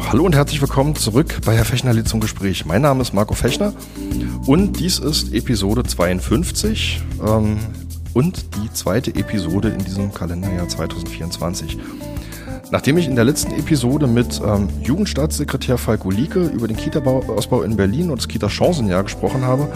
Hallo 0.00 0.24
und 0.24 0.34
herzlich 0.34 0.60
willkommen 0.60 0.96
zurück 0.96 1.38
bei 1.46 1.54
Herr 1.56 1.64
Fechner 1.64 2.04
zum 2.04 2.18
Gespräch. 2.18 2.66
Mein 2.66 2.82
Name 2.82 3.00
ist 3.02 3.14
Marco 3.14 3.34
Fechner 3.34 3.72
und 4.44 4.80
dies 4.80 4.98
ist 4.98 5.32
Episode 5.32 5.84
52 5.84 7.00
ähm, 7.24 7.58
und 8.12 8.44
die 8.56 8.72
zweite 8.72 9.14
Episode 9.14 9.68
in 9.68 9.84
diesem 9.84 10.12
Kalenderjahr 10.12 10.68
2024. 10.68 11.78
Nachdem 12.72 12.98
ich 12.98 13.06
in 13.06 13.14
der 13.14 13.24
letzten 13.24 13.52
Episode 13.52 14.08
mit 14.08 14.40
ähm, 14.44 14.68
Jugendstaatssekretär 14.82 15.78
Falko 15.78 16.10
Lieke 16.10 16.44
über 16.44 16.66
den 16.66 16.76
Kita-Ausbau 16.76 17.62
in 17.62 17.76
Berlin 17.76 18.10
und 18.10 18.18
das 18.18 18.26
Kita-Chancenjahr 18.26 19.04
gesprochen 19.04 19.44
habe, 19.44 19.70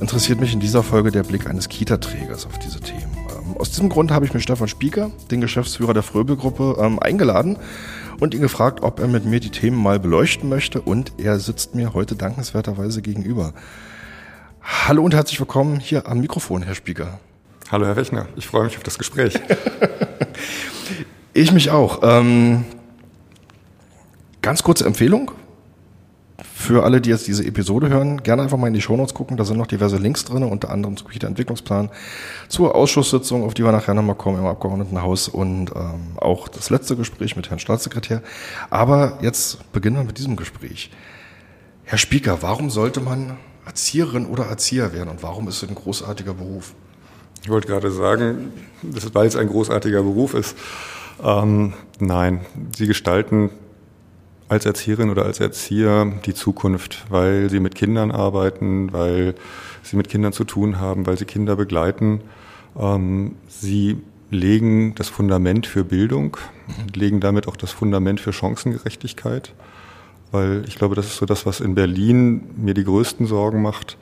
interessiert 0.00 0.40
mich 0.40 0.52
in 0.52 0.58
dieser 0.58 0.82
Folge 0.82 1.12
der 1.12 1.22
Blick 1.22 1.48
eines 1.48 1.68
Kita-Trägers 1.68 2.46
auf 2.46 2.58
diese 2.58 2.80
Themen. 2.80 3.16
Ähm, 3.30 3.56
aus 3.56 3.70
diesem 3.70 3.88
Grund 3.88 4.10
habe 4.10 4.26
ich 4.26 4.34
mir 4.34 4.40
Stefan 4.40 4.66
Spieker, 4.68 5.12
den 5.30 5.40
Geschäftsführer 5.40 5.94
der 5.94 6.02
Fröbel-Gruppe, 6.02 6.76
ähm, 6.80 6.98
eingeladen 6.98 7.56
und 8.20 8.34
ihn 8.34 8.40
gefragt, 8.40 8.82
ob 8.82 9.00
er 9.00 9.08
mit 9.08 9.24
mir 9.24 9.40
die 9.40 9.50
Themen 9.50 9.82
mal 9.82 9.98
beleuchten 9.98 10.48
möchte 10.48 10.80
und 10.80 11.12
er 11.18 11.38
sitzt 11.38 11.74
mir 11.74 11.94
heute 11.94 12.16
dankenswerterweise 12.16 13.02
gegenüber. 13.02 13.52
Hallo 14.62 15.02
und 15.04 15.14
herzlich 15.14 15.38
willkommen 15.40 15.80
hier 15.80 16.08
am 16.08 16.20
Mikrofon, 16.20 16.62
Herr 16.62 16.74
Spieker. 16.74 17.18
Hallo, 17.70 17.86
Herr 17.86 17.96
Rechner. 17.96 18.26
Ich 18.36 18.46
freue 18.46 18.64
mich 18.64 18.76
auf 18.76 18.82
das 18.82 18.98
Gespräch. 18.98 19.34
ich 21.32 21.52
mich 21.52 21.70
auch. 21.70 22.00
Ähm, 22.02 22.64
ganz 24.42 24.62
kurze 24.62 24.84
Empfehlung 24.84 25.30
für 26.64 26.82
alle, 26.82 27.00
die 27.00 27.10
jetzt 27.10 27.26
diese 27.26 27.44
Episode 27.44 27.88
hören, 27.88 28.22
gerne 28.22 28.42
einfach 28.42 28.56
mal 28.56 28.68
in 28.68 28.74
die 28.74 28.80
Shownotes 28.80 29.14
gucken. 29.14 29.36
Da 29.36 29.44
sind 29.44 29.58
noch 29.58 29.66
diverse 29.66 29.96
Links 29.96 30.24
drin, 30.24 30.42
unter 30.42 30.70
anderem 30.70 30.96
zum 30.96 31.08
Kita-Entwicklungsplan, 31.08 31.90
zur 32.48 32.74
Ausschusssitzung, 32.74 33.44
auf 33.44 33.54
die 33.54 33.64
wir 33.64 33.72
nachher 33.72 33.94
nochmal 33.94 34.16
kommen 34.16 34.38
im 34.38 34.46
Abgeordnetenhaus 34.46 35.28
und 35.28 35.70
ähm, 35.76 36.16
auch 36.16 36.48
das 36.48 36.70
letzte 36.70 36.96
Gespräch 36.96 37.36
mit 37.36 37.50
Herrn 37.50 37.58
Staatssekretär. 37.58 38.22
Aber 38.70 39.18
jetzt 39.20 39.70
beginnen 39.72 39.96
wir 39.96 40.04
mit 40.04 40.18
diesem 40.18 40.36
Gespräch. 40.36 40.90
Herr 41.84 41.98
Spieker, 41.98 42.38
warum 42.40 42.70
sollte 42.70 43.00
man 43.00 43.36
Erzieherin 43.66 44.26
oder 44.26 44.46
Erzieher 44.46 44.92
werden 44.92 45.10
und 45.10 45.22
warum 45.22 45.48
ist 45.48 45.62
es 45.62 45.68
ein 45.68 45.74
großartiger 45.74 46.34
Beruf? 46.34 46.74
Ich 47.42 47.50
wollte 47.50 47.68
gerade 47.68 47.90
sagen, 47.90 48.52
weil 48.82 49.26
es 49.26 49.36
ein 49.36 49.48
großartiger 49.48 50.02
Beruf 50.02 50.32
ist. 50.32 50.56
Ähm, 51.22 51.74
nein, 52.00 52.40
Sie 52.74 52.86
gestalten 52.86 53.50
als 54.54 54.66
Erzieherin 54.66 55.10
oder 55.10 55.24
als 55.24 55.40
Erzieher 55.40 56.10
die 56.24 56.34
Zukunft, 56.34 57.04
weil 57.10 57.50
sie 57.50 57.60
mit 57.60 57.74
Kindern 57.74 58.10
arbeiten, 58.10 58.92
weil 58.92 59.34
sie 59.82 59.96
mit 59.96 60.08
Kindern 60.08 60.32
zu 60.32 60.44
tun 60.44 60.80
haben, 60.80 61.06
weil 61.06 61.18
sie 61.18 61.24
Kinder 61.24 61.56
begleiten. 61.56 62.22
Ähm, 62.78 63.36
sie 63.48 63.98
legen 64.30 64.94
das 64.94 65.08
Fundament 65.08 65.66
für 65.66 65.84
Bildung, 65.84 66.36
legen 66.94 67.20
damit 67.20 67.48
auch 67.48 67.56
das 67.56 67.72
Fundament 67.72 68.20
für 68.20 68.32
Chancengerechtigkeit, 68.32 69.52
weil 70.32 70.64
ich 70.66 70.76
glaube, 70.76 70.94
das 70.94 71.06
ist 71.06 71.16
so 71.16 71.26
das, 71.26 71.46
was 71.46 71.60
in 71.60 71.74
Berlin 71.74 72.42
mir 72.56 72.74
die 72.74 72.84
größten 72.84 73.26
Sorgen 73.26 73.62
macht, 73.62 73.96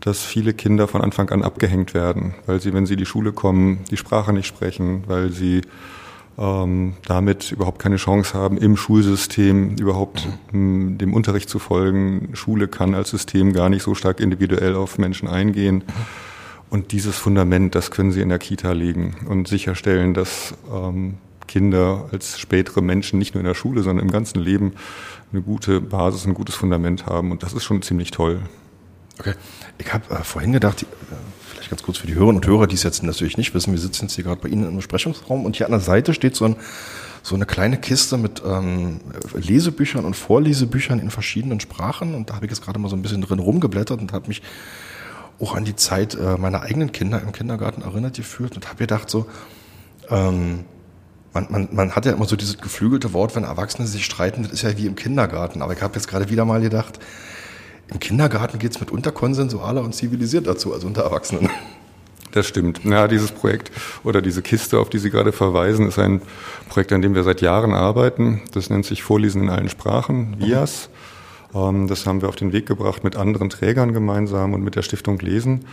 dass 0.00 0.24
viele 0.24 0.54
Kinder 0.54 0.88
von 0.88 1.02
Anfang 1.02 1.28
an 1.30 1.42
abgehängt 1.42 1.92
werden, 1.94 2.34
weil 2.46 2.60
sie, 2.60 2.72
wenn 2.72 2.86
sie 2.86 2.94
in 2.94 2.98
die 2.98 3.06
Schule 3.06 3.32
kommen, 3.32 3.84
die 3.90 3.96
Sprache 3.98 4.32
nicht 4.32 4.46
sprechen, 4.46 5.04
weil 5.06 5.30
sie 5.30 5.60
ähm, 6.40 6.94
damit 7.06 7.52
überhaupt 7.52 7.78
keine 7.78 7.96
Chance 7.96 8.32
haben, 8.34 8.56
im 8.56 8.76
Schulsystem 8.76 9.76
überhaupt 9.76 10.26
mhm. 10.52 10.96
dem 10.96 11.12
Unterricht 11.12 11.50
zu 11.50 11.58
folgen. 11.58 12.30
Schule 12.32 12.66
kann 12.66 12.94
als 12.94 13.10
System 13.10 13.52
gar 13.52 13.68
nicht 13.68 13.82
so 13.82 13.94
stark 13.94 14.20
individuell 14.20 14.74
auf 14.74 14.96
Menschen 14.98 15.28
eingehen. 15.28 15.76
Mhm. 15.76 15.92
Und 16.70 16.92
dieses 16.92 17.16
Fundament, 17.16 17.74
das 17.74 17.90
können 17.90 18.10
Sie 18.12 18.22
in 18.22 18.28
der 18.30 18.38
Kita 18.38 18.72
legen 18.72 19.16
und 19.28 19.48
sicherstellen, 19.48 20.14
dass 20.14 20.54
ähm, 20.72 21.18
Kinder 21.46 22.08
als 22.12 22.38
spätere 22.38 22.80
Menschen 22.80 23.18
nicht 23.18 23.34
nur 23.34 23.40
in 23.40 23.46
der 23.46 23.54
Schule, 23.54 23.82
sondern 23.82 24.06
im 24.06 24.12
ganzen 24.12 24.40
Leben 24.40 24.72
eine 25.32 25.42
gute 25.42 25.80
Basis, 25.80 26.24
ein 26.24 26.34
gutes 26.34 26.54
Fundament 26.54 27.06
haben. 27.06 27.32
Und 27.32 27.42
das 27.42 27.52
ist 27.52 27.64
schon 27.64 27.82
ziemlich 27.82 28.12
toll. 28.12 28.40
Okay. 29.18 29.34
Ich 29.78 29.92
habe 29.92 30.14
äh, 30.14 30.22
vorhin 30.22 30.52
gedacht, 30.52 30.86
äh, 31.70 31.72
ganz 31.72 31.82
kurz 31.82 31.98
für 31.98 32.06
die 32.06 32.14
Hörerinnen 32.14 32.36
und 32.36 32.46
Hörer, 32.46 32.66
die 32.66 32.74
es 32.74 32.82
jetzt 32.82 33.02
natürlich 33.02 33.36
nicht 33.36 33.54
wissen, 33.54 33.72
wir 33.72 33.80
sitzen 33.80 34.06
jetzt 34.06 34.14
hier 34.14 34.24
gerade 34.24 34.40
bei 34.40 34.48
Ihnen 34.48 34.68
im 34.68 34.76
Besprechungsraum 34.76 35.44
und 35.44 35.56
hier 35.56 35.66
an 35.66 35.72
der 35.72 35.80
Seite 35.80 36.14
steht 36.14 36.36
so, 36.36 36.44
ein, 36.44 36.56
so 37.22 37.34
eine 37.34 37.46
kleine 37.46 37.78
Kiste 37.78 38.18
mit 38.18 38.42
ähm, 38.44 39.00
Lesebüchern 39.34 40.04
und 40.04 40.14
Vorlesebüchern 40.14 40.98
in 40.98 41.10
verschiedenen 41.10 41.60
Sprachen 41.60 42.14
und 42.14 42.30
da 42.30 42.34
habe 42.34 42.46
ich 42.46 42.50
jetzt 42.50 42.62
gerade 42.62 42.78
mal 42.78 42.88
so 42.88 42.96
ein 42.96 43.02
bisschen 43.02 43.22
drin 43.22 43.38
rumgeblättert 43.38 44.00
und 44.00 44.12
habe 44.12 44.28
mich 44.28 44.42
auch 45.40 45.54
an 45.54 45.64
die 45.64 45.76
Zeit 45.76 46.14
äh, 46.14 46.36
meiner 46.36 46.62
eigenen 46.62 46.92
Kinder 46.92 47.22
im 47.22 47.32
Kindergarten 47.32 47.82
erinnert 47.82 48.16
gefühlt 48.16 48.56
und 48.56 48.66
habe 48.68 48.76
gedacht 48.76 49.08
so, 49.08 49.26
ähm, 50.10 50.64
man, 51.32 51.46
man, 51.50 51.68
man 51.72 51.92
hat 51.92 52.06
ja 52.06 52.12
immer 52.12 52.26
so 52.26 52.36
dieses 52.36 52.58
geflügelte 52.58 53.12
Wort, 53.12 53.36
wenn 53.36 53.44
Erwachsene 53.44 53.86
sich 53.86 54.04
streiten, 54.04 54.42
das 54.42 54.52
ist 54.52 54.62
ja 54.62 54.76
wie 54.76 54.86
im 54.86 54.96
Kindergarten. 54.96 55.62
Aber 55.62 55.72
ich 55.72 55.80
habe 55.80 55.94
jetzt 55.94 56.08
gerade 56.08 56.28
wieder 56.28 56.44
mal 56.44 56.60
gedacht, 56.60 56.98
im 57.90 58.00
Kindergarten 58.00 58.58
geht 58.58 58.72
es 58.72 58.80
mitunter 58.80 59.12
konsensualer 59.12 59.82
und 59.82 59.94
zivilisiert 59.94 60.46
dazu 60.46 60.72
als 60.72 60.84
unter 60.84 61.02
Erwachsenen. 61.02 61.48
Das 62.32 62.46
stimmt. 62.46 62.84
Ja, 62.84 63.08
dieses 63.08 63.32
Projekt 63.32 63.72
oder 64.04 64.22
diese 64.22 64.42
Kiste, 64.42 64.78
auf 64.78 64.88
die 64.88 64.98
Sie 64.98 65.10
gerade 65.10 65.32
verweisen, 65.32 65.88
ist 65.88 65.98
ein 65.98 66.22
Projekt, 66.68 66.92
an 66.92 67.02
dem 67.02 67.14
wir 67.14 67.24
seit 67.24 67.40
Jahren 67.40 67.74
arbeiten. 67.74 68.42
Das 68.52 68.70
nennt 68.70 68.86
sich 68.86 69.02
Vorlesen 69.02 69.42
in 69.42 69.48
allen 69.50 69.68
Sprachen, 69.68 70.36
VIAS. 70.38 70.90
Mhm. 71.52 71.88
Das 71.88 72.06
haben 72.06 72.22
wir 72.22 72.28
auf 72.28 72.36
den 72.36 72.52
Weg 72.52 72.66
gebracht 72.66 73.02
mit 73.02 73.16
anderen 73.16 73.50
Trägern 73.50 73.92
gemeinsam 73.92 74.54
und 74.54 74.62
mit 74.62 74.76
der 74.76 74.82
Stiftung 74.82 75.18
Lesen. 75.18 75.64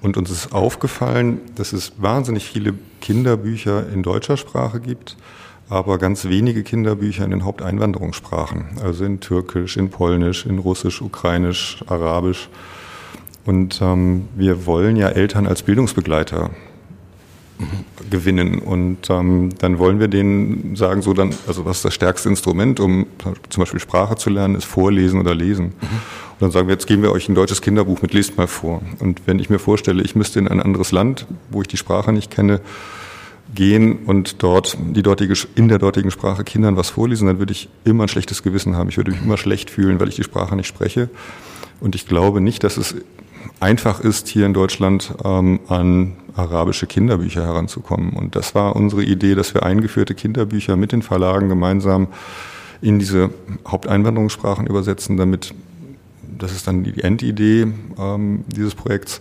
Und 0.00 0.16
uns 0.16 0.30
ist 0.30 0.52
aufgefallen, 0.52 1.40
dass 1.56 1.72
es 1.72 1.92
wahnsinnig 1.96 2.44
viele 2.44 2.74
Kinderbücher 3.00 3.88
in 3.92 4.04
deutscher 4.04 4.36
Sprache 4.36 4.78
gibt 4.78 5.16
aber 5.68 5.98
ganz 5.98 6.24
wenige 6.26 6.62
Kinderbücher 6.62 7.24
in 7.24 7.30
den 7.30 7.44
Haupteinwanderungssprachen, 7.44 8.78
also 8.82 9.04
in 9.04 9.20
Türkisch, 9.20 9.76
in 9.76 9.90
Polnisch, 9.90 10.46
in 10.46 10.58
Russisch, 10.58 11.00
Ukrainisch, 11.00 11.82
Arabisch. 11.86 12.48
Und 13.46 13.80
ähm, 13.82 14.28
wir 14.36 14.66
wollen 14.66 14.96
ja 14.96 15.08
Eltern 15.08 15.46
als 15.46 15.62
Bildungsbegleiter 15.62 16.50
gewinnen. 18.10 18.58
Und 18.58 19.10
ähm, 19.10 19.50
dann 19.58 19.78
wollen 19.78 20.00
wir 20.00 20.08
denen 20.08 20.76
sagen, 20.76 21.02
so 21.02 21.14
dann, 21.14 21.34
also 21.46 21.64
was 21.64 21.78
ist 21.78 21.84
das 21.84 21.94
stärkste 21.94 22.28
Instrument, 22.28 22.80
um 22.80 23.06
zum 23.48 23.62
Beispiel 23.62 23.80
Sprache 23.80 24.16
zu 24.16 24.30
lernen, 24.30 24.54
ist 24.54 24.64
Vorlesen 24.64 25.20
oder 25.20 25.34
Lesen. 25.34 25.66
Mhm. 25.66 25.72
Und 25.72 26.42
dann 26.42 26.50
sagen 26.50 26.68
wir, 26.68 26.74
jetzt 26.74 26.86
geben 26.86 27.02
wir 27.02 27.12
euch 27.12 27.28
ein 27.28 27.34
deutsches 27.34 27.62
Kinderbuch 27.62 28.02
mit, 28.02 28.12
lest 28.12 28.36
mal 28.36 28.46
vor. 28.46 28.82
Und 28.98 29.22
wenn 29.26 29.38
ich 29.38 29.50
mir 29.50 29.58
vorstelle, 29.58 30.02
ich 30.02 30.16
müsste 30.16 30.38
in 30.38 30.48
ein 30.48 30.60
anderes 30.60 30.92
Land, 30.92 31.26
wo 31.50 31.62
ich 31.62 31.68
die 31.68 31.76
Sprache 31.76 32.12
nicht 32.12 32.30
kenne, 32.30 32.60
gehen 33.52 33.98
und 34.06 34.42
dort 34.42 34.76
die 34.94 35.02
dortige, 35.02 35.34
in 35.54 35.68
der 35.68 35.78
dortigen 35.78 36.10
Sprache 36.10 36.44
Kindern 36.44 36.76
was 36.76 36.90
vorlesen, 36.90 37.26
dann 37.26 37.38
würde 37.38 37.52
ich 37.52 37.68
immer 37.84 38.04
ein 38.04 38.08
schlechtes 38.08 38.42
Gewissen 38.42 38.76
haben. 38.76 38.88
Ich 38.88 38.96
würde 38.96 39.10
mich 39.10 39.22
immer 39.22 39.36
schlecht 39.36 39.70
fühlen, 39.70 40.00
weil 40.00 40.08
ich 40.08 40.16
die 40.16 40.24
Sprache 40.24 40.56
nicht 40.56 40.66
spreche. 40.66 41.08
Und 41.80 41.94
ich 41.94 42.06
glaube 42.06 42.40
nicht, 42.40 42.64
dass 42.64 42.76
es 42.76 42.94
einfach 43.60 44.00
ist, 44.00 44.28
hier 44.28 44.46
in 44.46 44.54
Deutschland 44.54 45.14
ähm, 45.24 45.60
an 45.68 46.16
arabische 46.34 46.86
Kinderbücher 46.86 47.42
heranzukommen. 47.44 48.10
Und 48.10 48.34
das 48.34 48.54
war 48.54 48.74
unsere 48.76 49.04
Idee, 49.04 49.34
dass 49.34 49.54
wir 49.54 49.62
eingeführte 49.62 50.14
Kinderbücher 50.14 50.76
mit 50.76 50.92
den 50.92 51.02
Verlagen 51.02 51.48
gemeinsam 51.48 52.08
in 52.80 52.98
diese 52.98 53.30
Haupteinwanderungssprachen 53.66 54.66
übersetzen, 54.66 55.16
damit, 55.16 55.54
das 56.38 56.52
ist 56.52 56.66
dann 56.66 56.84
die 56.84 57.02
Endidee 57.02 57.66
ähm, 57.98 58.44
dieses 58.48 58.74
Projekts, 58.74 59.20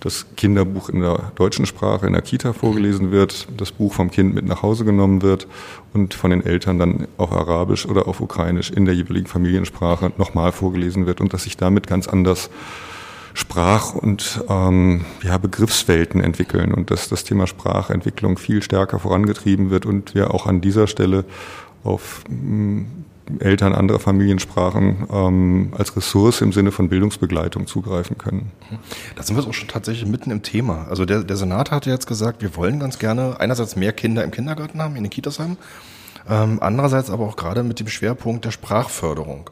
das 0.00 0.26
Kinderbuch 0.36 0.88
in 0.88 1.00
der 1.00 1.32
deutschen 1.34 1.66
Sprache 1.66 2.06
in 2.06 2.14
der 2.14 2.22
Kita 2.22 2.52
vorgelesen 2.52 3.10
wird, 3.10 3.46
das 3.56 3.70
Buch 3.70 3.92
vom 3.92 4.10
Kind 4.10 4.34
mit 4.34 4.46
nach 4.46 4.62
Hause 4.62 4.84
genommen 4.84 5.22
wird 5.22 5.46
und 5.92 6.14
von 6.14 6.30
den 6.30 6.44
Eltern 6.44 6.78
dann 6.78 7.06
auf 7.18 7.32
Arabisch 7.32 7.86
oder 7.86 8.08
auf 8.08 8.20
Ukrainisch 8.20 8.70
in 8.70 8.86
der 8.86 8.94
jeweiligen 8.94 9.26
Familiensprache 9.26 10.12
nochmal 10.16 10.52
vorgelesen 10.52 11.06
wird 11.06 11.20
und 11.20 11.32
dass 11.32 11.44
sich 11.44 11.56
damit 11.56 11.86
ganz 11.86 12.08
anders 12.08 12.50
Sprach- 13.32 13.94
und 13.94 14.42
ähm, 14.48 15.04
ja, 15.22 15.38
Begriffswelten 15.38 16.20
entwickeln 16.20 16.74
und 16.74 16.90
dass 16.90 17.08
das 17.08 17.22
Thema 17.22 17.46
Sprachentwicklung 17.46 18.38
viel 18.38 18.60
stärker 18.62 18.98
vorangetrieben 18.98 19.70
wird 19.70 19.86
und 19.86 20.14
wir 20.14 20.34
auch 20.34 20.46
an 20.46 20.60
dieser 20.60 20.88
Stelle 20.88 21.24
auf 21.84 22.24
mm, 22.28 22.82
Eltern 23.38 23.72
anderer 23.74 24.00
Familiensprachen 24.00 25.06
ähm, 25.12 25.72
als 25.76 25.96
Ressource 25.96 26.40
im 26.40 26.52
Sinne 26.52 26.72
von 26.72 26.88
Bildungsbegleitung 26.88 27.66
zugreifen 27.66 28.18
können. 28.18 28.50
Da 29.16 29.22
sind 29.22 29.36
wir 29.36 29.46
auch 29.46 29.54
schon 29.54 29.68
tatsächlich 29.68 30.08
mitten 30.08 30.30
im 30.30 30.42
Thema. 30.42 30.86
Also 30.90 31.04
der, 31.04 31.22
der 31.22 31.36
Senat 31.36 31.70
hat 31.70 31.86
jetzt 31.86 32.06
gesagt, 32.06 32.42
wir 32.42 32.56
wollen 32.56 32.80
ganz 32.80 32.98
gerne 32.98 33.38
einerseits 33.38 33.76
mehr 33.76 33.92
Kinder 33.92 34.24
im 34.24 34.30
Kindergarten 34.30 34.80
haben, 34.82 34.96
in 34.96 35.04
den 35.04 35.10
Kitas 35.10 35.38
haben, 35.38 35.56
ähm, 36.28 36.58
andererseits 36.60 37.10
aber 37.10 37.26
auch 37.26 37.36
gerade 37.36 37.62
mit 37.62 37.80
dem 37.80 37.88
Schwerpunkt 37.88 38.44
der 38.44 38.50
Sprachförderung. 38.50 39.50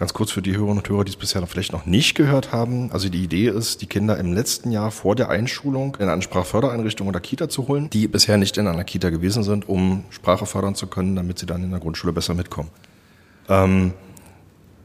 Ganz 0.00 0.14
kurz 0.14 0.30
für 0.30 0.40
die 0.40 0.52
Hörerinnen 0.52 0.78
und 0.78 0.88
Hörer, 0.88 1.04
die 1.04 1.10
es 1.10 1.16
bisher 1.16 1.46
vielleicht 1.46 1.72
noch 1.72 1.84
nicht 1.84 2.14
gehört 2.14 2.52
haben. 2.52 2.90
Also 2.90 3.10
die 3.10 3.22
Idee 3.22 3.48
ist, 3.48 3.82
die 3.82 3.86
Kinder 3.86 4.16
im 4.16 4.32
letzten 4.32 4.70
Jahr 4.70 4.90
vor 4.90 5.14
der 5.14 5.28
Einschulung 5.28 5.98
in 6.00 6.08
eine 6.08 6.22
Sprachfördereinrichtung 6.22 7.06
oder 7.06 7.20
Kita 7.20 7.50
zu 7.50 7.68
holen, 7.68 7.90
die 7.90 8.08
bisher 8.08 8.38
nicht 8.38 8.56
in 8.56 8.66
einer 8.66 8.84
Kita 8.84 9.10
gewesen 9.10 9.42
sind, 9.42 9.68
um 9.68 10.04
Sprache 10.08 10.46
fördern 10.46 10.74
zu 10.74 10.86
können, 10.86 11.16
damit 11.16 11.38
sie 11.38 11.44
dann 11.44 11.62
in 11.62 11.70
der 11.70 11.80
Grundschule 11.80 12.14
besser 12.14 12.32
mitkommen. 12.32 12.70
Ähm, 13.50 13.92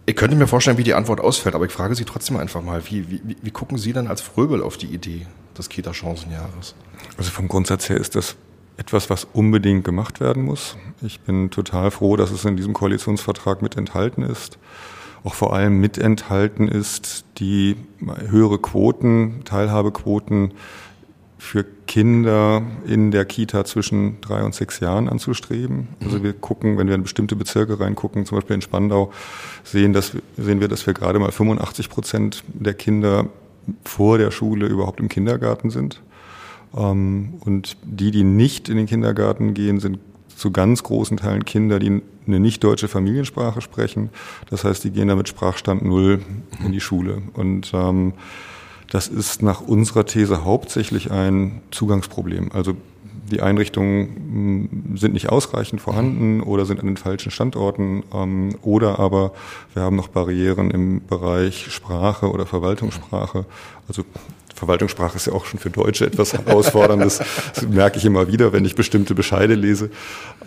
ich 0.06 0.15
könnte 0.15 0.35
mir 0.35 0.47
vorstellen, 0.47 0.77
wie 0.77 0.83
die 0.83 0.94
Antwort 0.94 1.19
ausfällt, 1.21 1.56
aber 1.56 1.65
ich 1.65 1.71
frage 1.71 1.95
Sie 1.95 2.06
trotzdem 2.06 2.38
einfach 2.38 2.62
mal, 2.62 2.83
wie, 2.89 3.09
wie, 3.09 3.38
wie 3.41 3.51
gucken 3.51 3.77
Sie 3.77 3.94
denn 3.94 4.07
als 4.07 4.21
Fröbel 4.21 4.62
auf 4.62 4.77
die 4.77 4.88
Idee 4.88 5.25
des 5.57 5.69
Kita-Chancenjahres? 5.69 6.75
Also 7.17 7.31
vom 7.31 7.47
Grundsatz 7.47 7.89
her 7.89 7.97
ist 7.97 8.15
das 8.15 8.35
etwas, 8.77 9.09
was 9.09 9.25
unbedingt 9.33 9.83
gemacht 9.85 10.19
werden 10.19 10.44
muss. 10.44 10.77
Ich 11.01 11.21
bin 11.21 11.50
total 11.50 11.91
froh, 11.91 12.17
dass 12.17 12.31
es 12.31 12.45
in 12.45 12.57
diesem 12.57 12.73
Koalitionsvertrag 12.73 13.62
mit 13.62 13.77
enthalten 13.77 14.21
ist. 14.21 14.57
Auch 15.23 15.33
vor 15.33 15.53
allem 15.53 15.79
mit 15.79 15.97
enthalten 15.97 16.67
ist, 16.67 17.25
die 17.38 17.77
höhere 18.27 18.59
Quoten, 18.59 19.41
Teilhabequoten 19.44 20.53
für 21.45 21.65
Kinder 21.88 22.63
in 22.88 23.12
der 23.12 23.25
Kita 23.25 23.65
zwischen 23.65 24.19
drei 24.21 24.44
und 24.44 24.56
sechs 24.56 24.80
Jahren 24.80 25.07
anzustreben. 25.07 25.88
Also 26.03 26.24
wir 26.24 26.33
gucken, 26.33 26.77
wenn 26.77 26.88
wir 26.88 26.95
in 26.95 27.03
bestimmte 27.03 27.36
Bezirke 27.36 27.80
reingucken, 27.80 28.25
zum 28.25 28.38
Beispiel 28.38 28.56
in 28.56 28.62
Spandau, 28.62 29.12
sehen, 29.63 29.94
dass, 29.94 30.12
sehen 30.38 30.59
wir, 30.59 30.68
dass 30.68 30.86
wir 30.88 30.94
gerade 30.94 31.19
mal 31.19 31.31
85 31.31 31.89
Prozent 31.89 32.44
der 32.47 32.74
Kinder 32.74 33.27
vor 33.83 34.18
der 34.18 34.31
Schule 34.31 34.68
überhaupt 34.68 35.00
im 35.00 35.07
Kindergarten 35.07 35.69
sind. 35.69 36.01
Ähm, 36.75 37.36
und 37.42 37.77
die, 37.83 38.12
die 38.12 38.24
nicht 38.24 38.68
in 38.68 38.77
den 38.77 38.88
Kindergarten 38.88 39.53
gehen, 39.53 39.80
sind 39.80 40.00
zu 40.36 40.51
ganz 40.51 40.83
großen 40.83 41.18
Teilen 41.18 41.45
Kinder, 41.45 41.80
die 41.80 42.01
eine 42.27 42.39
nicht 42.39 42.63
deutsche 42.63 42.88
Familiensprache 42.88 43.62
sprechen. 43.62 44.09
Das 44.50 44.63
heißt, 44.63 44.83
die 44.83 44.91
gehen 44.91 45.07
da 45.07 45.15
mit 45.15 45.30
Sprachstand 45.30 45.83
Null 45.86 46.21
in 46.65 46.71
die 46.71 46.81
Schule. 46.81 47.21
Und 47.33 47.71
ähm, 47.74 48.13
das 48.95 49.09
ist 49.09 49.42
nach 49.42 49.59
unserer 49.59 50.06
These 50.06 50.45
hauptsächlich 50.45 51.12
ein 51.12 51.62
Zugangsproblem. 51.69 52.53
Also 52.53 52.77
die 53.30 53.42
Einrichtungen 53.42 54.69
hm, 54.88 54.97
sind 54.97 55.13
nicht 55.13 55.27
ausreichend 55.27 55.81
vorhanden 55.81 56.39
oder 56.39 56.65
sind 56.65 56.80
an 56.80 56.86
den 56.86 56.95
falschen 56.95 57.30
Standorten 57.30 58.03
ähm, 58.13 58.56
oder 58.62 58.97
aber 58.97 59.33
wir 59.74 59.83
haben 59.83 59.97
noch 59.97 60.07
Barrieren 60.07 60.71
im 60.71 61.06
Bereich 61.06 61.74
Sprache 61.74 62.31
oder 62.31 62.45
Verwaltungssprache. 62.45 63.44
Also 63.89 64.03
Verwaltungssprache 64.55 65.17
ist 65.17 65.27
ja 65.27 65.33
auch 65.33 65.45
schon 65.45 65.59
für 65.59 65.69
Deutsche 65.69 66.05
etwas 66.05 66.33
herausforderndes. 66.33 67.21
Das 67.53 67.67
merke 67.67 67.97
ich 67.97 68.05
immer 68.05 68.29
wieder, 68.29 68.53
wenn 68.53 68.63
ich 68.63 68.75
bestimmte 68.75 69.13
Bescheide 69.13 69.53
lese. 69.53 69.89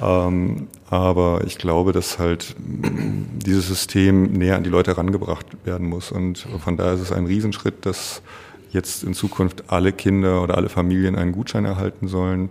Ähm, 0.02 0.68
aber 0.88 1.42
ich 1.46 1.58
glaube, 1.58 1.92
dass 1.92 2.18
halt 2.18 2.56
dieses 2.58 3.68
System 3.68 4.32
näher 4.32 4.56
an 4.56 4.64
die 4.64 4.70
Leute 4.70 4.92
herangebracht 4.92 5.46
werden 5.64 5.88
muss. 5.88 6.10
Und 6.10 6.46
von 6.64 6.78
daher 6.78 6.94
ist 6.94 7.00
es 7.00 7.12
ein 7.12 7.26
Riesenschritt, 7.26 7.84
dass 7.84 8.22
jetzt 8.70 9.04
in 9.04 9.12
Zukunft 9.12 9.64
alle 9.68 9.92
Kinder 9.92 10.42
oder 10.42 10.56
alle 10.56 10.70
Familien 10.70 11.14
einen 11.14 11.32
Gutschein 11.32 11.66
erhalten 11.66 12.08
sollen, 12.08 12.48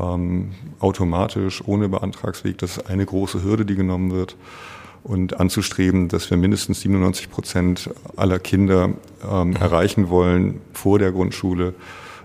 ähm, 0.00 0.52
automatisch, 0.80 1.62
ohne 1.66 1.88
Beantragsweg. 1.88 2.58
Das 2.58 2.78
ist 2.78 2.90
eine 2.90 3.04
große 3.04 3.42
Hürde, 3.42 3.66
die 3.66 3.74
genommen 3.74 4.10
wird 4.10 4.36
und 5.04 5.38
anzustreben, 5.38 6.08
dass 6.08 6.30
wir 6.30 6.36
mindestens 6.36 6.80
97 6.80 7.30
Prozent 7.30 7.90
aller 8.16 8.38
Kinder 8.38 8.90
ähm, 9.30 9.54
erreichen 9.54 10.08
wollen 10.08 10.60
vor 10.72 10.98
der 10.98 11.12
Grundschule, 11.12 11.74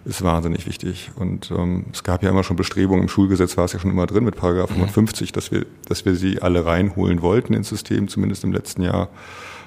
ist 0.05 0.23
wahnsinnig 0.23 0.65
wichtig. 0.65 1.11
Und 1.15 1.51
ähm, 1.51 1.85
es 1.91 2.03
gab 2.03 2.23
ja 2.23 2.29
immer 2.29 2.45
schon 2.45 2.55
Bestrebungen, 2.55 3.03
im 3.03 3.09
Schulgesetz 3.09 3.57
war 3.57 3.65
es 3.65 3.73
ja 3.73 3.79
schon 3.79 3.91
immer 3.91 4.07
drin 4.07 4.23
mit 4.23 4.37
Paragraph 4.37 4.71
55, 4.71 5.33
dass 5.33 5.51
wir, 5.51 5.65
dass 5.87 6.05
wir 6.05 6.15
sie 6.15 6.41
alle 6.41 6.65
reinholen 6.65 7.21
wollten 7.21 7.53
ins 7.53 7.67
System, 7.67 8.07
zumindest 8.07 8.45
im 8.45 8.53
letzten 8.53 8.81
Jahr. 8.81 9.09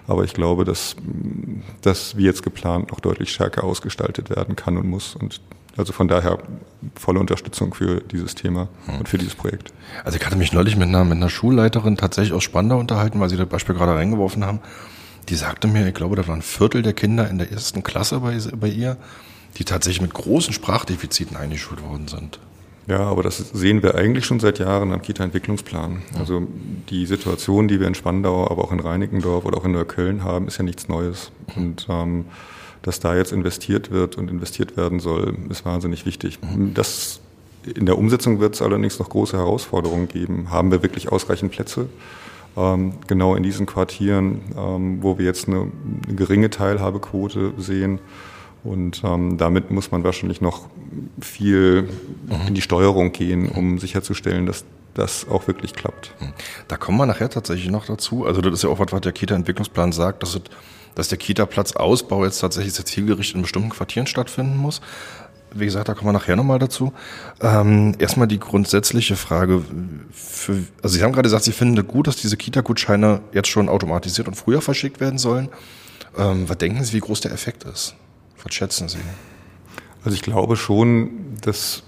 Aber 0.06 0.24
ich 0.24 0.34
glaube, 0.34 0.64
dass 0.64 0.96
das 1.82 2.16
wie 2.16 2.24
jetzt 2.24 2.42
geplant 2.42 2.90
noch 2.90 3.00
deutlich 3.00 3.32
stärker 3.32 3.64
ausgestaltet 3.64 4.30
werden 4.30 4.56
kann 4.56 4.76
und 4.76 4.88
muss. 4.88 5.14
Und 5.14 5.40
also 5.76 5.92
von 5.92 6.08
daher 6.08 6.38
volle 6.96 7.20
Unterstützung 7.20 7.72
für 7.72 8.00
dieses 8.00 8.34
Thema 8.34 8.68
hm. 8.86 9.00
und 9.00 9.08
für 9.08 9.18
dieses 9.18 9.34
Projekt. 9.34 9.72
Also 10.04 10.18
ich 10.18 10.26
hatte 10.26 10.36
mich 10.36 10.52
neulich 10.52 10.76
mit 10.76 10.88
einer, 10.88 11.04
mit 11.04 11.16
einer 11.16 11.30
Schulleiterin 11.30 11.96
tatsächlich 11.96 12.34
aus 12.34 12.42
Spandau 12.42 12.78
unterhalten, 12.78 13.20
weil 13.20 13.30
sie 13.30 13.36
das 13.36 13.48
Beispiel 13.48 13.74
gerade 13.74 13.94
reingeworfen 13.94 14.44
haben. 14.44 14.60
Die 15.28 15.36
sagte 15.36 15.68
mir, 15.68 15.86
ich 15.86 15.94
glaube, 15.94 16.16
da 16.16 16.26
waren 16.26 16.40
ein 16.40 16.42
Viertel 16.42 16.82
der 16.82 16.92
Kinder 16.94 17.28
in 17.30 17.38
der 17.38 17.50
ersten 17.52 17.82
Klasse 17.82 18.20
bei, 18.20 18.36
bei 18.56 18.68
ihr, 18.68 18.96
die 19.56 19.64
tatsächlich 19.64 20.02
mit 20.02 20.14
großen 20.14 20.52
Sprachdefiziten 20.52 21.36
eingeschult 21.36 21.82
worden 21.82 22.08
sind. 22.08 22.38
Ja, 22.88 23.00
aber 23.00 23.22
das 23.22 23.38
sehen 23.38 23.82
wir 23.82 23.94
eigentlich 23.94 24.24
schon 24.26 24.40
seit 24.40 24.58
Jahren 24.58 24.92
am 24.92 25.02
Kita-Entwicklungsplan. 25.02 26.02
Also 26.18 26.42
die 26.90 27.06
Situation, 27.06 27.68
die 27.68 27.78
wir 27.78 27.86
in 27.86 27.94
Spandau, 27.94 28.50
aber 28.50 28.64
auch 28.64 28.72
in 28.72 28.80
Reinickendorf 28.80 29.44
oder 29.44 29.58
auch 29.58 29.64
in 29.64 29.72
Neukölln 29.72 30.24
haben, 30.24 30.48
ist 30.48 30.58
ja 30.58 30.64
nichts 30.64 30.88
Neues. 30.88 31.30
Und 31.54 31.86
ähm, 31.88 32.24
dass 32.82 32.98
da 32.98 33.14
jetzt 33.14 33.32
investiert 33.32 33.92
wird 33.92 34.16
und 34.16 34.28
investiert 34.30 34.76
werden 34.76 34.98
soll, 34.98 35.36
ist 35.48 35.64
wahnsinnig 35.64 36.04
wichtig. 36.06 36.40
Das 36.74 37.20
in 37.64 37.86
der 37.86 37.96
Umsetzung 37.96 38.40
wird 38.40 38.54
es 38.54 38.62
allerdings 38.62 38.98
noch 38.98 39.08
große 39.08 39.36
Herausforderungen 39.36 40.08
geben. 40.08 40.50
Haben 40.50 40.70
wir 40.70 40.82
wirklich 40.82 41.10
ausreichend 41.10 41.52
Plätze? 41.52 41.88
Ähm, 42.56 42.94
genau 43.06 43.34
in 43.34 43.42
diesen 43.42 43.66
Quartieren, 43.66 44.40
ähm, 44.56 44.98
wo 45.02 45.18
wir 45.18 45.24
jetzt 45.24 45.48
eine, 45.48 45.70
eine, 46.06 46.16
geringe 46.16 46.50
Teilhabequote 46.50 47.54
sehen. 47.56 47.98
Und 48.64 49.02
ähm, 49.04 49.38
damit 49.38 49.70
muss 49.70 49.90
man 49.90 50.04
wahrscheinlich 50.04 50.40
noch 50.40 50.68
viel 51.20 51.82
mhm. 51.82 52.48
in 52.48 52.54
die 52.54 52.62
Steuerung 52.62 53.12
gehen, 53.12 53.48
um 53.48 53.78
sicherzustellen, 53.78 54.46
dass 54.46 54.64
das 54.94 55.26
auch 55.28 55.46
wirklich 55.46 55.72
klappt. 55.72 56.14
Da 56.68 56.76
kommen 56.76 56.98
wir 56.98 57.06
nachher 57.06 57.30
tatsächlich 57.30 57.70
noch 57.70 57.86
dazu. 57.86 58.26
Also 58.26 58.40
das 58.40 58.54
ist 58.54 58.62
ja 58.62 58.68
auch 58.68 58.78
was, 58.78 58.92
was 58.92 59.00
der 59.00 59.12
Kita-Entwicklungsplan 59.12 59.92
sagt, 59.92 60.22
dass 60.22 60.34
es 60.34 60.42
dass 60.94 61.08
der 61.08 61.18
Kita-Platzausbau 61.18 62.24
jetzt 62.24 62.40
tatsächlich 62.40 62.74
sehr 62.74 62.84
zielgerichtet 62.84 63.36
in 63.36 63.42
bestimmten 63.42 63.70
Quartieren 63.70 64.06
stattfinden 64.06 64.56
muss. 64.56 64.80
Wie 65.54 65.64
gesagt, 65.64 65.88
da 65.88 65.94
kommen 65.94 66.08
wir 66.08 66.12
nachher 66.12 66.36
nochmal 66.36 66.58
dazu. 66.58 66.92
Ähm, 67.40 67.94
erstmal 67.98 68.26
die 68.26 68.38
grundsätzliche 68.38 69.16
Frage. 69.16 69.62
Für, 70.10 70.58
also 70.82 70.96
Sie 70.96 71.02
haben 71.02 71.12
gerade 71.12 71.26
gesagt, 71.26 71.44
Sie 71.44 71.52
finden 71.52 71.78
es 71.78 71.86
gut, 71.86 72.06
dass 72.06 72.16
diese 72.16 72.36
Kita-Gutscheine 72.36 73.20
jetzt 73.32 73.48
schon 73.48 73.68
automatisiert 73.68 74.28
und 74.28 74.34
früher 74.34 74.62
verschickt 74.62 75.00
werden 75.00 75.18
sollen. 75.18 75.48
Ähm, 76.16 76.48
was 76.48 76.58
denken 76.58 76.82
Sie, 76.84 76.94
wie 76.94 77.00
groß 77.00 77.20
der 77.20 77.32
Effekt 77.32 77.64
ist? 77.64 77.94
Was 78.44 78.54
schätzen 78.54 78.88
Sie? 78.88 78.98
Also 80.04 80.14
ich 80.14 80.22
glaube 80.22 80.56
schon, 80.56 81.36
dass 81.40 81.82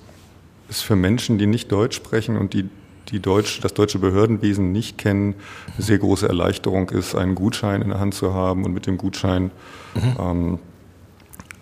es 0.69 0.83
für 0.83 0.97
Menschen, 0.97 1.39
die 1.39 1.47
nicht 1.47 1.71
Deutsch 1.71 1.97
sprechen 1.97 2.37
und 2.37 2.55
die 2.55 2.69
die 3.11 3.21
Deutsch, 3.21 3.61
das 3.61 3.75
deutsche 3.75 3.99
Behördenwesen 3.99 4.73
nicht 4.73 4.99
kennen, 4.99 5.35
eine 5.75 5.85
sehr 5.85 5.99
große 5.99 6.27
Erleichterung 6.27 6.91
ist, 6.91 7.15
einen 7.15 7.35
Gutschein 7.35 7.83
in 7.83 7.91
der 7.91 8.01
Hand 8.01 8.15
zu 8.15 8.35
haben 8.35 8.65
und 8.65 8.73
mit 8.73 8.87
dem 8.87 8.99
Gutschein, 8.99 9.51
mhm. 9.95 10.17
ähm, 10.19 10.59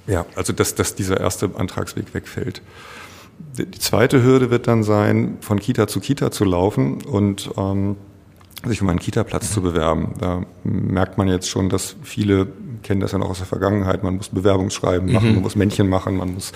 ja, 0.07 0.27
also 0.35 0.53
dass, 0.53 0.75
dass 0.75 0.95
dieser 0.95 1.21
erste 1.21 1.51
Antragsweg 1.57 2.15
wegfällt. 2.15 2.63
Die 3.57 3.71
zweite 3.71 4.23
Hürde 4.23 4.51
wird 4.51 4.67
dann 4.67 4.83
sein, 4.83 5.39
von 5.41 5.59
Kita 5.59 5.87
zu 5.87 6.01
Kita 6.01 6.31
zu 6.31 6.45
laufen 6.45 7.03
und 7.03 7.51
ähm, 7.57 7.97
sich 8.65 8.81
um 8.83 8.89
einen 8.89 8.99
Kita-Platz 8.99 9.51
mhm. 9.51 9.55
zu 9.55 9.63
bewerben. 9.63 10.15
Da 10.19 10.43
merkt 10.65 11.19
man 11.19 11.29
jetzt 11.29 11.49
schon, 11.49 11.69
dass 11.69 11.97
viele 12.03 12.47
kennen 12.83 13.01
das 13.01 13.13
ja 13.13 13.19
noch 13.19 13.31
aus 13.31 13.39
der 13.39 13.47
Vergangenheit. 13.47 14.03
Man 14.03 14.17
muss 14.17 14.29
Bewerbungsschreiben 14.29 15.13
machen, 15.13 15.29
mhm. 15.29 15.35
man 15.35 15.43
muss 15.43 15.57
Männchen 15.57 15.89
machen, 15.89 16.17
man 16.17 16.35
muss 16.35 16.53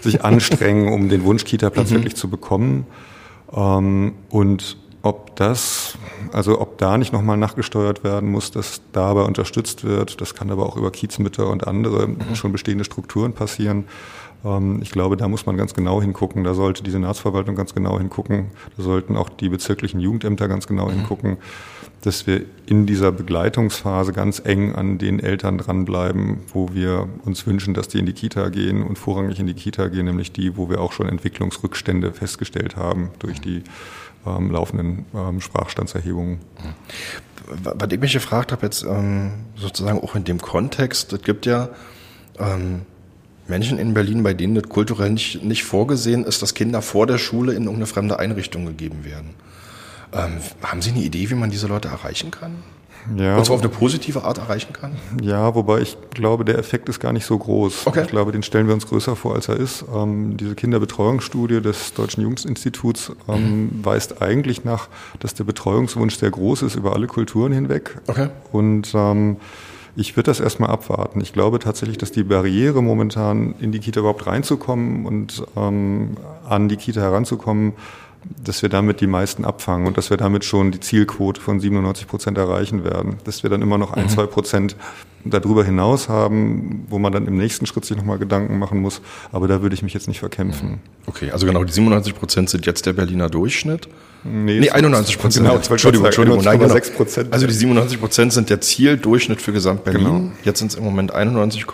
sich 0.00 0.24
anstrengen, 0.24 0.92
um 0.92 1.08
den 1.08 1.24
Wunsch 1.24 1.44
Kita-Platz 1.44 1.90
mhm. 1.90 1.96
wirklich 1.96 2.16
zu 2.16 2.28
bekommen. 2.28 2.86
Ähm, 3.52 4.12
und 4.28 4.76
ob 5.02 5.34
das, 5.36 5.96
also 6.32 6.60
ob 6.60 6.78
da 6.78 6.98
nicht 6.98 7.12
nochmal 7.12 7.36
nachgesteuert 7.36 8.04
werden 8.04 8.30
muss, 8.30 8.50
dass 8.50 8.82
dabei 8.92 9.22
unterstützt 9.22 9.84
wird, 9.84 10.20
das 10.20 10.34
kann 10.34 10.50
aber 10.50 10.66
auch 10.66 10.76
über 10.76 10.90
Kiezmütter 10.90 11.48
und 11.48 11.66
andere 11.66 12.08
mhm. 12.08 12.34
schon 12.34 12.52
bestehende 12.52 12.84
Strukturen 12.84 13.32
passieren. 13.32 13.84
Ähm, 14.44 14.80
ich 14.82 14.90
glaube, 14.90 15.16
da 15.16 15.28
muss 15.28 15.46
man 15.46 15.56
ganz 15.56 15.74
genau 15.74 16.00
hingucken. 16.02 16.44
Da 16.44 16.54
sollte 16.54 16.82
die 16.82 16.90
Senatsverwaltung 16.90 17.54
ganz 17.54 17.74
genau 17.74 17.98
hingucken. 17.98 18.50
Da 18.76 18.82
sollten 18.82 19.16
auch 19.16 19.28
die 19.28 19.48
bezirklichen 19.48 20.00
Jugendämter 20.00 20.48
ganz 20.48 20.66
genau 20.66 20.86
mhm. 20.86 20.92
hingucken, 20.92 21.36
dass 22.02 22.26
wir 22.26 22.42
in 22.66 22.86
dieser 22.86 23.12
Begleitungsphase 23.12 24.12
ganz 24.12 24.40
eng 24.42 24.74
an 24.74 24.98
den 24.98 25.20
Eltern 25.20 25.58
dranbleiben, 25.58 26.38
wo 26.52 26.72
wir 26.72 27.08
uns 27.24 27.46
wünschen, 27.46 27.74
dass 27.74 27.88
die 27.88 27.98
in 27.98 28.06
die 28.06 28.14
Kita 28.14 28.48
gehen 28.48 28.82
und 28.82 28.98
vorrangig 28.98 29.38
in 29.38 29.46
die 29.46 29.54
Kita 29.54 29.88
gehen, 29.88 30.06
nämlich 30.06 30.32
die, 30.32 30.56
wo 30.56 30.70
wir 30.70 30.80
auch 30.80 30.92
schon 30.92 31.08
Entwicklungsrückstände 31.08 32.12
festgestellt 32.12 32.76
haben 32.76 33.10
durch 33.18 33.40
die 33.40 33.62
ähm, 34.26 34.50
laufenden 34.50 35.04
ähm, 35.14 35.40
Sprachstandserhebungen. 35.40 36.38
Was 37.62 37.90
ich 37.90 38.00
mich 38.00 38.12
gefragt 38.12 38.52
habe 38.52 38.66
jetzt 38.66 38.82
ähm, 38.84 39.32
sozusagen 39.56 40.00
auch 40.00 40.14
in 40.14 40.24
dem 40.24 40.40
Kontext, 40.40 41.12
es 41.12 41.22
gibt 41.22 41.46
ja 41.46 41.68
ähm, 42.38 42.82
Menschen 43.48 43.78
in 43.78 43.92
Berlin, 43.92 44.22
bei 44.22 44.32
denen 44.32 44.54
das 44.54 44.68
kulturell 44.68 45.10
nicht, 45.10 45.42
nicht 45.42 45.64
vorgesehen 45.64 46.24
ist, 46.24 46.40
dass 46.40 46.54
Kinder 46.54 46.80
vor 46.80 47.06
der 47.06 47.18
Schule 47.18 47.52
in 47.52 47.64
irgendeine 47.64 47.86
fremde 47.86 48.18
Einrichtung 48.18 48.64
gegeben 48.64 49.04
werden. 49.04 49.34
Ähm, 50.12 50.38
haben 50.62 50.82
Sie 50.82 50.90
eine 50.90 51.00
Idee, 51.00 51.30
wie 51.30 51.34
man 51.34 51.50
diese 51.50 51.66
Leute 51.66 51.88
erreichen 51.88 52.30
kann? 52.30 52.62
Ja. 53.16 53.36
Und 53.38 53.46
zwar 53.46 53.56
auf 53.56 53.62
eine 53.62 53.70
positive 53.70 54.24
Art 54.24 54.38
erreichen 54.38 54.72
kann? 54.72 54.92
Ja, 55.22 55.54
wobei 55.54 55.80
ich 55.80 55.96
glaube, 56.10 56.44
der 56.44 56.58
Effekt 56.58 56.88
ist 56.88 57.00
gar 57.00 57.12
nicht 57.12 57.24
so 57.24 57.38
groß. 57.38 57.86
Okay. 57.86 58.02
Ich 58.02 58.08
glaube, 58.08 58.32
den 58.32 58.42
stellen 58.42 58.66
wir 58.66 58.74
uns 58.74 58.86
größer 58.86 59.16
vor, 59.16 59.34
als 59.34 59.48
er 59.48 59.56
ist. 59.56 59.84
Ähm, 59.94 60.36
diese 60.36 60.54
Kinderbetreuungsstudie 60.54 61.60
des 61.60 61.94
Deutschen 61.94 62.22
Jugendinstituts 62.22 63.12
ähm, 63.28 63.62
mhm. 63.62 63.84
weist 63.84 64.20
eigentlich 64.20 64.64
nach, 64.64 64.88
dass 65.18 65.34
der 65.34 65.44
Betreuungswunsch 65.44 66.16
sehr 66.16 66.30
groß 66.30 66.62
ist 66.62 66.76
über 66.76 66.92
alle 66.92 67.06
Kulturen 67.06 67.52
hinweg. 67.52 67.98
Okay. 68.06 68.28
Und 68.52 68.92
ähm, 68.94 69.38
ich 69.96 70.16
würde 70.16 70.30
das 70.30 70.40
erstmal 70.40 70.70
abwarten. 70.70 71.20
Ich 71.20 71.32
glaube 71.32 71.58
tatsächlich, 71.58 71.98
dass 71.98 72.12
die 72.12 72.22
Barriere 72.22 72.82
momentan 72.82 73.54
in 73.60 73.72
die 73.72 73.80
Kita 73.80 74.00
überhaupt 74.00 74.26
reinzukommen 74.26 75.06
und 75.06 75.42
ähm, 75.56 76.16
an 76.48 76.68
die 76.68 76.76
Kita 76.76 77.00
heranzukommen, 77.00 77.72
dass 78.42 78.62
wir 78.62 78.68
damit 78.68 79.00
die 79.00 79.06
meisten 79.06 79.44
abfangen 79.44 79.86
und 79.86 79.96
dass 79.96 80.10
wir 80.10 80.16
damit 80.16 80.44
schon 80.44 80.72
die 80.72 80.80
Zielquote 80.80 81.40
von 81.40 81.60
97 81.60 82.06
Prozent 82.06 82.38
erreichen 82.38 82.84
werden. 82.84 83.16
Dass 83.24 83.42
wir 83.42 83.50
dann 83.50 83.62
immer 83.62 83.78
noch 83.78 83.92
ein, 83.92 84.04
mhm. 84.04 84.08
zwei 84.08 84.26
Prozent 84.26 84.76
darüber 85.24 85.64
hinaus 85.64 86.08
haben, 86.08 86.86
wo 86.88 86.98
man 86.98 87.12
dann 87.12 87.26
im 87.26 87.36
nächsten 87.36 87.66
Schritt 87.66 87.84
sich 87.84 87.96
nochmal 87.96 88.18
Gedanken 88.18 88.58
machen 88.58 88.80
muss. 88.80 89.00
Aber 89.32 89.48
da 89.48 89.62
würde 89.62 89.74
ich 89.74 89.82
mich 89.82 89.94
jetzt 89.94 90.08
nicht 90.08 90.20
verkämpfen. 90.20 90.80
Okay, 91.06 91.30
also 91.30 91.46
genau, 91.46 91.64
die 91.64 91.72
97 91.72 92.14
Prozent 92.14 92.50
sind 92.50 92.66
jetzt 92.66 92.86
der 92.86 92.94
Berliner 92.94 93.28
Durchschnitt. 93.28 93.88
Nee, 94.22 94.60
nee 94.60 94.70
91 94.70 95.18
Prozent. 95.18 95.46
Genau, 95.46 95.56
Entschuldigung, 95.56 96.04
Entschuldigung. 96.04 96.44
Nein, 96.44 96.58
genau. 96.58 96.74
Also 97.30 97.46
die 97.46 97.52
97 97.54 98.00
Prozent 98.00 98.32
sind 98.32 98.50
der 98.50 98.60
Zieldurchschnitt 98.60 99.40
für 99.40 99.52
Gesamt-Berlin. 99.52 100.04
Genau. 100.04 100.32
Jetzt 100.44 100.58
sind 100.58 100.72
es 100.72 100.76
im 100.76 100.84
Moment 100.84 101.14
91, 101.14 101.64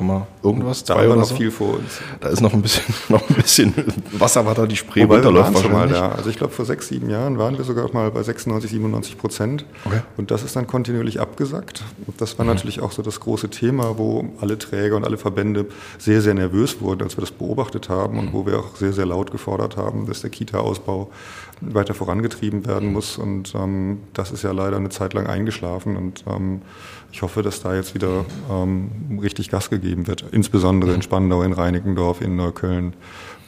irgendwas. 0.42 0.84
Da 0.84 0.94
haben 0.94 1.08
wir 1.08 1.16
noch 1.16 1.24
so. 1.24 1.34
viel 1.34 1.50
vor 1.50 1.74
uns. 1.74 2.00
Da 2.20 2.28
ist 2.28 2.40
noch 2.40 2.52
ein 2.52 2.62
bisschen, 2.62 2.84
noch 3.08 3.28
ein 3.28 3.34
bisschen 3.34 3.74
Wasser, 4.12 4.46
was 4.46 4.54
da 4.54 4.66
die 4.66 4.76
Spree 4.76 5.02
Wobei 5.02 5.16
runterläuft. 5.16 5.54
Wir 5.54 5.62
schon 5.62 5.72
mal 5.72 5.88
da. 5.88 6.10
Also 6.10 6.30
ich 6.30 6.36
glaube, 6.36 6.52
vor 6.52 6.64
sechs, 6.64 6.88
sieben 6.88 7.10
Jahren 7.10 7.38
waren 7.38 7.58
wir 7.58 7.64
sogar 7.64 7.92
mal 7.92 8.10
bei 8.12 8.22
96, 8.22 8.70
97 8.70 9.18
Prozent. 9.18 9.64
Okay. 9.84 10.00
Und 10.16 10.30
das 10.30 10.44
ist 10.44 10.54
dann 10.54 10.68
kontinuierlich 10.68 11.20
abgesackt. 11.20 11.82
Und 12.06 12.20
das 12.20 12.38
war 12.38 12.44
mhm. 12.44 12.52
natürlich 12.52 12.80
auch 12.80 12.92
so 12.92 13.02
das 13.02 13.18
große 13.18 13.50
Thema, 13.50 13.98
wo 13.98 14.24
alle 14.40 14.56
Träger 14.56 14.96
und 14.96 15.04
alle 15.04 15.18
Verbände 15.18 15.66
sehr, 15.98 16.22
sehr 16.22 16.34
nervös 16.34 16.80
wurden, 16.80 17.02
als 17.02 17.16
wir 17.16 17.22
das 17.22 17.32
beobachtet 17.32 17.88
haben 17.88 18.18
und 18.18 18.32
wo 18.32 18.46
wir 18.46 18.60
auch 18.60 18.76
sehr, 18.76 18.92
sehr 18.92 19.06
laut 19.06 19.32
gefordert 19.32 19.76
haben, 19.76 20.06
dass 20.06 20.20
der 20.20 20.30
Kita-Ausbau 20.30 21.10
weiter 21.60 21.94
vorangetrieben 21.94 22.66
werden 22.66 22.92
muss. 22.92 23.18
Und 23.18 23.54
ähm, 23.54 24.00
das 24.12 24.30
ist 24.30 24.42
ja 24.42 24.52
leider 24.52 24.76
eine 24.76 24.88
Zeit 24.88 25.14
lang 25.14 25.26
eingeschlafen. 25.26 25.96
Und 25.96 26.24
ähm, 26.26 26.62
ich 27.12 27.22
hoffe, 27.22 27.42
dass 27.42 27.62
da 27.62 27.74
jetzt 27.74 27.94
wieder 27.94 28.24
ähm, 28.50 29.18
richtig 29.22 29.50
Gas 29.50 29.70
gegeben 29.70 30.06
wird, 30.06 30.24
insbesondere 30.32 30.92
in 30.92 31.02
Spandau, 31.02 31.42
in 31.42 31.52
Reinickendorf, 31.52 32.20
in 32.20 32.36
Neukölln. 32.36 32.94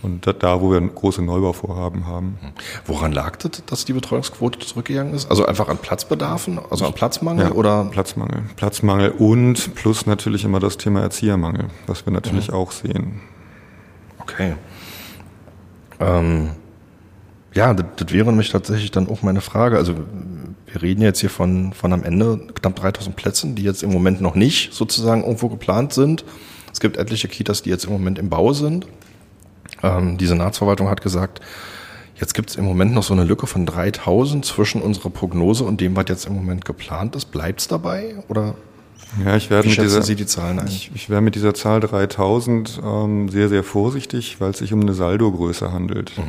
Und 0.00 0.32
da, 0.42 0.60
wo 0.60 0.70
wir 0.70 0.80
große 0.80 1.22
Neubauvorhaben 1.22 2.06
haben. 2.06 2.38
Woran 2.86 3.10
lag 3.10 3.34
das, 3.36 3.64
dass 3.66 3.84
die 3.84 3.92
Betreuungsquote 3.92 4.60
zurückgegangen 4.60 5.12
ist? 5.12 5.28
Also 5.28 5.44
einfach 5.44 5.68
an 5.68 5.78
Platzbedarfen, 5.78 6.60
also 6.70 6.86
an 6.86 6.92
Platzmangel 6.92 7.46
ja, 7.46 7.52
oder? 7.52 7.84
Platzmangel. 7.90 8.42
Platzmangel 8.54 9.10
und 9.10 9.74
plus 9.74 10.06
natürlich 10.06 10.44
immer 10.44 10.60
das 10.60 10.76
Thema 10.76 11.00
Erziehermangel, 11.00 11.66
was 11.88 12.06
wir 12.06 12.12
natürlich 12.12 12.48
mhm. 12.48 12.54
auch 12.54 12.70
sehen. 12.70 13.20
Okay. 14.20 14.54
Ähm, 15.98 16.50
ja, 17.54 17.74
das, 17.74 17.86
das 17.96 18.12
wäre 18.12 18.26
nämlich 18.26 18.50
tatsächlich 18.50 18.90
dann 18.90 19.08
auch 19.08 19.22
meine 19.22 19.40
Frage. 19.40 19.76
Also 19.76 19.94
wir 20.66 20.82
reden 20.82 21.02
jetzt 21.02 21.20
hier 21.20 21.30
von, 21.30 21.72
von 21.72 21.92
am 21.92 22.04
Ende 22.04 22.38
knapp 22.54 22.76
3000 22.76 23.16
Plätzen, 23.16 23.54
die 23.54 23.62
jetzt 23.62 23.82
im 23.82 23.92
Moment 23.92 24.20
noch 24.20 24.34
nicht 24.34 24.74
sozusagen 24.74 25.22
irgendwo 25.22 25.48
geplant 25.48 25.92
sind. 25.92 26.24
Es 26.72 26.80
gibt 26.80 26.96
etliche 26.96 27.28
Kitas, 27.28 27.62
die 27.62 27.70
jetzt 27.70 27.84
im 27.84 27.92
Moment 27.92 28.18
im 28.18 28.28
Bau 28.28 28.52
sind. 28.52 28.86
Ähm, 29.82 30.18
die 30.18 30.26
Senatsverwaltung 30.26 30.88
hat 30.88 31.00
gesagt, 31.00 31.40
jetzt 32.16 32.34
gibt 32.34 32.50
es 32.50 32.56
im 32.56 32.64
Moment 32.64 32.92
noch 32.92 33.02
so 33.02 33.14
eine 33.14 33.24
Lücke 33.24 33.46
von 33.46 33.64
3000 33.64 34.44
zwischen 34.44 34.82
unserer 34.82 35.10
Prognose 35.10 35.64
und 35.64 35.80
dem, 35.80 35.96
was 35.96 36.06
jetzt 36.08 36.26
im 36.26 36.34
Moment 36.34 36.64
geplant 36.64 37.16
ist. 37.16 37.26
Bleibt 37.26 37.60
es 37.60 37.68
dabei 37.68 38.16
oder 38.28 38.54
ja, 39.24 39.36
ich 39.36 39.50
werde 39.50 39.68
mit 39.68 39.78
dieser, 39.78 40.02
Sie 40.02 40.16
die 40.16 40.26
Zahlen 40.26 40.58
ein? 40.58 40.66
Ich, 40.66 40.90
ich 40.94 41.08
werde 41.08 41.22
mit 41.22 41.34
dieser 41.34 41.54
Zahl 41.54 41.80
3000 41.80 42.80
ähm, 42.84 43.28
sehr, 43.28 43.48
sehr 43.48 43.64
vorsichtig, 43.64 44.40
weil 44.40 44.50
es 44.50 44.58
sich 44.58 44.72
um 44.72 44.80
eine 44.80 44.94
Saldogröße 44.94 45.72
handelt. 45.72 46.12
Mhm. 46.16 46.22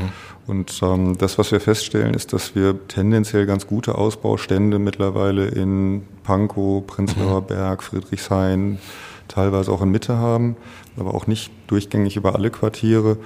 Und 0.48 0.80
ähm, 0.82 1.18
das, 1.18 1.38
was 1.38 1.52
wir 1.52 1.60
feststellen, 1.60 2.14
ist, 2.14 2.34
dass 2.34 2.56
wir 2.56 2.88
tendenziell 2.88 3.46
ganz 3.46 3.68
gute 3.68 3.96
Ausbaustände 3.96 4.80
mittlerweile 4.80 5.48
in 5.48 6.04
Pankow, 6.24 6.86
Prenzlauer 6.88 7.42
mhm. 7.42 7.48
Berg, 7.48 7.84
Friedrichshain, 7.84 8.80
teilweise 9.28 9.72
auch 9.72 9.82
in 9.82 9.92
Mitte 9.92 10.18
haben, 10.18 10.56
aber 10.98 11.14
auch 11.14 11.28
nicht 11.28 11.52
durchgängig 11.68 12.16
über 12.16 12.36
alle 12.36 12.50
Quartiere. 12.50 13.18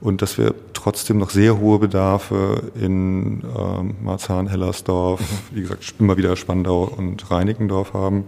Und 0.00 0.20
dass 0.20 0.36
wir 0.36 0.54
trotzdem 0.74 1.18
noch 1.18 1.30
sehr 1.30 1.58
hohe 1.58 1.78
Bedarfe 1.78 2.70
in 2.74 3.42
ähm, 3.56 3.94
Marzahn, 4.02 4.48
Hellersdorf, 4.48 5.20
mhm. 5.20 5.56
wie 5.56 5.62
gesagt, 5.62 5.94
immer 5.98 6.16
wieder 6.16 6.36
Spandau 6.36 6.84
und 6.84 7.30
Reinickendorf 7.30 7.94
haben 7.94 8.24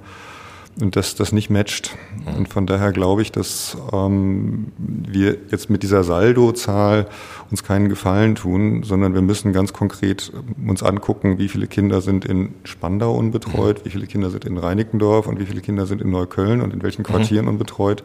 und 0.81 0.97
dass 0.97 1.15
das 1.15 1.33
nicht 1.33 1.51
matcht. 1.51 1.97
Und 2.37 2.49
von 2.49 2.67
daher 2.67 2.93
glaube 2.93 3.23
ich, 3.23 3.31
dass 3.31 3.77
ähm, 3.93 4.73
wir 4.79 5.37
jetzt 5.51 5.71
mit 5.71 5.83
dieser 5.83 6.03
Saldozahl 6.03 7.07
uns 7.51 7.63
keinen 7.63 7.89
Gefallen 7.89 8.35
tun, 8.35 8.83
sondern 8.83 9.15
wir 9.15 9.23
müssen 9.23 9.53
ganz 9.53 9.73
konkret 9.73 10.33
uns 10.67 10.83
angucken, 10.83 11.39
wie 11.39 11.49
viele 11.49 11.67
Kinder 11.67 12.01
sind 12.01 12.25
in 12.25 12.55
Spandau 12.65 13.15
unbetreut, 13.15 13.85
wie 13.85 13.91
viele 13.91 14.07
Kinder 14.07 14.31
sind 14.31 14.45
in 14.45 14.59
Reinickendorf 14.59 15.27
und 15.27 15.39
wie 15.39 15.47
viele 15.47 15.61
Kinder 15.61 15.87
sind 15.87 16.03
in 16.03 16.11
Neukölln 16.11 16.61
und 16.61 16.73
in 16.73 16.83
welchen 16.83 17.03
mhm. 17.03 17.07
Quartieren 17.07 17.49
unbetreut. 17.49 18.03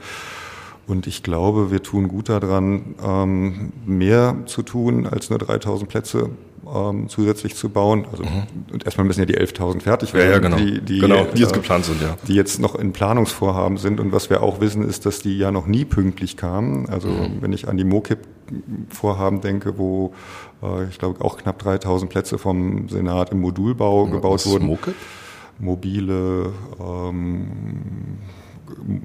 Und 0.88 1.06
ich 1.06 1.22
glaube, 1.22 1.72
wir 1.72 1.84
tun 1.84 2.08
gut 2.08 2.30
daran, 2.30 2.96
ähm, 3.06 3.72
mehr 3.86 4.38
zu 4.48 4.64
tun, 4.64 5.06
als 5.06 5.30
nur 5.30 5.38
3000 5.38 5.90
Plätze 5.90 6.32
ähm, 6.74 7.10
zusätzlich 7.10 7.56
zu 7.56 7.70
bauen. 7.70 8.06
Also 8.12 8.24
mhm. 8.24 8.44
und 8.72 8.86
erstmal 8.86 9.06
müssen 9.06 9.20
ja 9.20 9.26
die 9.26 9.38
11.000 9.38 9.82
fertig 9.82 10.14
werden, 10.14 10.28
ja, 10.28 10.34
ja, 10.34 10.40
genau. 10.40 10.58
die, 10.58 10.82
die, 10.82 11.00
genau, 11.00 11.26
die 11.26 11.42
jetzt 11.42 11.52
äh, 11.52 11.56
geplant 11.56 11.86
sind, 11.86 12.02
ja. 12.02 12.18
Die 12.28 12.36
jetzt 12.36 12.60
noch 12.60 12.76
in 12.76 12.94
Planungsvorhaben 12.94 13.78
sind. 13.78 14.00
Und 14.00 14.12
was 14.12 14.30
wir 14.30 14.44
auch 14.44 14.60
wissen, 14.62 14.88
ist, 14.88 15.06
dass 15.06 15.20
die 15.20 15.38
ja 15.38 15.52
noch 15.52 15.68
nie 15.68 15.86
pünktlich 15.86 16.38
kamen. 16.38 16.88
Also 16.90 17.10
mhm. 17.10 17.42
wenn 17.42 17.54
ich 17.54 17.68
an 17.68 17.78
die 17.78 17.84
MOKIP-Vorhaben 17.84 19.42
denke, 19.42 19.78
wo 19.78 20.14
äh, 20.62 20.86
ich 20.90 21.00
glaube 21.00 21.24
auch 21.24 21.38
knapp 21.38 21.62
3.000 21.62 22.08
Plätze 22.08 22.38
vom 22.38 22.90
Senat 22.90 23.32
im 23.32 23.42
Modulbau 23.42 24.08
gebaut 24.08 24.46
wurden. 24.46 24.66
MOKIP? 24.66 24.96
Mobile 25.60 26.54
ähm, 26.80 27.48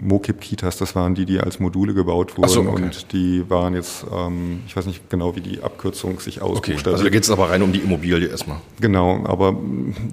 Mokip-Kitas, 0.01 0.77
das 0.77 0.95
waren 0.95 1.15
die, 1.15 1.25
die 1.25 1.41
als 1.41 1.61
Module 1.61 1.95
gebaut 1.95 2.37
wurden 2.37 2.49
so, 2.49 2.61
okay. 2.61 2.83
und 2.83 3.13
die 3.13 3.49
waren 3.49 3.75
jetzt, 3.75 4.07
ähm, 4.13 4.61
ich 4.67 4.77
weiß 4.77 4.87
nicht 4.87 5.09
genau, 5.11 5.37
wie 5.37 5.41
die 5.41 5.63
Abkürzung 5.63 6.21
sich 6.21 6.43
ausbuchstabiert. 6.43 6.81
Okay, 6.81 6.91
also 6.91 7.05
da 7.05 7.11
geht 7.11 7.25
es 7.25 7.31
aber 7.31 7.51
rein 7.51 7.63
um 7.63 7.73
die 7.73 7.81
Immobilie 7.81 8.29
erstmal. 8.29 8.59
Genau, 8.81 9.25
aber 9.25 9.57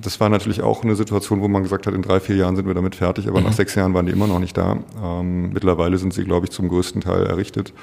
das 0.02 0.20
war 0.20 0.30
natürlich 0.30 0.62
auch 0.62 0.84
eine 0.84 0.96
Situation, 0.96 1.42
wo 1.42 1.48
man 1.48 1.64
gesagt 1.64 1.88
hat, 1.88 1.94
in 1.94 2.02
drei, 2.02 2.20
vier 2.20 2.36
Jahren 2.36 2.56
sind 2.56 2.68
wir 2.68 2.74
damit 2.74 2.96
fertig, 2.96 3.28
aber 3.28 3.40
mhm. 3.40 3.48
nach 3.48 3.54
sechs 3.54 3.76
Jahren 3.76 3.94
waren 3.94 4.06
die 4.06 4.12
immer 4.12 4.28
noch 4.28 4.40
nicht 4.40 4.58
da. 4.58 4.78
Ähm, 5.04 5.52
mittlerweile 5.54 5.98
sind 5.98 6.14
sie, 6.14 6.24
glaube 6.24 6.46
ich, 6.46 6.52
zum 6.52 6.70
größten 6.70 7.02
Teil 7.02 7.26
errichtet. 7.26 7.74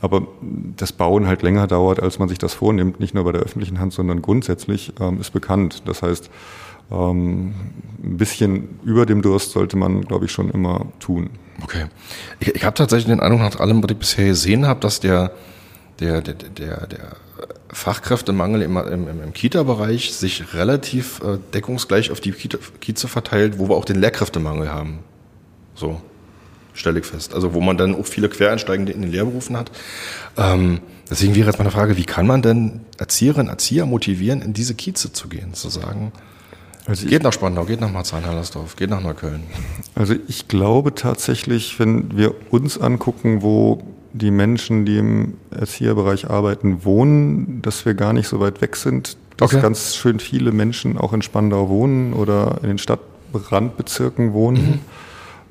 Aber 0.00 0.28
das 0.76 0.92
Bauen 0.92 1.26
halt 1.26 1.42
länger 1.42 1.66
dauert, 1.66 2.00
als 2.00 2.18
man 2.18 2.28
sich 2.28 2.38
das 2.38 2.54
vornimmt, 2.54 3.00
nicht 3.00 3.14
nur 3.14 3.24
bei 3.24 3.32
der 3.32 3.42
öffentlichen 3.42 3.80
Hand, 3.80 3.92
sondern 3.92 4.22
grundsätzlich 4.22 4.92
ähm, 5.00 5.20
ist 5.20 5.32
bekannt. 5.32 5.82
Das 5.86 6.02
heißt, 6.02 6.30
ähm, 6.90 7.54
ein 8.02 8.16
bisschen 8.16 8.78
über 8.84 9.06
dem 9.06 9.22
Durst 9.22 9.52
sollte 9.52 9.76
man, 9.76 10.02
glaube 10.02 10.26
ich, 10.26 10.32
schon 10.32 10.50
immer 10.50 10.86
tun. 11.00 11.30
Okay. 11.62 11.86
Ich, 12.40 12.54
ich 12.54 12.64
habe 12.64 12.74
tatsächlich 12.74 13.08
den 13.08 13.20
Eindruck, 13.20 13.40
nach 13.40 13.60
allem, 13.60 13.82
was 13.82 13.90
ich 13.90 13.98
bisher 13.98 14.26
gesehen 14.26 14.66
habe, 14.66 14.80
dass 14.80 15.00
der, 15.00 15.32
der, 16.00 16.20
der, 16.20 16.34
der, 16.34 16.86
der 16.86 17.16
Fachkräftemangel 17.70 18.62
im, 18.62 18.76
im, 18.76 19.08
im 19.08 19.32
Kita-Bereich 19.32 20.14
sich 20.14 20.54
relativ 20.54 21.20
äh, 21.22 21.38
deckungsgleich 21.52 22.10
auf 22.10 22.20
die 22.20 22.32
Kita, 22.32 22.58
Kieze 22.80 23.08
verteilt, 23.08 23.58
wo 23.58 23.68
wir 23.68 23.76
auch 23.76 23.84
den 23.84 24.00
Lehrkräftemangel 24.00 24.72
haben. 24.72 25.00
So, 25.74 26.00
stelle 26.72 27.00
ich 27.00 27.06
fest. 27.06 27.34
Also 27.34 27.54
wo 27.54 27.60
man 27.60 27.76
dann 27.76 27.94
auch 27.94 28.06
viele 28.06 28.28
Quereinsteigende 28.28 28.92
in 28.92 29.02
den 29.02 29.10
Lehrberufen 29.10 29.56
hat. 29.56 29.70
Ähm, 30.36 30.80
deswegen 31.10 31.34
wäre 31.34 31.46
jetzt 31.48 31.58
meine 31.58 31.70
Frage, 31.70 31.96
wie 31.96 32.04
kann 32.04 32.26
man 32.26 32.40
denn 32.40 32.80
Erzieherinnen, 32.96 33.48
Erzieher 33.48 33.84
motivieren, 33.84 34.40
in 34.40 34.54
diese 34.54 34.74
Kieze 34.74 35.12
zu 35.12 35.28
gehen, 35.28 35.54
zu 35.54 35.68
sagen, 35.68 36.12
also 36.88 37.06
geht 37.06 37.22
nach 37.22 37.32
Spandau, 37.32 37.64
geht 37.64 37.80
nach 37.80 37.92
Marzahn-Hellersdorf, 37.92 38.76
geht 38.76 38.90
nach 38.90 39.02
Neukölln. 39.02 39.42
Also 39.94 40.14
ich 40.26 40.48
glaube 40.48 40.94
tatsächlich, 40.94 41.78
wenn 41.78 42.16
wir 42.16 42.34
uns 42.50 42.78
angucken, 42.78 43.42
wo 43.42 43.82
die 44.14 44.30
Menschen, 44.30 44.86
die 44.86 44.98
im 44.98 45.34
Erzieherbereich 45.50 46.30
arbeiten, 46.30 46.84
wohnen, 46.84 47.60
dass 47.62 47.84
wir 47.84 47.94
gar 47.94 48.12
nicht 48.12 48.26
so 48.26 48.40
weit 48.40 48.62
weg 48.62 48.74
sind, 48.74 49.18
dass 49.36 49.52
okay. 49.52 49.60
ganz 49.60 49.94
schön 49.96 50.18
viele 50.18 50.50
Menschen 50.50 50.96
auch 50.98 51.12
in 51.12 51.22
Spandau 51.22 51.68
wohnen 51.68 52.14
oder 52.14 52.58
in 52.62 52.68
den 52.68 52.78
Stadtrandbezirken 52.78 54.32
wohnen. 54.32 54.62
Mhm 54.62 54.80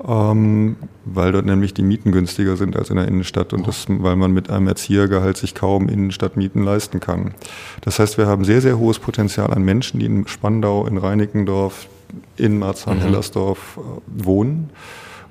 ähm, 0.06 0.76
weil 1.04 1.32
dort 1.32 1.46
nämlich 1.46 1.74
die 1.74 1.82
Mieten 1.82 2.12
günstiger 2.12 2.56
sind 2.56 2.76
als 2.76 2.90
in 2.90 2.96
der 2.96 3.08
Innenstadt 3.08 3.52
und 3.52 3.66
das, 3.66 3.86
weil 3.88 4.16
man 4.16 4.32
mit 4.32 4.50
einem 4.50 4.68
Erziehergehalt 4.68 5.36
sich 5.36 5.54
kaum 5.54 5.88
Innenstadtmieten 5.88 6.62
leisten 6.62 7.00
kann. 7.00 7.34
Das 7.80 7.98
heißt, 7.98 8.18
wir 8.18 8.26
haben 8.26 8.44
sehr, 8.44 8.60
sehr 8.60 8.78
hohes 8.78 8.98
Potenzial 8.98 9.52
an 9.52 9.64
Menschen, 9.64 10.00
die 10.00 10.06
in 10.06 10.26
Spandau, 10.28 10.86
in 10.86 10.98
Reinickendorf, 10.98 11.88
in 12.36 12.58
Marzahn-Hellersdorf 12.58 13.76
mhm. 13.76 14.24
wohnen 14.24 14.70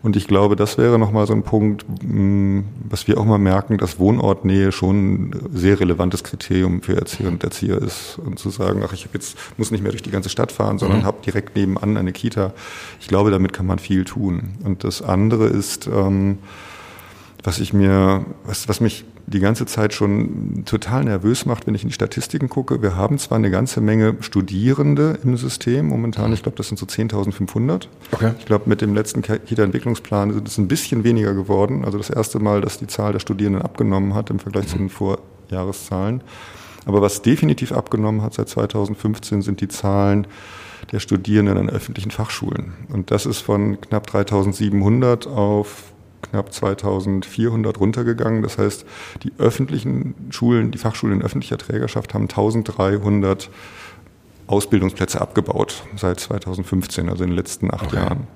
und 0.03 0.15
ich 0.15 0.27
glaube, 0.27 0.55
das 0.55 0.77
wäre 0.77 0.99
nochmal 0.99 1.25
so 1.25 1.33
ein 1.33 1.43
Punkt, 1.43 1.85
mm, 2.03 2.61
was 2.87 3.07
wir 3.07 3.17
auch 3.17 3.25
mal 3.25 3.39
merken, 3.39 3.77
dass 3.77 3.99
Wohnortnähe 3.99 4.71
schon 4.71 5.29
ein 5.29 5.49
sehr 5.53 5.79
relevantes 5.79 6.23
Kriterium 6.23 6.81
für 6.81 6.95
Erzieher 6.95 7.29
und 7.29 7.43
Erzieher 7.43 7.81
ist. 7.81 8.19
Und 8.23 8.37
zu 8.37 8.49
sagen, 8.49 8.83
ach, 8.85 8.93
ich 8.93 9.07
jetzt 9.13 9.37
muss 9.57 9.71
nicht 9.71 9.81
mehr 9.81 9.91
durch 9.91 10.03
die 10.03 10.11
ganze 10.11 10.29
Stadt 10.29 10.51
fahren, 10.51 10.77
sondern 10.77 10.99
mhm. 10.99 11.05
habe 11.05 11.17
direkt 11.25 11.55
nebenan 11.55 11.97
eine 11.97 12.11
Kita. 12.11 12.53
Ich 12.99 13.07
glaube, 13.07 13.31
damit 13.31 13.53
kann 13.53 13.65
man 13.65 13.79
viel 13.79 14.05
tun. 14.05 14.51
Und 14.63 14.83
das 14.83 15.01
andere 15.01 15.47
ist, 15.47 15.87
ähm, 15.87 16.37
was 17.43 17.59
ich 17.59 17.73
mir, 17.73 18.25
was, 18.45 18.67
was 18.67 18.81
mich 18.81 19.05
die 19.27 19.39
ganze 19.39 19.65
Zeit 19.65 19.93
schon 19.93 20.63
total 20.65 21.03
nervös 21.03 21.45
macht, 21.45 21.67
wenn 21.67 21.75
ich 21.75 21.83
in 21.83 21.89
die 21.89 21.93
Statistiken 21.93 22.47
gucke. 22.47 22.81
Wir 22.81 22.95
haben 22.95 23.19
zwar 23.19 23.37
eine 23.37 23.51
ganze 23.51 23.81
Menge 23.81 24.15
Studierende 24.21 25.19
im 25.21 25.35
System 25.35 25.87
momentan, 25.87 26.31
ich 26.31 26.43
glaube, 26.43 26.57
das 26.57 26.69
sind 26.69 26.77
so 26.77 26.85
10.500. 26.85 27.87
Okay. 28.13 28.31
Ich 28.39 28.45
glaube, 28.45 28.69
mit 28.69 28.79
dem 28.79 28.93
letzten 28.93 29.21
Kita-Entwicklungsplan 29.21 30.33
sind 30.33 30.47
es 30.47 30.57
ein 30.57 30.69
bisschen 30.69 31.03
weniger 31.03 31.33
geworden. 31.33 31.83
Also 31.83 31.97
das 31.97 32.09
erste 32.09 32.39
Mal, 32.39 32.61
dass 32.61 32.79
die 32.79 32.87
Zahl 32.87 33.11
der 33.11 33.19
Studierenden 33.19 33.61
abgenommen 33.61 34.13
hat 34.13 34.29
im 34.29 34.39
Vergleich 34.39 34.65
mhm. 34.65 34.69
zu 34.69 34.77
den 34.77 34.89
Vorjahreszahlen. 34.89 36.21
Aber 36.85 37.01
was 37.01 37.21
definitiv 37.21 37.73
abgenommen 37.73 38.21
hat 38.21 38.33
seit 38.33 38.47
2015 38.47 39.41
sind 39.41 39.59
die 39.59 39.67
Zahlen 39.67 40.25
der 40.93 41.01
Studierenden 41.01 41.57
an 41.57 41.69
öffentlichen 41.69 42.11
Fachschulen. 42.11 42.73
Und 42.87 43.11
das 43.11 43.25
ist 43.25 43.41
von 43.41 43.81
knapp 43.81 44.07
3700 44.07 45.27
auf 45.27 45.91
knapp 46.21 46.53
2400 46.53 47.79
runtergegangen. 47.79 48.41
Das 48.41 48.57
heißt, 48.57 48.85
die 49.23 49.33
öffentlichen 49.37 50.15
Schulen, 50.29 50.71
die 50.71 50.77
Fachschulen 50.77 51.19
in 51.19 51.25
öffentlicher 51.25 51.57
Trägerschaft 51.57 52.13
haben 52.13 52.23
1300 52.23 53.49
Ausbildungsplätze 54.47 55.19
abgebaut 55.19 55.83
seit 55.95 56.19
2015, 56.19 57.09
also 57.09 57.23
in 57.23 57.31
den 57.31 57.35
letzten 57.35 57.73
acht 57.73 57.87
okay. 57.87 57.97
Jahren. 57.97 58.27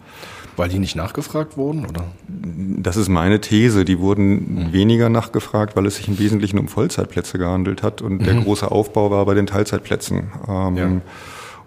Weil 0.58 0.68
die 0.68 0.80
nicht 0.80 0.98
nachgefragt 0.98 1.56
wurden, 1.56 1.86
oder? 1.86 2.04
Das 2.28 2.98
ist 2.98 3.08
meine 3.08 3.40
These. 3.40 3.86
Die 3.86 4.00
wurden 4.00 4.66
mhm. 4.68 4.74
weniger 4.74 5.08
nachgefragt, 5.08 5.78
weil 5.78 5.86
es 5.86 5.96
sich 5.96 6.10
im 6.10 6.20
Wesentlichen 6.20 6.60
um 6.60 6.68
Vollzeitplätze 6.68 7.38
gehandelt 7.38 7.84
hat 7.84 8.02
und 8.02 8.20
mhm. 8.20 8.26
der 8.26 8.36
große 8.36 8.70
Aufbau 8.70 9.12
war 9.12 9.26
bei 9.26 9.34
den 9.34 9.48
Teilzeitplätzen. 9.48 10.32
Ähm, 10.48 10.76
ja. 10.76 10.90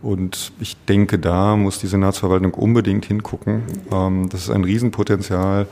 Und 0.02 0.52
ich 0.60 0.76
denke, 0.84 1.18
da 1.18 1.56
muss 1.56 1.78
die 1.78 1.86
Senatsverwaltung 1.86 2.52
unbedingt 2.52 3.06
hingucken. 3.06 3.62
Ähm, 3.90 4.28
das 4.28 4.42
ist 4.42 4.50
ein 4.50 4.62
Riesenpotenzial, 4.62 5.66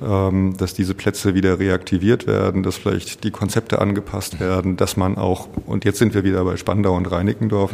dass 0.00 0.72
diese 0.72 0.94
Plätze 0.94 1.34
wieder 1.34 1.58
reaktiviert 1.58 2.26
werden, 2.26 2.62
dass 2.62 2.76
vielleicht 2.76 3.22
die 3.22 3.30
Konzepte 3.30 3.80
angepasst 3.80 4.40
werden, 4.40 4.76
dass 4.76 4.96
man 4.96 5.18
auch, 5.18 5.48
und 5.66 5.84
jetzt 5.84 5.98
sind 5.98 6.14
wir 6.14 6.24
wieder 6.24 6.42
bei 6.44 6.56
Spandau 6.56 6.96
und 6.96 7.10
Reinickendorf, 7.10 7.72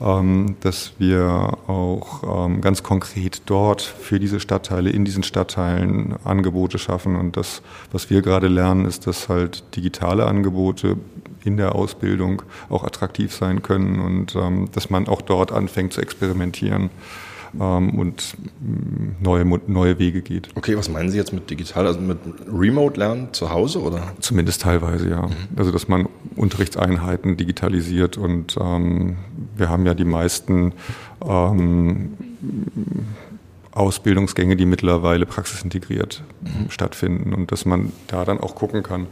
ähm, 0.00 0.56
dass 0.60 0.92
wir 0.98 1.56
auch 1.66 2.46
ähm, 2.46 2.60
ganz 2.60 2.82
konkret 2.82 3.42
dort 3.46 3.80
für 3.82 4.18
diese 4.18 4.40
Stadtteile, 4.40 4.90
in 4.90 5.04
diesen 5.04 5.22
Stadtteilen 5.22 6.16
Angebote 6.24 6.78
schaffen. 6.78 7.16
Und 7.16 7.36
das, 7.36 7.62
was 7.92 8.10
wir 8.10 8.20
gerade 8.20 8.48
lernen, 8.48 8.86
ist, 8.86 9.06
dass 9.06 9.28
halt 9.28 9.62
digitale 9.76 10.26
Angebote 10.26 10.96
in 11.44 11.56
der 11.56 11.74
Ausbildung 11.74 12.42
auch 12.68 12.84
attraktiv 12.84 13.32
sein 13.32 13.62
können 13.62 14.00
und 14.00 14.34
ähm, 14.34 14.68
dass 14.72 14.90
man 14.90 15.06
auch 15.06 15.22
dort 15.22 15.52
anfängt 15.52 15.92
zu 15.92 16.00
experimentieren 16.00 16.90
ähm, 17.60 17.98
und 17.98 18.36
mm, 18.60 19.22
neue, 19.22 19.44
neue 19.66 19.98
Wege 19.98 20.22
geht. 20.22 20.48
Okay, 20.54 20.76
was 20.76 20.88
meinen 20.88 21.10
Sie 21.10 21.16
jetzt 21.16 21.32
mit 21.32 21.50
digital? 21.50 21.86
Also 21.86 22.00
mit 22.00 22.18
Remote-Lernen 22.52 23.32
zu 23.32 23.50
Hause 23.50 23.82
oder? 23.82 24.12
Zumindest 24.20 24.62
teilweise, 24.62 25.08
ja. 25.08 25.22
Mhm. 25.22 25.32
Also 25.56 25.70
dass 25.70 25.88
man 25.88 26.08
Unterrichtseinheiten 26.36 27.36
digitalisiert 27.36 28.16
und 28.16 28.56
ähm, 28.60 29.16
wir 29.56 29.68
haben 29.68 29.86
ja 29.86 29.94
die 29.94 30.04
meisten 30.04 30.72
ähm, 31.24 32.14
Ausbildungsgänge, 33.72 34.56
die 34.56 34.66
mittlerweile 34.66 35.26
praxisintegriert 35.26 36.22
mhm. 36.40 36.70
stattfinden 36.70 37.34
und 37.34 37.50
dass 37.50 37.64
man 37.64 37.92
da 38.06 38.24
dann 38.24 38.38
auch 38.38 38.54
gucken 38.54 38.82
kann, 38.82 39.08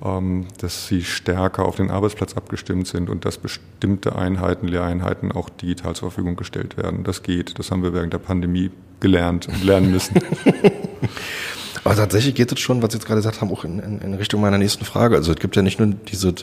dass 0.00 0.86
sie 0.86 1.02
stärker 1.02 1.64
auf 1.64 1.76
den 1.76 1.90
Arbeitsplatz 1.90 2.36
abgestimmt 2.36 2.86
sind 2.86 3.08
und 3.08 3.24
dass 3.24 3.38
bestimmte 3.38 4.14
Einheiten, 4.14 4.68
Lehreinheiten 4.68 5.32
auch 5.32 5.48
digital 5.48 5.94
zur 5.94 6.10
Verfügung 6.10 6.36
gestellt 6.36 6.76
werden. 6.76 7.02
Das 7.02 7.22
geht. 7.22 7.58
Das 7.58 7.70
haben 7.70 7.82
wir 7.82 7.94
während 7.94 8.12
der 8.12 8.18
Pandemie 8.18 8.70
gelernt 9.00 9.48
und 9.48 9.64
lernen 9.64 9.90
müssen. 9.90 10.16
Aber 11.84 11.94
tatsächlich 11.94 12.34
geht 12.34 12.50
es 12.52 12.60
schon, 12.60 12.82
was 12.82 12.92
Sie 12.92 12.98
jetzt 12.98 13.06
gerade 13.06 13.20
gesagt 13.20 13.40
haben, 13.40 13.50
auch 13.52 13.64
in, 13.64 13.78
in, 13.78 14.00
in, 14.00 14.14
Richtung 14.14 14.40
meiner 14.40 14.58
nächsten 14.58 14.84
Frage. 14.84 15.16
Also 15.16 15.32
es 15.32 15.38
gibt 15.38 15.56
ja 15.56 15.62
nicht 15.62 15.78
nur 15.78 15.88
diese, 15.88 16.34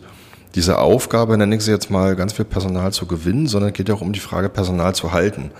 diese 0.55 0.79
Aufgabe, 0.79 1.37
nenne 1.37 1.55
ich 1.55 1.63
sie 1.63 1.71
jetzt 1.71 1.91
mal, 1.91 2.15
ganz 2.15 2.33
viel 2.33 2.45
Personal 2.45 2.93
zu 2.93 3.05
gewinnen, 3.05 3.47
sondern 3.47 3.71
es 3.71 3.77
geht 3.77 3.89
ja 3.89 3.95
auch 3.95 4.01
um 4.01 4.13
die 4.13 4.21
Frage, 4.21 4.49
Personal 4.49 4.95
zu 4.95 5.11
halten. 5.11 5.51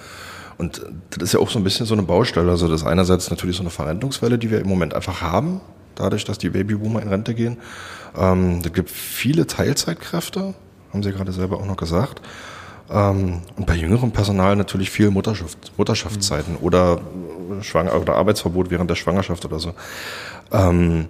Und 0.58 0.82
das 1.10 1.24
ist 1.24 1.34
ja 1.34 1.40
auch 1.40 1.50
so 1.50 1.60
ein 1.60 1.64
bisschen 1.64 1.86
so 1.86 1.94
eine 1.96 2.04
Baustelle. 2.04 2.50
Also 2.50 2.68
das 2.70 2.86
einerseits 2.86 3.30
natürlich 3.30 3.58
so 3.58 3.64
eine 3.64 3.72
Verrentungswelle, 3.72 4.38
die 4.38 4.50
wir 4.52 4.62
im 4.62 4.70
Moment 4.70 4.94
einfach 4.94 5.22
haben, 5.22 5.60
dadurch, 5.96 6.26
dass 6.26 6.38
die 6.38 6.50
Babyboomer 6.50 7.02
in 7.02 7.08
Rente 7.08 7.34
gehen. 7.34 7.58
Ähm, 8.18 8.62
es 8.64 8.74
gibt 8.74 8.90
viele 8.90 9.48
Teilzeitkräfte, 9.48 10.54
haben 10.92 11.04
Sie 11.04 11.12
gerade 11.12 11.32
selber 11.32 11.58
auch 11.58 11.66
noch 11.66 11.78
gesagt. 11.78 12.22
Ähm, 12.90 13.42
und 13.56 13.66
bei 13.66 13.76
jüngerem 13.76 14.12
Personal 14.12 14.56
natürlich 14.56 14.90
viel 14.90 15.10
Mutterschaft, 15.10 15.72
Mutterschaftszeiten 15.78 16.54
mhm. 16.54 16.60
oder, 16.62 17.02
Schwanger 17.62 18.00
oder 18.00 18.16
Arbeitsverbot 18.16 18.70
während 18.70 18.90
der 18.90 18.96
Schwangerschaft 18.96 19.46
oder 19.46 19.60
so. 19.60 19.74
Ähm, 20.52 21.08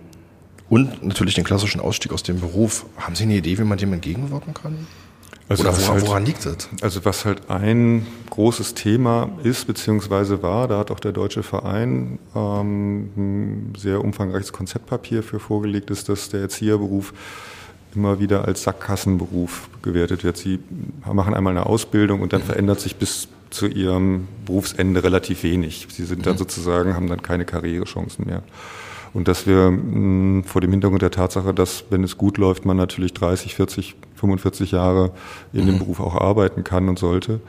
und 0.70 1.04
natürlich 1.04 1.36
den 1.36 1.44
klassischen 1.44 1.82
Ausstieg 1.82 2.14
aus 2.14 2.24
dem 2.24 2.40
Beruf. 2.40 2.86
Haben 2.98 3.16
Sie 3.16 3.24
eine 3.24 3.36
Idee, 3.36 3.58
wie 3.58 3.64
man 3.64 3.78
dem 3.78 3.94
entgegenwirken 3.94 4.54
kann? 4.54 4.88
Also 5.50 5.64
Oder 5.64 5.78
woran, 5.78 5.94
halt, 5.94 6.08
woran 6.08 6.26
liegt 6.26 6.46
das? 6.46 6.70
Also 6.82 7.04
was 7.06 7.26
halt 7.26 7.50
ein 7.50 8.08
großes 8.30 8.76
Thema 8.76 9.30
ist, 9.44 9.68
beziehungsweise 9.68 10.42
war, 10.42 10.68
da 10.68 10.80
hat 10.80 10.90
auch 10.90 11.00
der 11.00 11.12
Deutsche 11.12 11.44
Verein 11.44 12.18
ähm, 12.34 13.10
sehr 13.78 14.04
umfangreiches 14.04 14.54
Konzeptpapier 14.54 15.24
für 15.24 15.40
vorgelegt, 15.40 15.90
ist, 15.90 16.10
dass 16.10 16.30
der 16.30 16.42
Erzieherberuf 16.42 17.14
immer 17.96 18.20
wieder 18.20 18.46
als 18.46 18.64
Sackkassenberuf 18.64 19.70
gewertet 19.82 20.24
wird. 20.24 20.38
Sie 20.38 20.60
machen 21.12 21.34
einmal 21.34 21.52
eine 21.52 21.66
Ausbildung 21.66 22.22
und 22.22 22.34
dann 22.34 22.42
verändert 22.42 22.80
sich 22.80 22.96
bis 22.96 23.28
zu 23.50 23.68
ihrem 23.68 24.28
Berufsende 24.46 25.04
relativ 25.04 25.44
wenig. 25.44 25.88
Sie 25.92 26.06
sind 26.06 26.26
dann 26.26 26.34
mhm. 26.34 26.40
sozusagen, 26.40 26.96
haben 26.96 27.08
dann 27.08 27.22
keine 27.22 27.46
Karrierechancen 27.46 28.26
mehr. 28.26 28.44
Und 29.14 29.28
dass 29.28 29.46
wir 29.46 29.70
mh, 29.70 30.44
vor 30.48 30.60
dem 30.62 30.72
Hintergrund 30.72 31.04
der 31.04 31.12
Tatsache, 31.12 31.54
dass 31.54 31.86
wenn 31.92 32.04
es 32.04 32.18
gut 32.18 32.40
läuft, 32.40 32.66
man 32.66 32.78
natürlich 32.78 33.14
30, 33.14 33.54
40, 33.54 33.96
45 34.16 34.72
Jahre 34.72 35.12
in 35.54 35.68
dem 35.68 35.76
mhm. 35.76 35.80
Beruf 35.80 36.00
auch 36.00 36.16
arbeiten 36.16 36.64
kann 36.64 36.90
und 36.90 36.98
sollte, 36.98 37.40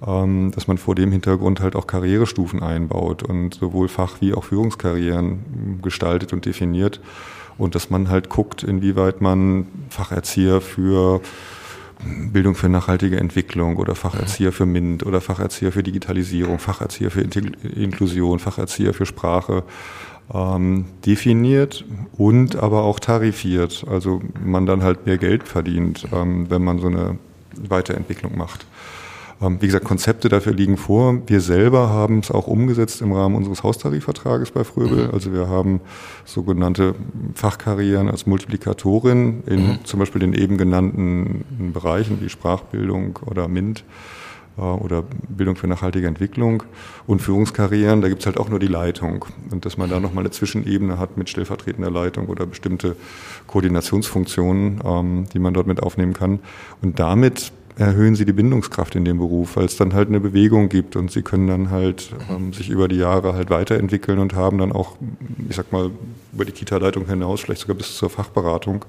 dass 0.00 0.66
man 0.66 0.76
vor 0.78 0.94
dem 0.94 1.10
Hintergrund 1.10 1.60
halt 1.60 1.74
auch 1.74 1.86
Karrierestufen 1.86 2.62
einbaut 2.62 3.22
und 3.22 3.54
sowohl 3.54 3.88
Fach- 3.88 4.20
wie 4.20 4.34
auch 4.34 4.44
Führungskarrieren 4.44 5.80
gestaltet 5.82 6.32
und 6.32 6.44
definiert. 6.44 7.00
Und 7.58 7.74
dass 7.74 7.88
man 7.88 8.10
halt 8.10 8.28
guckt, 8.28 8.62
inwieweit 8.62 9.22
man 9.22 9.66
Facherzieher 9.88 10.60
für 10.60 11.22
Bildung 12.30 12.54
für 12.54 12.68
nachhaltige 12.68 13.18
Entwicklung 13.18 13.78
oder 13.78 13.94
Facherzieher 13.94 14.52
für 14.52 14.66
MINT 14.66 15.06
oder 15.06 15.22
Facherzieher 15.22 15.72
für 15.72 15.82
Digitalisierung, 15.82 16.58
Facherzieher 16.58 17.10
für 17.10 17.22
Inklusion, 17.22 18.38
Facherzieher 18.38 18.92
für 18.92 19.06
Sprache 19.06 19.62
ähm, 20.32 20.84
definiert 21.06 21.84
und 22.18 22.56
aber 22.56 22.82
auch 22.82 23.00
tarifiert. 23.00 23.86
Also 23.88 24.20
man 24.44 24.66
dann 24.66 24.82
halt 24.82 25.06
mehr 25.06 25.16
Geld 25.16 25.48
verdient, 25.48 26.06
ähm, 26.12 26.50
wenn 26.50 26.62
man 26.62 26.78
so 26.78 26.88
eine 26.88 27.18
Weiterentwicklung 27.56 28.36
macht. 28.36 28.66
Ähm, 29.40 29.60
wie 29.60 29.66
gesagt, 29.66 29.84
Konzepte 29.84 30.28
dafür 30.28 30.54
liegen 30.54 30.76
vor. 30.76 31.20
Wir 31.26 31.40
selber 31.40 31.90
haben 31.90 32.20
es 32.20 32.30
auch 32.30 32.46
umgesetzt 32.46 33.02
im 33.02 33.12
Rahmen 33.12 33.36
unseres 33.36 33.62
Haustarifvertrages 33.62 34.50
bei 34.50 34.64
Fröbel. 34.64 35.08
Mhm. 35.08 35.10
Also 35.12 35.32
wir 35.32 35.48
haben 35.48 35.80
sogenannte 36.24 36.94
Fachkarrieren 37.34 38.08
als 38.08 38.26
Multiplikatorin 38.26 39.42
in 39.46 39.66
mhm. 39.66 39.78
zum 39.84 40.00
Beispiel 40.00 40.20
den 40.20 40.32
eben 40.32 40.56
genannten 40.56 41.72
Bereichen 41.74 42.20
wie 42.20 42.30
Sprachbildung 42.30 43.18
oder 43.26 43.46
MINT 43.46 43.84
äh, 44.56 44.62
oder 44.62 45.04
Bildung 45.28 45.56
für 45.56 45.66
nachhaltige 45.66 46.06
Entwicklung 46.06 46.62
und 47.06 47.20
Führungskarrieren, 47.20 48.00
da 48.00 48.08
gibt 48.08 48.22
es 48.22 48.26
halt 48.26 48.38
auch 48.38 48.48
nur 48.48 48.58
die 48.58 48.68
Leitung. 48.68 49.26
Und 49.50 49.66
dass 49.66 49.76
man 49.76 49.90
da 49.90 50.00
nochmal 50.00 50.22
eine 50.22 50.30
Zwischenebene 50.30 50.98
hat 50.98 51.18
mit 51.18 51.28
stellvertretender 51.28 51.90
Leitung 51.90 52.28
oder 52.28 52.46
bestimmte 52.46 52.96
Koordinationsfunktionen, 53.48 54.80
ähm, 54.82 55.26
die 55.32 55.38
man 55.38 55.52
dort 55.52 55.66
mit 55.66 55.82
aufnehmen 55.82 56.14
kann. 56.14 56.40
Und 56.80 56.98
damit 56.98 57.52
erhöhen 57.76 58.14
sie 58.14 58.24
die 58.24 58.32
Bindungskraft 58.32 58.94
in 58.94 59.04
dem 59.04 59.18
Beruf, 59.18 59.56
weil 59.56 59.66
es 59.66 59.76
dann 59.76 59.92
halt 59.92 60.08
eine 60.08 60.20
Bewegung 60.20 60.68
gibt 60.68 60.96
und 60.96 61.10
sie 61.10 61.22
können 61.22 61.46
dann 61.46 61.70
halt 61.70 62.10
ähm, 62.30 62.52
sich 62.52 62.70
über 62.70 62.88
die 62.88 62.96
Jahre 62.96 63.34
halt 63.34 63.50
weiterentwickeln 63.50 64.18
und 64.18 64.34
haben 64.34 64.58
dann 64.58 64.72
auch, 64.72 64.96
ich 65.48 65.56
sag 65.56 65.72
mal, 65.72 65.90
über 66.32 66.44
die 66.44 66.52
Kita-Leitung 66.52 67.06
hinaus, 67.06 67.42
vielleicht 67.42 67.60
sogar 67.60 67.76
bis 67.76 67.96
zur 67.96 68.08
Fachberatung, 68.08 68.84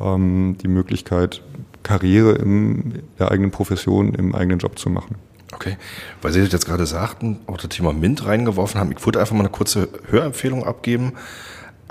ähm, 0.00 0.56
die 0.62 0.68
Möglichkeit, 0.68 1.42
Karriere 1.82 2.32
in 2.32 3.02
der 3.18 3.30
eigenen 3.30 3.50
Profession, 3.50 4.14
im 4.14 4.34
eigenen 4.34 4.58
Job 4.58 4.78
zu 4.78 4.90
machen. 4.90 5.16
Okay, 5.52 5.76
weil 6.22 6.32
Sie 6.32 6.40
das 6.40 6.52
jetzt 6.52 6.66
gerade 6.66 6.86
sagten, 6.86 7.38
auch 7.46 7.56
das 7.56 7.70
Thema 7.70 7.92
MINT 7.92 8.24
reingeworfen 8.24 8.78
haben, 8.78 8.92
ich 8.92 9.04
würde 9.04 9.18
einfach 9.18 9.34
mal 9.34 9.40
eine 9.40 9.48
kurze 9.48 9.88
Hörempfehlung 10.08 10.64
abgeben. 10.64 11.12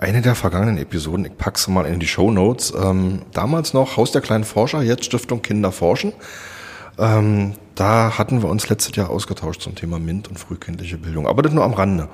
Eine 0.02 0.22
der 0.22 0.34
vergangenen 0.34 0.78
Episoden, 0.78 1.26
ich 1.26 1.38
packe 1.38 1.60
sie 1.60 1.72
mal 1.72 1.86
in 1.86 2.00
die 2.00 2.08
Show 2.08 2.32
Notes, 2.32 2.74
ähm, 2.74 3.24
damals 3.34 3.74
noch 3.74 3.98
Haus 3.98 4.14
der 4.14 4.22
kleinen 4.22 4.46
Forscher, 4.46 4.82
jetzt 4.82 5.04
Stiftung 5.04 5.42
Kinder 5.42 5.74
forschen. 5.74 6.14
Ähm, 6.98 7.56
da 7.76 8.18
hatten 8.18 8.42
wir 8.42 8.48
uns 8.48 8.70
letztes 8.70 8.96
Jahr 8.96 9.10
ausgetauscht 9.10 9.62
zum 9.62 9.76
Thema 9.76 10.00
MINT 10.00 10.30
und 10.30 10.40
frühkindliche 10.40 10.98
Bildung, 10.98 11.28
aber 11.28 11.42
das 11.42 11.52
nur 11.52 11.66
am 11.66 11.74
Rande. 11.74 12.08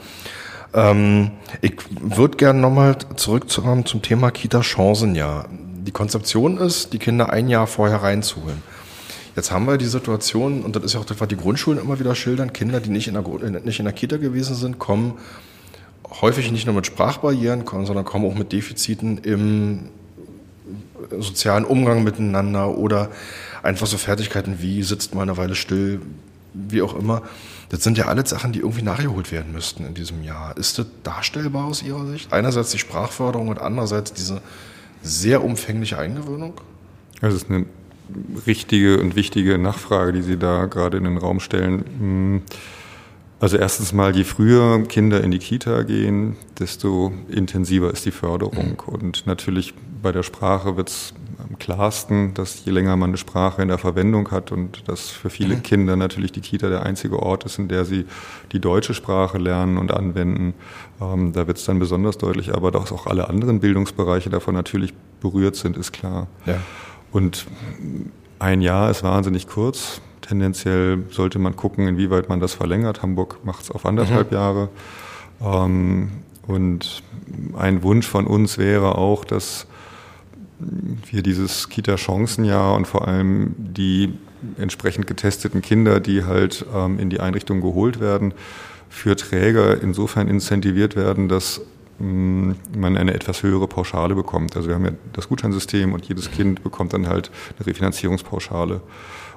Ähm, 0.73 1.29
ich 1.61 1.75
würde 2.01 2.37
gerne 2.37 2.59
nochmal 2.59 2.97
zurückkommen 3.17 3.85
zum 3.85 4.01
Thema 4.01 4.31
Kita-Chancenjahr 4.31 5.47
die 5.51 5.91
Konzeption 5.91 6.57
ist, 6.57 6.91
die 6.91 6.97
Kinder 6.97 7.29
ein 7.29 7.49
Jahr 7.49 7.67
vorher 7.67 8.01
reinzuholen. 8.01 8.63
Jetzt 9.35 9.51
haben 9.51 9.67
wir 9.67 9.77
die 9.77 9.85
Situation, 9.85 10.63
und 10.63 10.75
das 10.75 10.85
ist 10.85 10.93
ja 10.95 11.01
auch 11.01 11.05
das, 11.05 11.21
was 11.21 11.27
die 11.27 11.37
Grundschulen 11.37 11.79
immer 11.79 11.99
wieder 11.99 12.15
schildern, 12.15 12.51
Kinder, 12.51 12.79
die 12.79 12.89
nicht 12.89 13.07
in 13.07 13.13
der, 13.13 13.61
nicht 13.61 13.77
in 13.77 13.85
der 13.85 13.93
Kita 13.93 14.17
gewesen 14.17 14.55
sind, 14.55 14.79
kommen 14.79 15.19
häufig 16.21 16.51
nicht 16.51 16.65
nur 16.65 16.75
mit 16.75 16.85
Sprachbarrieren, 16.85 17.65
sondern 17.65 18.05
kommen 18.05 18.25
auch 18.25 18.35
mit 18.35 18.51
Defiziten 18.51 19.17
im 19.19 19.89
sozialen 21.19 21.65
Umgang 21.65 22.03
miteinander 22.03 22.77
oder 22.77 23.09
einfach 23.63 23.87
so 23.87 23.97
Fertigkeiten 23.97 24.61
wie 24.61 24.83
sitzt 24.83 25.15
mal 25.15 25.23
eine 25.23 25.37
Weile 25.37 25.55
still, 25.55 26.01
wie 26.53 26.81
auch 26.81 26.95
immer. 26.95 27.21
Das 27.69 27.83
sind 27.83 27.97
ja 27.97 28.05
alles 28.05 28.29
Sachen, 28.29 28.51
die 28.51 28.59
irgendwie 28.59 28.83
nachgeholt 28.83 29.31
werden 29.31 29.51
müssten 29.51 29.85
in 29.85 29.93
diesem 29.93 30.23
Jahr. 30.23 30.55
Ist 30.57 30.77
das 30.77 30.85
darstellbar 31.03 31.65
aus 31.65 31.81
Ihrer 31.81 32.05
Sicht? 32.05 32.31
Einerseits 32.31 32.71
die 32.71 32.77
Sprachförderung 32.77 33.47
und 33.47 33.59
andererseits 33.59 34.13
diese 34.13 34.41
sehr 35.01 35.43
umfängliche 35.43 35.97
Eingewöhnung? 35.97 36.53
Es 37.21 37.33
ist 37.33 37.49
eine 37.49 37.65
richtige 38.45 38.99
und 38.99 39.15
wichtige 39.15 39.57
Nachfrage, 39.57 40.13
die 40.13 40.21
Sie 40.21 40.37
da 40.37 40.65
gerade 40.65 40.97
in 40.97 41.05
den 41.05 41.17
Raum 41.17 41.39
stellen. 41.39 41.85
Hm, 41.99 42.41
also 43.39 43.57
erstens 43.57 43.91
mal, 43.91 44.15
je 44.15 44.23
früher 44.23 44.83
Kinder 44.83 45.21
in 45.21 45.31
die 45.31 45.39
Kita 45.39 45.83
gehen, 45.83 46.37
desto 46.57 47.11
intensiver 47.29 47.91
ist 47.91 48.05
die 48.05 48.11
Förderung. 48.11 48.81
Und 48.85 49.27
natürlich 49.27 49.73
bei 50.01 50.11
der 50.11 50.23
Sprache 50.23 50.77
wird 50.77 50.89
es 50.89 51.13
am 51.37 51.59
klarsten, 51.59 52.33
dass 52.33 52.63
je 52.65 52.71
länger 52.71 52.95
man 52.95 53.09
eine 53.09 53.17
Sprache 53.17 53.61
in 53.61 53.67
der 53.67 53.77
Verwendung 53.77 54.31
hat 54.31 54.51
und 54.51 54.87
dass 54.87 55.09
für 55.09 55.29
viele 55.29 55.55
mhm. 55.55 55.63
Kinder 55.63 55.95
natürlich 55.95 56.31
die 56.31 56.41
Kita 56.41 56.69
der 56.69 56.83
einzige 56.83 57.19
Ort 57.21 57.43
ist, 57.43 57.59
in 57.59 57.67
der 57.67 57.85
sie 57.85 58.05
die 58.51 58.59
deutsche 58.59 58.93
Sprache 58.93 59.37
lernen 59.37 59.77
und 59.77 59.91
anwenden. 59.91 60.53
Ähm, 61.01 61.33
da 61.33 61.45
wird 61.45 61.57
es 61.57 61.65
dann 61.65 61.77
besonders 61.77 62.17
deutlich, 62.17 62.53
aber 62.53 62.71
dass 62.71 62.91
auch 62.91 63.05
alle 63.05 63.29
anderen 63.29 63.59
Bildungsbereiche 63.59 64.29
davon 64.29 64.55
natürlich 64.55 64.93
berührt 65.19 65.55
sind, 65.55 65.77
ist 65.77 65.91
klar. 65.91 66.27
Ja. 66.45 66.57
Und 67.11 67.45
ein 68.39 68.61
Jahr 68.61 68.89
ist 68.89 69.03
wahnsinnig 69.03 69.47
kurz. 69.47 70.01
Tendenziell 70.27 71.03
sollte 71.11 71.37
man 71.37 71.55
gucken, 71.55 71.87
inwieweit 71.87 72.29
man 72.29 72.39
das 72.39 72.53
verlängert. 72.53 73.03
Hamburg 73.03 73.45
macht 73.45 73.63
es 73.63 73.71
auf 73.71 73.85
anderthalb 73.85 74.31
mhm. 74.31 74.37
Jahre. 74.37 74.69
Ähm, 75.39 76.11
und 76.47 77.03
ein 77.57 77.83
Wunsch 77.83 78.07
von 78.07 78.25
uns 78.25 78.57
wäre 78.57 78.97
auch, 78.97 79.23
dass 79.23 79.67
wir 81.11 81.21
dieses 81.21 81.69
Kita-Chancenjahr 81.69 82.75
und 82.75 82.87
vor 82.87 83.07
allem 83.07 83.53
die 83.57 84.13
entsprechend 84.57 85.05
getesteten 85.05 85.61
Kinder, 85.61 85.99
die 85.99 86.23
halt 86.23 86.65
ähm, 86.73 86.97
in 86.97 87.09
die 87.09 87.19
Einrichtung 87.19 87.61
geholt 87.61 87.99
werden, 87.99 88.33
für 88.89 89.15
Träger 89.15 89.81
insofern 89.81 90.27
incentiviert 90.27 90.95
werden, 90.95 91.27
dass 91.27 91.61
ähm, 91.99 92.55
man 92.75 92.97
eine 92.97 93.13
etwas 93.13 93.43
höhere 93.43 93.67
Pauschale 93.67 94.15
bekommt. 94.15 94.55
Also 94.55 94.69
wir 94.69 94.75
haben 94.75 94.85
ja 94.85 94.91
das 95.13 95.27
Gutscheinsystem 95.27 95.93
und 95.93 96.05
jedes 96.05 96.31
Kind 96.31 96.63
bekommt 96.63 96.93
dann 96.93 97.07
halt 97.07 97.29
eine 97.57 97.67
Refinanzierungspauschale 97.67 98.81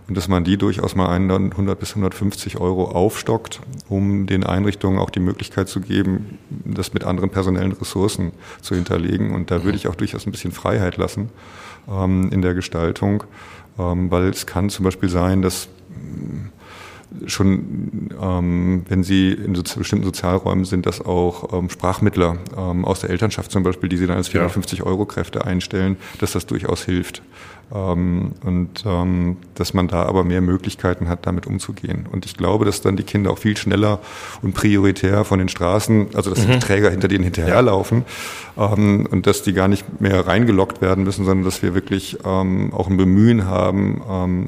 und 0.09 0.17
dass 0.17 0.27
man 0.27 0.43
die 0.43 0.57
durchaus 0.57 0.95
mal 0.95 1.09
100 1.09 1.79
bis 1.79 1.91
150 1.91 2.59
Euro 2.59 2.91
aufstockt, 2.91 3.61
um 3.89 4.27
den 4.27 4.43
Einrichtungen 4.43 4.99
auch 4.99 5.11
die 5.11 5.21
Möglichkeit 5.21 5.69
zu 5.69 5.81
geben, 5.81 6.39
das 6.65 6.95
mit 6.95 7.05
anderen 7.05 7.29
personellen 7.29 7.73
Ressourcen 7.73 8.33
zu 8.63 8.75
hinterlegen. 8.75 9.35
Und 9.35 9.51
da 9.51 9.65
würde 9.65 9.77
ich 9.77 9.87
auch 9.87 9.95
durchaus 9.95 10.27
ein 10.27 10.33
bisschen 10.33 10.53
Freiheit 10.53 10.97
lassen 10.97 11.29
ähm, 11.89 12.31
in 12.33 12.41
der 12.41 12.55
Gestaltung, 12.55 13.25
ähm, 13.79 14.11
weil 14.11 14.29
es 14.29 14.47
kann 14.47 14.71
zum 14.71 14.85
Beispiel 14.85 15.11
sein, 15.11 15.43
dass 15.43 15.69
schon, 17.27 18.11
ähm, 18.21 18.85
wenn 18.89 19.03
sie 19.03 19.33
in 19.33 19.55
so, 19.55 19.63
bestimmten 19.63 20.05
Sozialräumen 20.05 20.65
sind, 20.65 20.87
dass 20.87 21.01
auch 21.01 21.53
ähm, 21.53 21.71
Sprachmittler 21.71 22.37
ähm, 22.57 22.85
aus 22.85 23.01
der 23.01 23.11
Elternschaft 23.11 23.51
zum 23.51 23.63
Beispiel, 23.63 23.89
die 23.89 23.97
sie 23.97 24.07
dann 24.07 24.17
als 24.17 24.29
450 24.29 24.83
Euro 24.83 25.07
Kräfte 25.07 25.45
einstellen, 25.45 25.97
dass 26.19 26.33
das 26.33 26.47
durchaus 26.47 26.85
hilft. 26.85 27.23
Ähm, 27.75 28.33
und 28.45 28.85
ähm, 28.87 29.37
dass 29.55 29.75
man 29.75 29.89
da 29.89 30.05
aber 30.05 30.25
mehr 30.25 30.41
Möglichkeiten 30.41 31.09
hat, 31.09 31.27
damit 31.27 31.47
umzugehen. 31.47 32.07
Und 32.11 32.25
ich 32.25 32.37
glaube, 32.37 32.65
dass 32.65 32.81
dann 32.81 32.97
die 32.97 33.03
Kinder 33.03 33.31
auch 33.31 33.39
viel 33.39 33.57
schneller 33.57 34.01
und 34.41 34.55
prioritär 34.55 35.25
von 35.25 35.39
den 35.39 35.49
Straßen, 35.49 36.09
also 36.15 36.31
dass 36.31 36.47
mhm. 36.47 36.53
die 36.53 36.59
Träger 36.61 36.91
hinter 36.91 37.09
denen 37.09 37.25
hinterherlaufen 37.25 38.05
ähm, 38.57 39.07
und 39.11 39.27
dass 39.27 39.43
die 39.43 39.53
gar 39.53 39.69
nicht 39.69 40.01
mehr 40.01 40.27
reingelockt 40.27 40.81
werden 40.81 41.05
müssen, 41.05 41.27
sondern 41.27 41.45
dass 41.45 41.63
wir 41.63 41.75
wirklich 41.75 42.19
ähm, 42.25 42.73
auch 42.73 42.89
ein 42.89 42.97
Bemühen 42.97 43.45
haben, 43.45 44.01
ähm, 44.09 44.45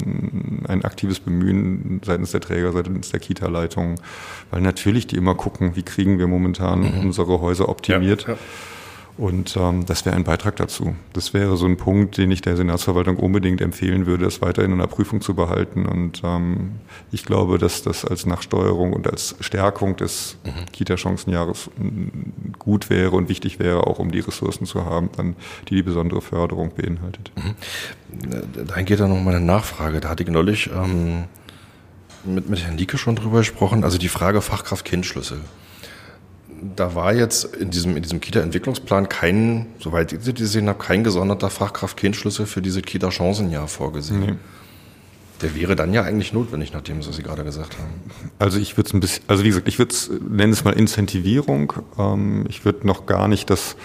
ein 0.67 0.83
aktives 0.83 1.19
Bemühen 1.19 2.01
seitens 2.03 2.31
der 2.31 2.41
Träger, 2.41 2.71
seitens 2.71 3.11
der 3.11 3.19
Kita-Leitung, 3.19 3.95
weil 4.49 4.61
natürlich 4.61 5.05
die 5.05 5.15
immer 5.15 5.35
gucken, 5.35 5.75
wie 5.75 5.83
kriegen 5.83 6.17
wir 6.17 6.27
momentan 6.27 6.81
mhm. 6.81 6.99
unsere 7.01 7.39
Häuser 7.39 7.69
optimiert. 7.69 8.23
Ja, 8.23 8.33
ja. 8.33 8.39
Und 9.17 9.55
ähm, 9.57 9.85
das 9.85 10.05
wäre 10.05 10.15
ein 10.15 10.23
Beitrag 10.23 10.55
dazu. 10.55 10.95
Das 11.13 11.33
wäre 11.33 11.57
so 11.57 11.65
ein 11.65 11.77
Punkt, 11.77 12.17
den 12.17 12.31
ich 12.31 12.41
der 12.41 12.55
Senatsverwaltung 12.55 13.17
unbedingt 13.17 13.61
empfehlen 13.61 14.05
würde, 14.05 14.25
das 14.25 14.41
weiterhin 14.41 14.71
in 14.71 14.79
der 14.79 14.87
Prüfung 14.87 15.21
zu 15.21 15.35
behalten. 15.35 15.85
Und 15.85 16.21
ähm, 16.23 16.71
ich 17.11 17.25
glaube, 17.25 17.57
dass 17.57 17.83
das 17.83 18.05
als 18.05 18.25
Nachsteuerung 18.25 18.93
und 18.93 19.07
als 19.07 19.35
Stärkung 19.39 19.95
des 19.95 20.37
mhm. 20.43 20.71
Kita-Chancenjahres 20.71 21.69
gut 22.57 22.89
wäre 22.89 23.11
und 23.11 23.29
wichtig 23.29 23.59
wäre, 23.59 23.85
auch 23.87 23.99
um 23.99 24.11
die 24.11 24.19
Ressourcen 24.19 24.65
zu 24.65 24.85
haben, 24.85 25.09
dann, 25.15 25.35
die 25.69 25.75
die 25.75 25.83
besondere 25.83 26.21
Förderung 26.21 26.71
beinhaltet. 26.75 27.31
Mhm. 27.35 28.67
Da 28.67 28.81
geht 28.81 28.99
da 28.99 29.07
noch 29.07 29.21
mal 29.21 29.35
eine 29.35 29.45
Nachfrage. 29.45 29.99
Da 29.99 30.09
hatte 30.09 30.23
ich 30.23 30.29
neulich 30.29 30.69
ähm, 30.73 31.25
mit, 32.23 32.49
mit 32.49 32.63
Herrn 32.63 32.77
Lieke 32.77 32.97
schon 32.97 33.15
drüber 33.15 33.39
gesprochen. 33.39 33.83
Also 33.83 33.97
die 33.97 34.09
Frage 34.09 34.41
Fachkraft-Kindschlüssel 34.41 35.41
da 36.75 36.95
war 36.95 37.13
jetzt 37.13 37.55
in 37.55 37.71
diesem, 37.71 37.95
in 37.97 38.03
diesem 38.03 38.21
Kita-Entwicklungsplan 38.21 39.09
kein, 39.09 39.67
soweit 39.79 40.13
ich 40.13 40.35
gesehen 40.35 40.67
habe, 40.69 40.79
kein 40.79 41.03
gesonderter 41.03 41.49
Fachkraft-Kindschlüssel 41.49 42.45
für 42.45 42.61
diese 42.61 42.81
Kita-Chancenjahr 42.81 43.67
vorgesehen. 43.67 44.19
Nee. 44.21 44.33
Der 45.41 45.55
wäre 45.55 45.75
dann 45.75 45.91
ja 45.91 46.03
eigentlich 46.03 46.33
notwendig, 46.33 46.71
nachdem 46.71 46.99
was 46.99 47.15
Sie 47.15 47.23
gerade 47.23 47.43
gesagt 47.43 47.77
haben. 47.79 47.89
Also 48.37 48.59
ich 48.59 48.77
würde 48.77 48.87
es 48.89 48.93
ein 48.93 48.99
bisschen, 48.99 49.23
also 49.27 49.43
wie 49.43 49.47
gesagt, 49.47 49.67
ich 49.67 49.79
würde 49.79 49.91
es, 49.91 50.11
nenne 50.29 50.53
es 50.53 50.63
mal 50.63 50.71
Incentivierung. 50.73 51.73
Ähm, 51.97 52.45
ich 52.47 52.63
würde 52.63 52.85
noch 52.85 53.07
gar 53.07 53.27
nicht 53.27 53.49
das, 53.49 53.75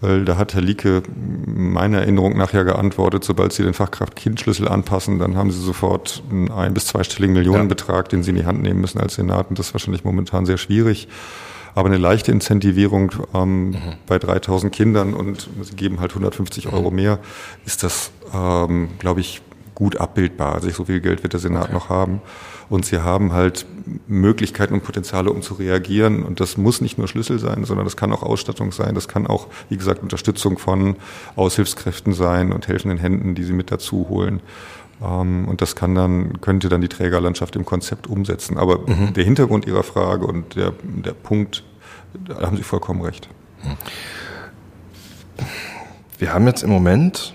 weil 0.00 0.24
da 0.24 0.38
hat 0.38 0.54
Herr 0.54 0.62
Lieke 0.62 1.02
meiner 1.46 1.98
Erinnerung 1.98 2.38
nach 2.38 2.54
ja 2.54 2.62
geantwortet, 2.62 3.22
sobald 3.22 3.52
Sie 3.52 3.62
den 3.62 3.74
Fachkraft-Kindschlüssel 3.74 4.66
anpassen, 4.66 5.18
dann 5.18 5.36
haben 5.36 5.50
Sie 5.50 5.60
sofort 5.60 6.22
einen 6.30 6.50
ein- 6.50 6.72
bis 6.72 6.86
zweistelligen 6.86 7.34
Millionenbetrag, 7.34 8.06
ja. 8.06 8.08
den 8.08 8.22
Sie 8.22 8.30
in 8.30 8.36
die 8.36 8.46
Hand 8.46 8.62
nehmen 8.62 8.80
müssen 8.80 8.98
als 8.98 9.16
Senat. 9.16 9.50
Und 9.50 9.58
das 9.58 9.66
ist 9.68 9.74
wahrscheinlich 9.74 10.04
momentan 10.04 10.46
sehr 10.46 10.56
schwierig. 10.56 11.06
Aber 11.74 11.88
eine 11.88 11.98
leichte 11.98 12.30
Incentivierung 12.30 13.12
ähm, 13.34 13.70
mhm. 13.70 13.78
bei 14.06 14.18
3000 14.18 14.72
Kindern 14.72 15.14
und 15.14 15.48
sie 15.62 15.74
geben 15.74 16.00
halt 16.00 16.12
150 16.12 16.72
Euro 16.72 16.90
mhm. 16.90 16.96
mehr, 16.96 17.18
ist 17.66 17.82
das, 17.82 18.12
ähm, 18.32 18.90
glaube 18.98 19.20
ich, 19.20 19.42
gut 19.74 19.96
abbildbar. 19.96 20.54
Also 20.54 20.70
so 20.70 20.84
viel 20.84 21.00
Geld 21.00 21.22
wird 21.22 21.32
der 21.32 21.40
Senat 21.40 21.64
okay. 21.64 21.72
noch 21.72 21.88
haben. 21.88 22.20
Und 22.70 22.86
sie 22.86 22.98
haben 22.98 23.32
halt 23.32 23.66
Möglichkeiten 24.06 24.74
und 24.74 24.84
Potenziale, 24.84 25.30
um 25.30 25.42
zu 25.42 25.54
reagieren. 25.54 26.22
Und 26.22 26.40
das 26.40 26.56
muss 26.56 26.80
nicht 26.80 26.96
nur 26.96 27.08
Schlüssel 27.08 27.38
sein, 27.38 27.64
sondern 27.64 27.84
das 27.84 27.96
kann 27.96 28.12
auch 28.12 28.22
Ausstattung 28.22 28.72
sein. 28.72 28.94
Das 28.94 29.08
kann 29.08 29.26
auch, 29.26 29.48
wie 29.68 29.76
gesagt, 29.76 30.02
Unterstützung 30.02 30.58
von 30.58 30.96
Aushilfskräften 31.36 32.14
sein 32.14 32.52
und 32.52 32.68
helfenden 32.68 32.98
Händen, 32.98 33.34
die 33.34 33.44
sie 33.44 33.52
mit 33.52 33.70
dazu 33.70 34.06
holen. 34.08 34.40
Ähm, 35.04 35.46
und 35.48 35.60
das 35.60 35.76
kann 35.76 35.94
dann, 35.94 36.40
könnte 36.40 36.68
dann 36.68 36.80
die 36.80 36.88
Trägerlandschaft 36.88 37.56
im 37.56 37.64
Konzept 37.64 38.06
umsetzen. 38.06 38.56
Aber 38.56 38.78
mhm. 38.78 39.12
der 39.14 39.24
Hintergrund 39.24 39.66
Ihrer 39.66 39.82
Frage 39.82 40.26
und 40.26 40.56
der, 40.56 40.72
der 40.82 41.12
Punkt, 41.12 41.64
da 42.14 42.46
haben 42.46 42.56
Sie 42.56 42.62
vollkommen 42.62 43.02
recht. 43.02 43.28
Wir 46.18 46.32
haben 46.32 46.46
jetzt 46.46 46.62
im 46.62 46.70
Moment 46.70 47.34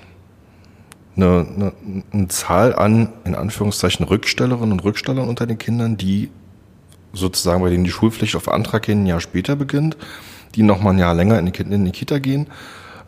eine, 1.16 1.46
eine, 1.56 2.04
eine 2.12 2.28
Zahl 2.30 2.74
an, 2.74 3.10
in 3.26 3.36
Anführungszeichen, 3.36 4.06
Rückstellerinnen 4.06 4.72
und 4.72 4.84
Rückstellern 4.84 5.28
unter 5.28 5.46
den 5.46 5.58
Kindern, 5.58 5.98
die 5.98 6.30
sozusagen, 7.14 7.62
bei 7.62 7.70
denen 7.70 7.84
die 7.84 7.92
Schulpflicht 7.92 8.36
auf 8.36 8.48
Antrag 8.48 8.86
hin 8.86 9.04
ein 9.04 9.08
Jahr 9.08 9.20
später 9.20 9.56
beginnt, 9.56 9.98
die 10.56 10.64
nochmal 10.64 10.94
ein 10.94 11.00
Jahr 11.00 11.14
länger 11.14 11.40
in 11.40 11.52
die, 11.52 11.62
in 11.62 11.86
die 11.86 11.92
Kita 11.92 12.20
gehen. 12.20 12.48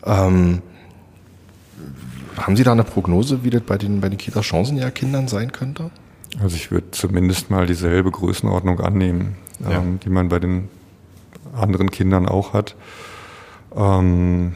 Ähm, 0.04 0.60
haben 2.38 2.56
Sie 2.56 2.64
da 2.64 2.72
eine 2.72 2.84
Prognose, 2.84 3.44
wie 3.44 3.50
das 3.50 3.62
bei 3.62 3.78
den, 3.78 4.00
bei 4.00 4.08
den 4.08 4.18
Kita-Chancenjahr-Kindern 4.18 5.28
sein 5.28 5.52
könnte? 5.52 5.90
Also 6.40 6.56
ich 6.56 6.70
würde 6.70 6.90
zumindest 6.92 7.50
mal 7.50 7.66
dieselbe 7.66 8.10
Größenordnung 8.10 8.80
annehmen, 8.80 9.36
ja. 9.60 9.78
ähm, 9.78 10.00
die 10.00 10.08
man 10.08 10.28
bei 10.28 10.38
den 10.38 10.68
anderen 11.54 11.90
Kindern 11.90 12.26
auch 12.26 12.52
hat. 12.52 12.74
Ähm, 13.74 14.54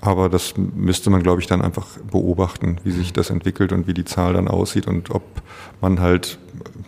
aber 0.00 0.28
das 0.28 0.54
müsste 0.56 1.10
man, 1.10 1.22
glaube 1.22 1.40
ich, 1.40 1.46
dann 1.46 1.62
einfach 1.62 1.86
beobachten, 2.10 2.78
wie 2.82 2.90
sich 2.90 3.12
das 3.12 3.30
entwickelt 3.30 3.72
und 3.72 3.86
wie 3.86 3.94
die 3.94 4.04
Zahl 4.04 4.32
dann 4.32 4.48
aussieht 4.48 4.88
und 4.88 5.10
ob 5.10 5.22
man 5.80 6.00
halt, 6.00 6.38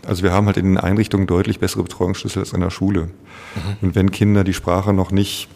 also 0.05 0.25
wir 0.25 0.33
haben 0.33 0.47
halt 0.47 0.57
in 0.57 0.67
den 0.67 0.79
Einrichtungen 0.79 1.29
deutlich 1.29 1.61
bessere 1.61 1.85
Betreuungsschlüssel 1.85 2.41
als 2.41 2.53
in 2.53 2.61
der 2.61 2.71
Schule. 2.71 3.03
Mhm. 3.03 3.77
Und 3.83 3.95
wenn 3.95 4.11
Kinder 4.11 4.43
die 4.43 4.53
Sprache 4.53 4.93
noch 4.93 5.13
nicht 5.13 5.49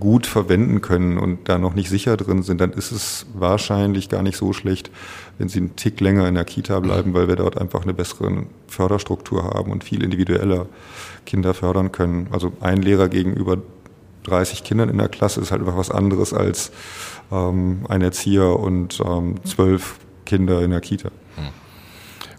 gut 0.00 0.26
verwenden 0.26 0.80
können 0.80 1.18
und 1.18 1.48
da 1.48 1.58
noch 1.58 1.74
nicht 1.74 1.88
sicher 1.88 2.16
drin 2.16 2.42
sind, 2.42 2.60
dann 2.60 2.72
ist 2.72 2.92
es 2.92 3.26
wahrscheinlich 3.34 4.08
gar 4.08 4.22
nicht 4.22 4.36
so 4.36 4.52
schlecht, 4.52 4.90
wenn 5.38 5.48
sie 5.48 5.60
einen 5.60 5.76
Tick 5.76 6.00
länger 6.00 6.26
in 6.28 6.34
der 6.34 6.44
Kita 6.44 6.80
bleiben, 6.80 7.14
weil 7.14 7.28
wir 7.28 7.36
dort 7.36 7.58
einfach 7.58 7.82
eine 7.82 7.94
bessere 7.94 8.46
Förderstruktur 8.66 9.44
haben 9.44 9.70
und 9.70 9.84
viel 9.84 10.02
individueller 10.02 10.66
Kinder 11.26 11.54
fördern 11.54 11.92
können. 11.92 12.28
Also 12.30 12.52
ein 12.60 12.82
Lehrer 12.82 13.08
gegenüber 13.08 13.58
30 14.24 14.64
Kindern 14.64 14.88
in 14.88 14.98
der 14.98 15.08
Klasse 15.08 15.40
ist 15.40 15.50
halt 15.50 15.62
einfach 15.62 15.76
was 15.76 15.90
anderes 15.90 16.32
als 16.32 16.70
ähm, 17.32 17.80
ein 17.88 18.02
Erzieher 18.02 18.58
und 18.58 19.00
ähm, 19.04 19.36
zwölf 19.44 19.96
Kinder 20.26 20.62
in 20.62 20.70
der 20.70 20.80
Kita. 20.80 21.10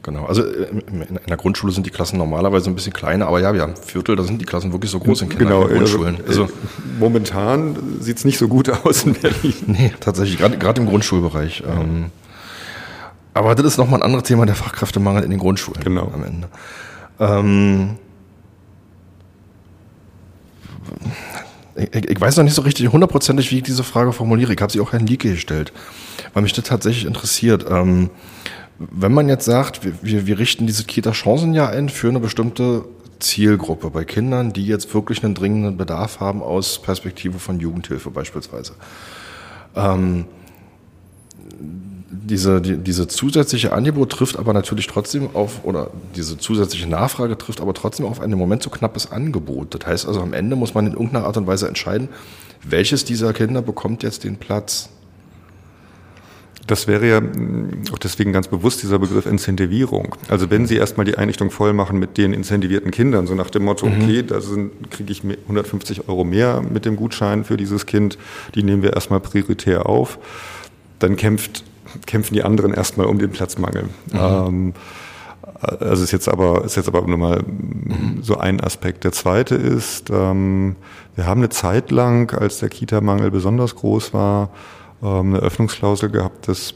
Genau, 0.10 0.26
also 0.26 0.42
äh, 0.44 0.70
in 0.70 1.20
der 1.28 1.38
Grundschule 1.38 1.72
sind 1.72 1.86
die 1.86 1.92
Klassen 1.92 2.18
normalerweise 2.18 2.68
ein 2.68 2.74
bisschen 2.74 2.94
kleiner, 2.94 3.28
aber 3.28 3.40
ja, 3.42 3.54
wir 3.54 3.62
haben 3.62 3.76
Viertel, 3.76 4.16
da 4.16 4.24
sind 4.24 4.42
die 4.42 4.46
Klassen 4.46 4.72
wirklich 4.72 4.90
so 4.90 5.00
groß 5.00 5.22
in 5.22 5.30
Kinder 5.30 5.46
genau, 5.46 5.68
in 5.68 5.78
Grundschulen. 5.78 6.18
Also, 6.28 6.44
also 6.44 6.54
momentan 7.00 7.78
sieht 8.00 8.18
es 8.18 8.26
nicht 8.26 8.40
so 8.40 8.48
gut 8.48 8.70
aus 8.86 9.04
in 9.04 9.14
Berlin. 9.14 9.54
Nee, 9.68 9.94
tatsächlich, 10.00 10.40
gerade 10.40 10.82
im 10.82 10.88
Grundschulbereich. 10.88 11.60
Ja. 11.60 11.80
Ähm, 11.80 12.06
aber 13.36 13.54
das 13.54 13.68
ist 13.68 13.78
nochmal 13.78 14.00
ein 14.00 14.04
anderes 14.04 14.24
Thema, 14.24 14.48
der 14.48 14.56
Fachkräftemangel 14.56 15.24
in 15.24 15.30
den 15.30 15.40
Grundschulen 15.40 15.84
genau. 15.84 16.12
am 16.12 16.24
Ende. 16.24 16.48
Ähm, 17.20 17.98
ich, 21.76 22.10
ich, 22.10 22.20
weiß 22.20 22.38
noch 22.38 22.46
nicht 22.46 22.56
so 22.56 22.64
richtig 22.64 22.92
hundertprozentig, 22.92 23.52
wie 23.52 23.58
ich 23.58 23.64
diese 23.64 23.84
Frage 23.84 24.12
formuliere. 24.12 24.54
Ich 24.54 24.60
habe 24.60 24.72
sie 24.72 24.80
auch 24.80 24.92
Herrn 24.92 25.06
Lieke 25.06 25.30
gestellt, 25.30 25.72
weil 26.34 26.42
mich 26.42 26.54
das 26.54 26.66
tatsächlich 26.66 27.06
interessiert. 27.06 27.64
Ähm, 27.70 28.10
wenn 28.80 29.14
man 29.14 29.28
jetzt 29.28 29.46
sagt, 29.46 29.84
wir, 29.84 30.26
wir, 30.26 30.40
richten 30.40 30.66
diese 30.66 30.86
Kita-Chancenjahr 30.86 31.70
ein 31.70 31.90
für 31.90 32.08
eine 32.08 32.22
bestimmte 32.22 32.86
Zielgruppe 33.20 33.90
bei 33.90 34.06
Kindern, 34.06 34.54
die 34.54 34.66
jetzt 34.66 34.94
wirklich 34.94 35.24
einen 35.24 35.36
dringenden 35.36 35.76
Bedarf 35.76 36.22
haben 36.22 36.42
aus 36.42 36.82
Perspektive 36.82 37.40
von 37.40 37.60
Jugendhilfe 37.60 38.10
beispielsweise. 38.10 38.74
Ähm, 39.76 40.26
diese, 42.10 42.62
die, 42.62 42.78
diese 42.78 43.08
zusätzliche 43.08 43.74
Angebot 43.74 44.12
trifft 44.12 44.38
aber 44.38 44.54
natürlich 44.54 44.88
trotzdem 44.88 45.30
auf, 45.34 45.66
oder 45.66 45.92
diese 46.16 46.38
zusätzliche 46.38 46.88
Nachfrage 46.88 47.38
trifft 47.38 47.60
aber 47.60 47.74
trotzdem 47.74 48.06
auf 48.06 48.22
ein 48.22 48.32
im 48.32 48.40
Moment 48.40 48.64
so 48.64 48.70
knappes 48.70 49.12
Angebot. 49.12 49.76
Das 49.76 49.86
heißt 49.86 50.08
also, 50.08 50.22
am 50.22 50.34
Ende 50.34 50.56
muss 50.56 50.74
man 50.74 50.88
in 50.88 50.94
irgendeiner 50.94 51.26
Art 51.26 51.36
und 51.38 51.48
Weise 51.48 51.68
entscheiden, 51.68 52.08
welches 52.64 53.04
dieser 53.04 53.34
Kinder 53.34 53.62
bekommt 53.62 54.04
jetzt 54.04 54.24
den 54.24 54.38
Platz. 54.38 54.90
Das 56.70 56.88
wäre 56.88 57.08
ja 57.08 57.20
mm, 57.20 57.84
auch 57.92 57.98
deswegen 57.98 58.32
ganz 58.32 58.48
bewusst 58.48 58.84
dieser 58.84 59.00
Begriff 59.00 59.26
Incentivierung. 59.26 60.16
Also 60.28 60.52
wenn 60.52 60.68
Sie 60.68 60.76
erstmal 60.76 61.06
die 61.06 61.18
Einrichtung 61.18 61.50
voll 61.50 61.74
machen 61.74 61.98
mit 61.98 62.18
den 62.18 62.32
incentivierten 62.32 62.92
Kindern, 62.92 63.26
so 63.26 63.34
nach 63.34 63.50
dem 63.50 63.64
Motto, 63.64 63.88
mhm. 63.88 64.02
okay, 64.02 64.24
da 64.24 64.40
kriege 64.92 65.12
ich 65.12 65.24
150 65.24 66.08
Euro 66.08 66.24
mehr 66.24 66.62
mit 66.62 66.86
dem 66.86 66.96
Gutschein 66.96 67.44
für 67.44 67.58
dieses 67.58 67.88
Kind, 67.88 68.20
die 68.54 68.62
nehmen 68.62 68.84
wir 68.84 68.94
erstmal 68.94 69.20
prioritär 69.20 69.88
auf, 69.88 70.20
dann 71.00 71.16
kämpft 71.16 71.64
kämpfen 72.06 72.36
die 72.36 72.44
anderen 72.44 72.72
erstmal 72.72 73.08
um 73.08 73.18
den 73.18 73.32
Platzmangel. 73.32 73.86
Mhm. 74.12 74.20
Ähm, 74.20 74.74
also 75.62 76.04
ist 76.04 76.12
jetzt 76.12 76.30
aber 76.30 76.64
ist 76.64 76.78
jetzt 76.78 76.88
aber 76.88 77.02
nur 77.02 77.18
mal 77.18 77.44
so 78.22 78.38
ein 78.38 78.62
Aspekt. 78.62 79.04
Der 79.06 79.12
zweite 79.12 79.56
ist, 79.56 80.12
ähm, 80.12 80.76
wir 81.16 81.26
haben 81.26 81.42
eine 81.42 81.50
Zeit 81.50 81.90
lang, 81.90 82.32
als 82.32 82.60
der 82.60 82.70
Kita-Mangel 82.70 83.32
besonders 83.32 83.76
groß 83.76 84.14
war, 84.14 84.52
eine 85.02 85.40
Öffnungsklausel 85.40 86.10
gehabt, 86.10 86.48
dass 86.48 86.74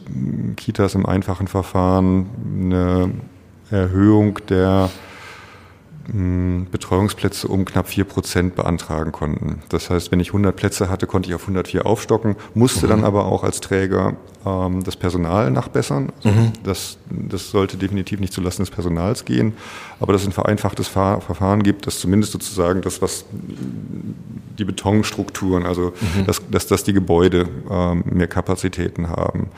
Kitas 0.56 0.96
im 0.96 1.06
einfachen 1.06 1.48
Verfahren 1.48 2.30
eine 2.56 3.12
Erhöhung 3.70 4.40
der 4.50 4.90
Betreuungsplätze 6.06 7.48
um 7.48 7.64
knapp 7.64 7.88
vier 7.88 8.04
Prozent 8.04 8.56
beantragen 8.56 9.14
konnten. 9.14 9.62
Das 9.70 9.90
heißt, 9.90 10.12
wenn 10.12 10.20
ich 10.20 10.30
100 10.30 10.54
Plätze 10.54 10.90
hatte, 10.90 11.08
konnte 11.08 11.30
ich 11.30 11.36
auf 11.36 11.44
104 11.44 11.86
aufstocken, 11.86 12.36
musste 12.54 12.86
mhm. 12.86 12.90
dann 12.90 13.04
aber 13.06 13.26
auch 13.26 13.44
als 13.44 13.62
Träger 13.62 14.18
ähm, 14.46 14.84
das 14.84 14.98
Personal 14.98 15.50
nachbessern. 15.50 16.12
Also 16.24 16.38
mhm. 16.38 16.54
das, 16.64 16.98
das 17.10 17.52
sollte 17.52 17.78
definitiv 17.78 18.20
nicht 18.20 18.34
zulasten 18.34 18.66
des 18.66 18.74
Personals 18.74 19.24
gehen, 19.24 19.54
aber 20.02 20.12
dass 20.12 20.24
es 20.24 20.28
ein 20.28 20.34
vereinfachtes 20.34 20.90
Fahr 20.90 21.22
Verfahren 21.22 21.64
gibt, 21.64 21.88
dass 21.88 22.00
zumindest 22.00 22.34
sozusagen 22.34 22.82
das, 22.82 23.02
was 23.02 23.24
die 23.32 24.66
Betonstrukturen, 24.66 25.66
also 25.66 25.94
mhm. 26.18 26.26
dass, 26.26 26.42
dass, 26.50 26.68
dass 26.68 26.84
die 26.84 26.94
Gebäude 26.94 27.48
ähm, 27.70 28.04
mehr 28.12 28.28
Kapazitäten 28.28 29.08
haben. 29.10 29.50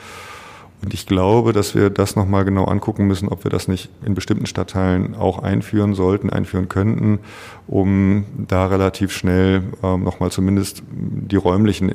Und 0.82 0.94
ich 0.94 1.06
glaube, 1.06 1.52
dass 1.52 1.74
wir 1.74 1.90
das 1.90 2.16
nochmal 2.16 2.44
genau 2.44 2.64
angucken 2.64 3.06
müssen, 3.06 3.28
ob 3.28 3.44
wir 3.44 3.50
das 3.50 3.66
nicht 3.66 3.88
in 4.04 4.14
bestimmten 4.14 4.46
Stadtteilen 4.46 5.14
auch 5.14 5.38
einführen 5.38 5.94
sollten, 5.94 6.30
einführen 6.30 6.68
könnten, 6.68 7.18
um 7.66 8.24
da 8.36 8.66
relativ 8.66 9.12
schnell 9.12 9.62
ähm, 9.82 10.04
nochmal 10.04 10.30
zumindest 10.30 10.82
die 10.90 11.36
räumlichen 11.36 11.94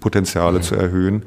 Potenziale 0.00 0.58
mhm. 0.58 0.62
zu 0.62 0.74
erhöhen. 0.74 1.22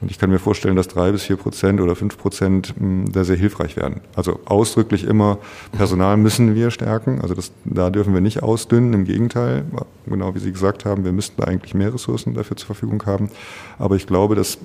Und 0.00 0.10
ich 0.10 0.18
kann 0.18 0.28
mir 0.28 0.38
vorstellen, 0.38 0.76
dass 0.76 0.88
drei 0.88 1.10
bis 1.10 1.22
vier 1.22 1.36
Prozent 1.36 1.80
oder 1.80 1.96
fünf 1.96 2.18
Prozent 2.18 2.74
hm, 2.78 3.10
da 3.10 3.24
sehr 3.24 3.36
hilfreich 3.36 3.76
werden. 3.76 4.02
Also 4.14 4.40
ausdrücklich 4.44 5.04
immer 5.04 5.38
Personal 5.72 6.16
müssen 6.18 6.54
wir 6.54 6.70
stärken. 6.70 7.20
Also 7.22 7.34
das, 7.34 7.50
da 7.64 7.88
dürfen 7.88 8.12
wir 8.12 8.20
nicht 8.20 8.42
ausdünnen. 8.42 8.92
Im 8.92 9.04
Gegenteil, 9.04 9.64
genau 10.06 10.34
wie 10.34 10.38
Sie 10.38 10.52
gesagt 10.52 10.84
haben, 10.84 11.04
wir 11.04 11.12
müssten 11.12 11.40
da 11.40 11.48
eigentlich 11.48 11.74
mehr 11.74 11.94
Ressourcen 11.94 12.34
dafür 12.34 12.56
zur 12.56 12.66
Verfügung 12.66 13.02
haben. 13.06 13.30
Aber 13.78 13.96
ich 13.96 14.06
glaube, 14.06 14.34
dass 14.34 14.58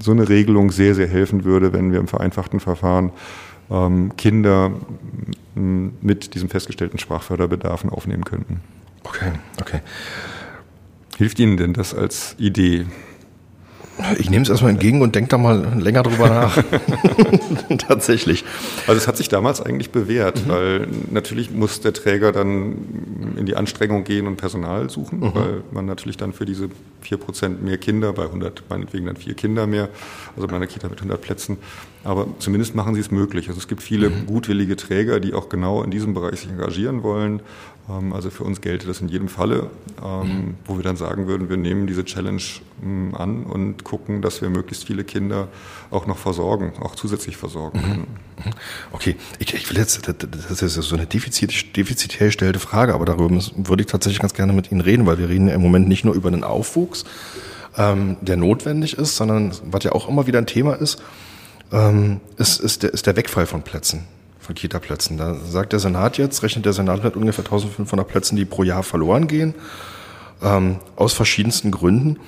so 0.00 0.12
eine 0.12 0.28
Regelung 0.28 0.70
sehr, 0.70 0.94
sehr 0.94 1.08
helfen 1.08 1.44
würde, 1.44 1.72
wenn 1.72 1.90
wir 1.90 1.98
im 1.98 2.06
vereinfachten 2.06 2.60
Verfahren 2.60 3.10
ähm, 3.70 4.16
Kinder 4.16 4.70
hm, 5.54 5.94
mit 6.00 6.34
diesem 6.34 6.48
festgestellten 6.48 6.98
Sprachförderbedarfen 6.98 7.90
aufnehmen 7.90 8.24
könnten. 8.24 8.60
Okay, 9.02 9.32
okay. 9.60 9.80
Hilft 11.16 11.40
Ihnen 11.40 11.56
denn 11.56 11.72
das 11.72 11.94
als 11.94 12.36
Idee? 12.38 12.86
Ich 14.18 14.30
nehme 14.30 14.42
es 14.42 14.48
erstmal 14.48 14.70
entgegen 14.70 15.02
und 15.02 15.14
denke 15.14 15.30
da 15.30 15.38
mal 15.38 15.66
länger 15.78 16.02
drüber 16.02 16.28
nach. 16.28 16.64
Tatsächlich. 17.78 18.44
Also 18.86 18.98
es 18.98 19.08
hat 19.08 19.16
sich 19.16 19.28
damals 19.28 19.60
eigentlich 19.60 19.90
bewährt, 19.90 20.46
mhm. 20.46 20.50
weil 20.50 20.88
natürlich 21.10 21.50
muss 21.50 21.80
der 21.80 21.92
Träger 21.92 22.32
dann 22.32 23.34
in 23.36 23.46
die 23.46 23.56
Anstrengung 23.56 24.04
gehen 24.04 24.26
und 24.26 24.36
Personal 24.36 24.88
suchen, 24.90 25.20
mhm. 25.20 25.34
weil 25.34 25.62
man 25.72 25.86
natürlich 25.86 26.16
dann 26.16 26.32
für 26.32 26.44
diese 26.44 26.68
vier 27.00 27.18
Prozent 27.18 27.62
mehr 27.62 27.78
Kinder, 27.78 28.12
bei 28.12 28.24
100 28.24 28.62
meinetwegen 28.68 29.06
dann 29.06 29.16
vier 29.16 29.34
Kinder 29.34 29.66
mehr, 29.66 29.88
also 30.36 30.46
bei 30.46 30.56
einer 30.56 30.66
Kita 30.66 30.88
mit 30.88 30.98
100 30.98 31.20
Plätzen, 31.20 31.58
aber 32.04 32.26
zumindest 32.38 32.74
machen 32.74 32.94
sie 32.94 33.00
es 33.00 33.10
möglich. 33.10 33.48
Also 33.48 33.58
es 33.58 33.68
gibt 33.68 33.82
viele 33.82 34.10
mhm. 34.10 34.26
gutwillige 34.26 34.76
Träger, 34.76 35.20
die 35.20 35.34
auch 35.34 35.48
genau 35.48 35.82
in 35.82 35.90
diesem 35.90 36.14
Bereich 36.14 36.40
sich 36.40 36.50
engagieren 36.50 37.02
wollen 37.02 37.40
also 38.12 38.28
für 38.28 38.44
uns 38.44 38.60
gelte 38.60 38.86
das 38.86 39.00
in 39.00 39.08
jedem 39.08 39.28
Falle, 39.28 39.70
ähm, 40.04 40.56
wo 40.66 40.76
wir 40.76 40.82
dann 40.82 40.96
sagen 40.96 41.26
würden, 41.26 41.48
wir 41.48 41.56
nehmen 41.56 41.86
diese 41.86 42.04
Challenge 42.04 42.42
ähm, 42.82 43.14
an 43.14 43.44
und 43.44 43.82
gucken, 43.82 44.20
dass 44.20 44.42
wir 44.42 44.50
möglichst 44.50 44.84
viele 44.84 45.04
Kinder 45.04 45.48
auch 45.90 46.06
noch 46.06 46.18
versorgen, 46.18 46.74
auch 46.80 46.94
zusätzlich 46.94 47.38
versorgen 47.38 47.80
können. 47.80 48.06
Mhm. 48.44 48.52
Okay, 48.92 49.16
ich, 49.38 49.54
ich 49.54 49.70
will 49.70 49.78
jetzt, 49.78 50.06
das 50.06 50.62
ist 50.62 50.74
so 50.74 50.96
eine 50.96 51.06
defizit, 51.06 51.76
defizitär 51.76 52.26
gestellte 52.26 52.58
Frage, 52.58 52.92
aber 52.92 53.06
darüber 53.06 53.40
würde 53.56 53.82
ich 53.82 53.86
tatsächlich 53.86 54.20
ganz 54.20 54.34
gerne 54.34 54.52
mit 54.52 54.70
Ihnen 54.70 54.82
reden, 54.82 55.06
weil 55.06 55.18
wir 55.18 55.30
reden 55.30 55.48
im 55.48 55.62
Moment 55.62 55.88
nicht 55.88 56.04
nur 56.04 56.14
über 56.14 56.30
den 56.30 56.44
Aufwuchs, 56.44 57.04
der 57.76 58.36
notwendig 58.36 58.98
ist, 58.98 59.16
sondern 59.16 59.52
was 59.64 59.84
ja 59.84 59.92
auch 59.92 60.08
immer 60.08 60.26
wieder 60.26 60.38
ein 60.38 60.46
Thema 60.46 60.74
ist, 60.74 61.00
ist, 62.36 62.60
ist, 62.60 62.82
der, 62.82 62.92
ist 62.92 63.06
der 63.06 63.14
Wegfall 63.14 63.46
von 63.46 63.62
Plätzen 63.62 64.04
von 64.48 64.54
Kita-Plätzen. 64.54 65.18
Da 65.18 65.34
sagt 65.34 65.74
der 65.74 65.78
Senat 65.78 66.16
jetzt, 66.16 66.42
rechnet 66.42 66.64
der 66.64 66.72
Senat 66.72 67.04
mit 67.04 67.16
ungefähr 67.16 67.44
1500 67.44 68.08
Plätzen, 68.08 68.34
die 68.34 68.46
pro 68.46 68.62
Jahr 68.62 68.82
verloren 68.82 69.28
gehen, 69.28 69.54
ähm, 70.42 70.78
aus 70.96 71.12
verschiedensten 71.12 71.70
Gründen. 71.70 72.18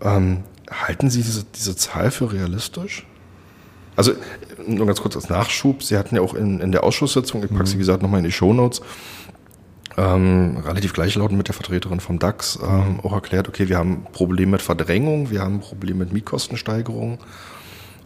Ähm, 0.00 0.44
halten 0.70 1.10
Sie 1.10 1.22
diese, 1.22 1.44
diese 1.54 1.76
Zahl 1.76 2.10
für 2.10 2.32
realistisch? 2.32 3.06
Also 3.94 4.12
nur 4.66 4.86
ganz 4.86 5.02
kurz 5.02 5.16
als 5.16 5.28
Nachschub, 5.28 5.82
Sie 5.82 5.98
hatten 5.98 6.16
ja 6.16 6.22
auch 6.22 6.32
in, 6.32 6.60
in 6.60 6.72
der 6.72 6.82
Ausschusssitzung, 6.82 7.44
ich 7.44 7.50
packe 7.50 7.66
sie 7.66 7.74
wie 7.74 7.80
gesagt 7.80 8.02
nochmal 8.02 8.20
in 8.20 8.24
die 8.24 8.32
Shownotes, 8.32 8.80
ähm, 9.98 10.62
relativ 10.64 10.94
gleichlautend 10.94 11.36
mit 11.36 11.48
der 11.48 11.54
Vertreterin 11.54 12.00
vom 12.00 12.18
DAX 12.18 12.58
ähm, 12.62 13.00
auch 13.02 13.12
erklärt, 13.12 13.48
okay, 13.48 13.68
wir 13.68 13.76
haben 13.76 14.04
ein 14.06 14.12
Problem 14.12 14.50
mit 14.50 14.62
Verdrängung, 14.62 15.30
wir 15.30 15.42
haben 15.42 15.56
ein 15.56 15.60
Problem 15.60 15.98
mit 15.98 16.10
Mietkostensteigerung. 16.10 17.18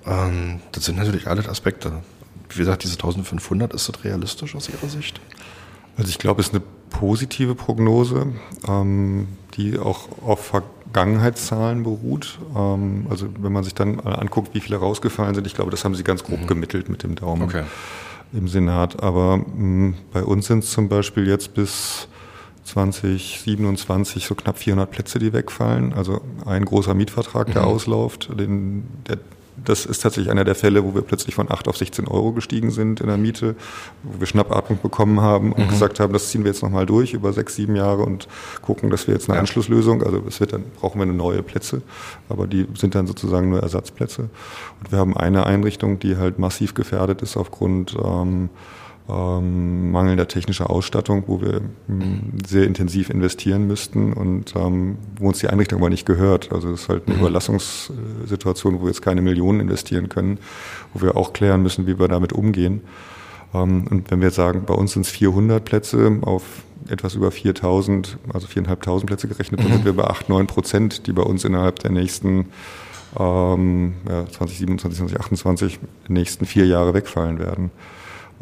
Ähm, 0.07 0.61
das 0.73 0.87
sind 0.87 0.97
natürlich 0.97 1.29
alle 1.29 1.49
Aspekte 1.49 2.03
wie 2.51 2.59
gesagt, 2.59 2.85
diese 2.85 2.95
1500, 2.95 3.73
ist 3.75 3.89
das 3.89 4.05
realistisch 4.05 4.55
aus 4.55 4.69
Ihrer 4.69 4.89
Sicht? 4.89 5.21
Also 5.97 6.11
ich 6.11 6.19
glaube, 6.19 6.41
es 6.41 6.49
ist 6.49 6.55
eine 6.55 6.63
positive 6.91 7.55
Prognose, 7.55 8.27
ähm, 8.69 9.29
die 9.57 9.79
auch 9.79 10.09
auf 10.25 10.47
Vergangenheitszahlen 10.47 11.83
beruht. 11.83 12.39
Ähm, 12.57 13.07
also 13.11 13.29
wenn 13.39 13.53
man 13.53 13.65
sich 13.65 13.75
dann 13.75 14.01
anguckt, 14.01 14.55
wie 14.55 14.61
viele 14.61 14.77
rausgefallen 14.77 15.35
sind, 15.35 15.47
ich 15.47 15.55
glaube, 15.55 15.71
das 15.71 15.85
haben 15.85 15.95
Sie 15.95 16.05
ganz 16.05 16.25
grob 16.25 16.43
mhm. 16.43 16.47
gemittelt 16.47 16.89
mit 16.89 17.03
dem 17.03 17.15
Daumen 17.15 17.43
okay. 17.43 17.65
im 18.33 18.49
Senat. 18.49 19.03
Aber 19.03 19.39
mh, 19.39 19.45
hm, 19.47 19.95
bei 20.13 20.25
uns 20.25 20.47
sind 20.47 20.65
es 20.65 20.71
zum 20.71 20.89
Beispiel 20.89 21.29
jetzt 21.29 21.55
bis 21.55 22.09
2027 22.65 24.25
so 24.25 24.35
knapp 24.35 24.59
400 24.59 24.91
Plätze, 24.91 25.19
die 25.19 25.33
wegfallen. 25.33 25.93
Also 25.93 26.23
ein 26.47 26.65
großer 26.65 26.95
Mietvertrag, 26.95 27.53
der 27.53 27.63
mhm. 27.63 27.69
ausläuft, 27.69 28.31
den, 28.39 28.85
der 29.07 29.19
das 29.57 29.87
ist 29.87 30.03
tatsächlich 30.03 30.31
einer 30.31 30.45
der 30.45 30.55
Fälle, 30.55 30.85
wo 30.85 30.95
wir 30.95 31.03
plötzlich 31.03 31.35
von 31.35 31.51
8 31.51 31.69
auf 31.69 31.77
16 31.77 32.09
Euro 32.09 32.33
gestiegen 32.33 32.71
sind 32.71 33.01
in 33.01 33.07
der 33.07 33.17
Miete, 33.17 33.55
wo 34.03 34.21
wir 34.21 34.27
Schnappatmung 34.27 34.79
bekommen 34.83 35.21
haben 35.21 35.53
und 35.53 35.67
mhm. 35.67 35.69
gesagt 35.69 36.01
haben, 36.01 36.13
das 36.13 36.31
ziehen 36.31 36.45
wir 36.45 36.51
jetzt 36.51 36.63
nochmal 36.63 36.87
durch 36.87 37.15
über 37.15 37.33
sechs, 37.33 37.55
sieben 37.55 37.77
Jahre 37.77 38.03
und 38.03 38.29
gucken, 38.63 38.91
dass 38.91 39.07
wir 39.07 39.15
jetzt 39.15 39.29
eine 39.29 39.37
ja. 39.37 39.41
Anschlusslösung, 39.41 40.03
also 40.03 40.23
es 40.27 40.41
wird 40.41 40.53
dann, 40.53 40.65
brauchen 40.81 40.99
wir 40.99 41.05
eine 41.05 41.15
neue 41.15 41.43
Plätze, 41.43 41.83
aber 42.29 42.47
die 42.47 42.67
sind 42.75 42.95
dann 42.95 43.07
sozusagen 43.07 43.51
nur 43.51 43.61
Ersatzplätze. 43.61 44.23
Und 44.81 44.93
wir 44.93 44.99
haben 44.99 45.17
eine 45.17 45.47
Einrichtung, 45.47 45.99
die 45.99 46.17
halt 46.17 46.39
massiv 46.39 46.75
gefährdet 46.75 47.23
ist 47.23 47.37
aufgrund 47.37 47.97
ähm, 48.03 48.51
ähm, 49.09 49.91
mangelnder 49.91 50.29
technischer 50.29 50.71
Ausstattung, 50.71 51.25
wo 51.27 51.41
wir 51.41 51.61
ähm, 51.89 52.33
sehr 52.47 52.65
intensiv 52.65 53.11
investieren 53.11 53.67
müssten 53.67 54.13
und 54.15 54.55
ähm, 54.57 54.97
wo 55.19 55.29
uns 55.29 55.41
die 55.41 55.49
Einrichtung 55.49 55.81
aber 55.81 55.91
nicht 55.91 56.07
gehört. 56.07 56.53
Also 56.53 56.71
es 56.71 56.83
ist 56.83 56.89
halt 56.89 57.07
eine 57.07 57.17
mhm. 57.17 57.21
Überlassungssituation, 57.21 58.81
wo 58.81 58.83
wir 58.83 58.89
jetzt 58.89 59.03
keine 59.03 59.21
Millionen 59.21 59.61
investieren 59.61 60.09
können, 60.09 60.39
wo 60.95 61.03
wir 61.03 61.17
auch 61.17 61.35
klären 61.35 61.63
müssen, 61.63 61.87
wie 61.87 61.99
wir 61.99 62.09
damit 62.09 62.33
umgehen. 62.33 62.81
Ähm, 63.53 63.87
und 63.91 64.11
wenn 64.11 64.21
wir 64.21 64.29
jetzt 64.29 64.37
sagen, 64.37 64.65
bei 64.67 64.75
uns 64.75 64.93
sind 64.93 65.05
es 65.05 65.13
400 65.13 65.63
Plätze 65.63 66.19
auf 66.23 66.43
etwas 66.89 67.15
über 67.15 67.31
4000, 67.31 68.19
also 68.33 68.47
4.500 68.47 69.07
Plätze 69.07 69.29
gerechnet, 69.29 69.61
dann 69.61 69.69
mhm. 69.69 69.73
sind 69.75 69.85
wir 69.85 69.93
bei 69.95 70.05
8, 70.05 70.31
9 70.31 70.47
Prozent, 70.47 71.07
die 71.07 71.13
bei 71.13 71.23
uns 71.23 71.45
innerhalb 71.45 71.79
der 71.79 71.91
nächsten 71.91 72.47
ähm, 73.19 73.95
ja, 74.09 74.27
2027, 74.27 74.99
2028, 74.99 75.79
nächsten 76.09 76.47
vier 76.47 76.67
Jahre 76.67 76.95
wegfallen 76.95 77.39
werden. 77.39 77.71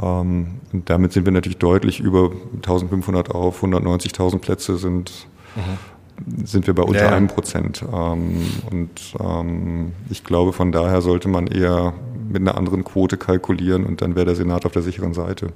Ähm, 0.00 0.60
und 0.72 0.88
damit 0.88 1.12
sind 1.12 1.24
wir 1.24 1.32
natürlich 1.32 1.58
deutlich 1.58 2.00
über 2.00 2.30
1500 2.56 3.30
auf, 3.30 3.62
190.000 3.62 4.38
Plätze 4.38 4.76
sind, 4.78 5.26
mhm. 5.56 6.44
sind 6.46 6.66
wir 6.66 6.74
bei 6.74 6.82
unter 6.82 7.04
ja. 7.04 7.10
einem 7.10 7.28
Prozent. 7.28 7.84
Ähm, 7.92 8.42
und 8.70 9.14
ähm, 9.20 9.92
ich 10.10 10.24
glaube, 10.24 10.52
von 10.52 10.72
daher 10.72 11.02
sollte 11.02 11.28
man 11.28 11.46
eher 11.46 11.94
mit 12.28 12.40
einer 12.40 12.56
anderen 12.56 12.84
Quote 12.84 13.16
kalkulieren 13.16 13.84
und 13.84 14.00
dann 14.00 14.14
wäre 14.14 14.26
der 14.26 14.36
Senat 14.36 14.64
auf 14.64 14.72
der 14.72 14.82
sicheren 14.82 15.14
Seite. 15.14 15.48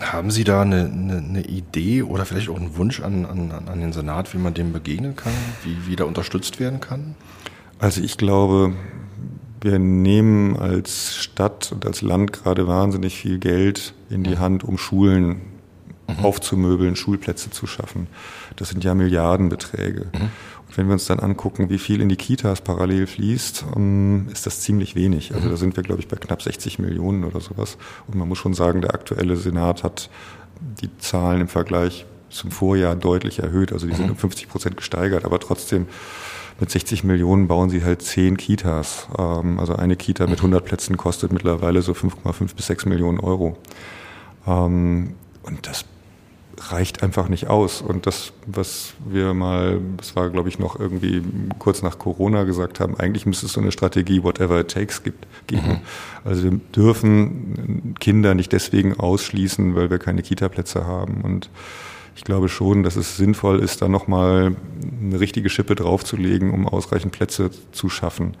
Haben 0.00 0.32
Sie 0.32 0.42
da 0.42 0.62
eine, 0.62 0.86
eine, 0.86 1.18
eine, 1.18 1.42
Idee 1.42 2.02
oder 2.02 2.24
vielleicht 2.24 2.48
auch 2.48 2.56
einen 2.56 2.76
Wunsch 2.76 3.00
an, 3.00 3.24
an, 3.24 3.52
an 3.52 3.80
den 3.80 3.92
Senat, 3.92 4.34
wie 4.34 4.38
man 4.38 4.52
dem 4.52 4.72
begegnen 4.72 5.14
kann, 5.14 5.32
wie, 5.62 5.86
wie 5.86 5.94
da 5.94 6.02
unterstützt 6.02 6.58
werden 6.58 6.80
kann? 6.80 7.14
Also 7.78 8.00
ich 8.00 8.18
glaube, 8.18 8.72
wir 9.64 9.78
nehmen 9.78 10.56
als 10.56 11.16
Stadt 11.16 11.72
und 11.72 11.86
als 11.86 12.02
Land 12.02 12.32
gerade 12.32 12.66
wahnsinnig 12.66 13.16
viel 13.16 13.38
Geld 13.38 13.94
in 14.10 14.22
die 14.22 14.38
Hand, 14.38 14.62
um 14.62 14.78
Schulen 14.78 15.40
mhm. 16.06 16.24
aufzumöbeln, 16.24 16.96
Schulplätze 16.96 17.50
zu 17.50 17.66
schaffen. 17.66 18.06
Das 18.56 18.68
sind 18.68 18.84
ja 18.84 18.94
Milliardenbeträge. 18.94 20.06
Mhm. 20.12 20.30
Und 20.68 20.76
wenn 20.76 20.86
wir 20.86 20.92
uns 20.92 21.06
dann 21.06 21.18
angucken, 21.18 21.70
wie 21.70 21.78
viel 21.78 22.00
in 22.00 22.08
die 22.08 22.16
Kitas 22.16 22.60
parallel 22.60 23.06
fließt, 23.06 23.66
ähm, 23.74 24.28
ist 24.30 24.46
das 24.46 24.60
ziemlich 24.60 24.94
wenig. 24.94 25.34
Also 25.34 25.46
mhm. 25.46 25.50
da 25.50 25.56
sind 25.56 25.76
wir, 25.76 25.82
glaube 25.82 26.00
ich, 26.00 26.08
bei 26.08 26.16
knapp 26.16 26.42
60 26.42 26.78
Millionen 26.78 27.24
oder 27.24 27.40
sowas. 27.40 27.78
Und 28.06 28.16
man 28.16 28.28
muss 28.28 28.38
schon 28.38 28.54
sagen, 28.54 28.80
der 28.82 28.94
aktuelle 28.94 29.36
Senat 29.36 29.82
hat 29.82 30.10
die 30.80 30.96
Zahlen 30.98 31.42
im 31.42 31.48
Vergleich 31.48 32.06
zum 32.28 32.50
Vorjahr 32.50 32.96
deutlich 32.96 33.38
erhöht. 33.38 33.72
Also 33.72 33.86
die 33.86 33.94
sind 33.94 34.06
mhm. 34.06 34.12
um 34.12 34.18
50 34.18 34.48
Prozent 34.48 34.76
gesteigert, 34.76 35.24
aber 35.24 35.38
trotzdem 35.40 35.86
mit 36.60 36.70
60 36.70 37.04
Millionen 37.04 37.48
bauen 37.48 37.70
sie 37.70 37.84
halt 37.84 38.02
zehn 38.02 38.36
Kitas. 38.36 39.08
Ähm, 39.18 39.58
also 39.58 39.74
eine 39.76 39.96
Kita 39.96 40.26
mit 40.26 40.38
100 40.38 40.64
Plätzen 40.64 40.96
kostet 40.96 41.32
mittlerweile 41.32 41.82
so 41.82 41.92
5,5 41.92 42.54
bis 42.54 42.66
6 42.66 42.86
Millionen 42.86 43.20
Euro. 43.20 43.56
Ähm, 44.46 45.14
und 45.42 45.66
das 45.66 45.84
reicht 46.58 47.02
einfach 47.02 47.28
nicht 47.28 47.48
aus. 47.48 47.82
Und 47.82 48.06
das, 48.06 48.32
was 48.46 48.94
wir 49.04 49.34
mal, 49.34 49.80
das 49.96 50.14
war 50.14 50.30
glaube 50.30 50.48
ich 50.48 50.58
noch 50.58 50.78
irgendwie 50.78 51.22
kurz 51.58 51.82
nach 51.82 51.98
Corona 51.98 52.44
gesagt 52.44 52.80
haben, 52.80 52.96
eigentlich 52.98 53.26
müsste 53.26 53.46
es 53.46 53.52
so 53.52 53.60
eine 53.60 53.72
Strategie 53.72 54.22
Whatever 54.22 54.60
it 54.60 54.70
takes 54.70 55.02
gibt, 55.02 55.26
geben. 55.46 55.68
Mhm. 55.68 55.80
Also 56.24 56.44
wir 56.44 56.60
dürfen 56.74 57.94
Kinder 57.98 58.34
nicht 58.34 58.52
deswegen 58.52 58.98
ausschließen, 58.98 59.74
weil 59.74 59.90
wir 59.90 59.98
keine 59.98 60.22
Kita-Plätze 60.22 60.86
haben. 60.86 61.22
Und 61.22 61.50
ich 62.16 62.24
glaube 62.24 62.48
schon, 62.48 62.82
dass 62.82 62.96
es 62.96 63.16
sinnvoll 63.16 63.60
ist, 63.60 63.82
da 63.82 63.88
nochmal 63.88 64.56
eine 65.00 65.20
richtige 65.20 65.48
Schippe 65.48 65.74
draufzulegen, 65.74 66.52
um 66.52 66.68
ausreichend 66.68 67.12
Plätze 67.12 67.50
zu 67.72 67.88
schaffen. 67.88 68.36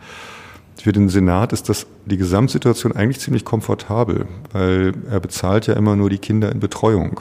Für 0.80 0.92
den 0.92 1.08
Senat 1.08 1.52
ist 1.52 1.68
das 1.68 1.86
die 2.06 2.16
Gesamtsituation 2.16 2.92
eigentlich 2.92 3.20
ziemlich 3.20 3.44
komfortabel, 3.44 4.26
weil 4.52 4.92
er 5.10 5.20
bezahlt 5.20 5.66
ja 5.66 5.74
immer 5.74 5.96
nur 5.96 6.10
die 6.10 6.18
Kinder 6.18 6.50
in 6.52 6.60
Betreuung. 6.60 7.20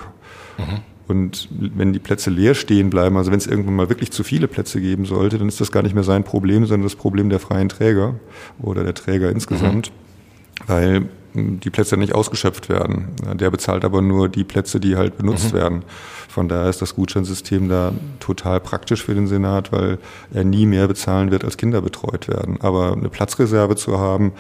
Mhm. 0.58 0.82
Und 1.08 1.50
wenn 1.52 1.92
die 1.94 2.00
Plätze 2.00 2.30
leer 2.30 2.56
stehen 2.56 2.89
bleiben, 2.89 3.18
also 3.18 3.32
wenn 3.32 3.38
es 3.38 3.46
irgendwann 3.48 3.76
mal 3.76 3.89
wirklich 3.89 4.12
zu 4.12 4.24
viele 4.24 4.48
Plätze 4.48 4.80
geben 4.80 5.06
sollte, 5.06 5.38
dann 5.38 5.48
ist 5.48 5.60
das 5.60 5.72
gar 5.72 5.84
nicht 5.84 5.94
mehr 5.94 6.04
sein 6.04 6.24
Problem, 6.24 6.66
sondern 6.66 6.84
das 6.84 6.96
Problem 6.96 7.30
der 7.30 7.39
freien 7.39 7.70
Träger 7.70 8.16
oder 8.62 8.84
der 8.84 8.94
Träger 8.94 9.30
insgesamt, 9.30 9.92
mhm. 9.92 10.68
weil 10.68 11.10
die 11.34 11.69
Plätze 11.69 11.98
nicht 11.98 12.13
ausgeschöpft 12.13 12.69
werden. 12.69 13.10
Der 13.34 13.50
bezahlt 13.50 13.84
aber 13.86 14.02
nur 14.02 14.30
die 14.30 14.43
Plätze, 14.43 14.80
die 14.80 14.96
halt 14.96 15.17
benutzt 15.17 15.54
mhm. 15.54 15.58
werden. 15.58 15.84
Von 16.30 16.48
daher 16.48 16.69
ist 16.69 16.82
das 16.82 16.96
Gutscheinsystem 16.96 17.69
da 17.69 17.93
total 18.19 18.60
praktisch 18.60 19.04
für 19.04 19.15
den 19.15 19.28
Senat, 19.28 19.72
weil 19.72 19.98
er 20.34 20.43
nie 20.43 20.65
mehr 20.65 20.88
bezahlen 20.88 21.32
wird, 21.32 21.43
als 21.43 21.58
Kinder 21.58 21.82
betreut 21.82 22.28
werden. 22.28 22.58
Aber 22.62 22.93
eine 22.93 23.10
Platzreserve 23.10 23.76
zu 23.76 24.00
haben, 24.00 24.34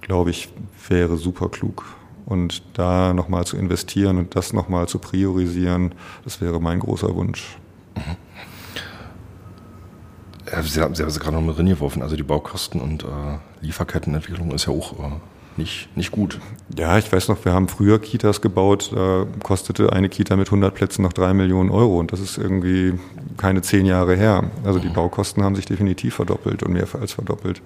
glaube 0.00 0.30
ich, 0.30 0.48
wäre 0.88 1.16
super 1.16 1.48
klug. 1.48 1.84
Und 2.26 2.62
da 2.74 3.12
nochmal 3.12 3.44
zu 3.44 3.56
investieren 3.56 4.18
und 4.18 4.34
das 4.34 4.52
nochmal 4.52 4.88
zu 4.88 4.98
priorisieren, 4.98 5.92
das 6.24 6.40
wäre 6.40 6.60
mein 6.60 6.80
großer 6.80 7.14
Wunsch. 7.14 7.58
Mhm. 7.96 8.16
Sie 10.62 10.80
haben, 10.80 10.94
Sie 10.94 11.02
haben 11.02 11.08
es 11.08 11.18
gerade 11.18 11.36
noch 11.36 11.42
mal 11.42 11.52
reingeworfen, 11.52 12.02
also 12.02 12.16
die 12.16 12.22
Baukosten 12.22 12.80
und 12.80 13.02
äh, 13.02 13.06
Lieferkettenentwicklung 13.62 14.52
ist 14.52 14.66
ja 14.66 14.72
auch 14.72 14.92
äh, 14.92 15.12
nicht, 15.56 15.88
nicht 15.96 16.10
gut. 16.10 16.40
Ja, 16.76 16.98
ich 16.98 17.12
weiß 17.12 17.28
noch, 17.28 17.44
wir 17.44 17.52
haben 17.52 17.68
früher 17.68 17.98
Kitas 17.98 18.40
gebaut, 18.40 18.90
da 18.94 19.26
kostete 19.42 19.92
eine 19.92 20.08
Kita 20.08 20.36
mit 20.36 20.48
100 20.48 20.74
Plätzen 20.74 21.02
noch 21.02 21.12
drei 21.12 21.34
Millionen 21.34 21.70
Euro 21.70 21.98
und 21.98 22.12
das 22.12 22.20
ist 22.20 22.38
irgendwie 22.38 22.94
keine 23.36 23.62
zehn 23.62 23.86
Jahre 23.86 24.16
her. 24.16 24.50
Also 24.64 24.78
die 24.78 24.88
mhm. 24.88 24.94
Baukosten 24.94 25.42
haben 25.42 25.56
sich 25.56 25.66
definitiv 25.66 26.14
verdoppelt 26.14 26.62
und 26.62 26.72
mehr 26.72 26.86
als 27.00 27.12
verdoppelt. 27.12 27.62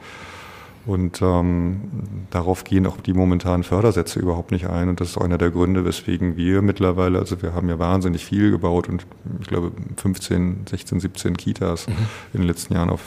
Und 0.88 1.20
ähm, 1.20 1.83
darauf 2.31 2.64
gehen 2.64 2.87
auch 2.87 2.96
die 3.03 3.12
momentanen 3.12 3.62
Fördersätze 3.62 4.20
überhaupt 4.20 4.53
nicht 4.53 4.70
ein. 4.70 4.88
Und 4.88 5.01
das 5.01 5.11
ist 5.11 5.18
auch 5.18 5.22
einer 5.22 5.37
der 5.37 5.51
Gründe, 5.51 5.85
weswegen 5.85 6.38
wir 6.38 6.62
mittlerweile, 6.62 7.18
also 7.18 7.42
wir 7.42 7.53
haben 7.53 7.68
ja 7.68 7.79
wahnsinnig 7.79 8.24
viel 8.24 8.51
gebaut 8.51 8.88
und 8.88 9.07
ich 9.42 9.48
glaube 9.48 9.72
15, 9.96 10.66
16, 10.66 11.01
17 11.01 11.37
Kitas 11.37 11.88
mhm. 11.88 11.92
in 12.33 12.40
den 12.40 12.46
letzten 12.46 12.72
Jahren 12.72 12.88
auf, 12.88 13.03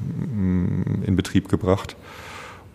mm, 0.00 1.02
in 1.04 1.14
Betrieb 1.14 1.50
gebracht. 1.50 1.94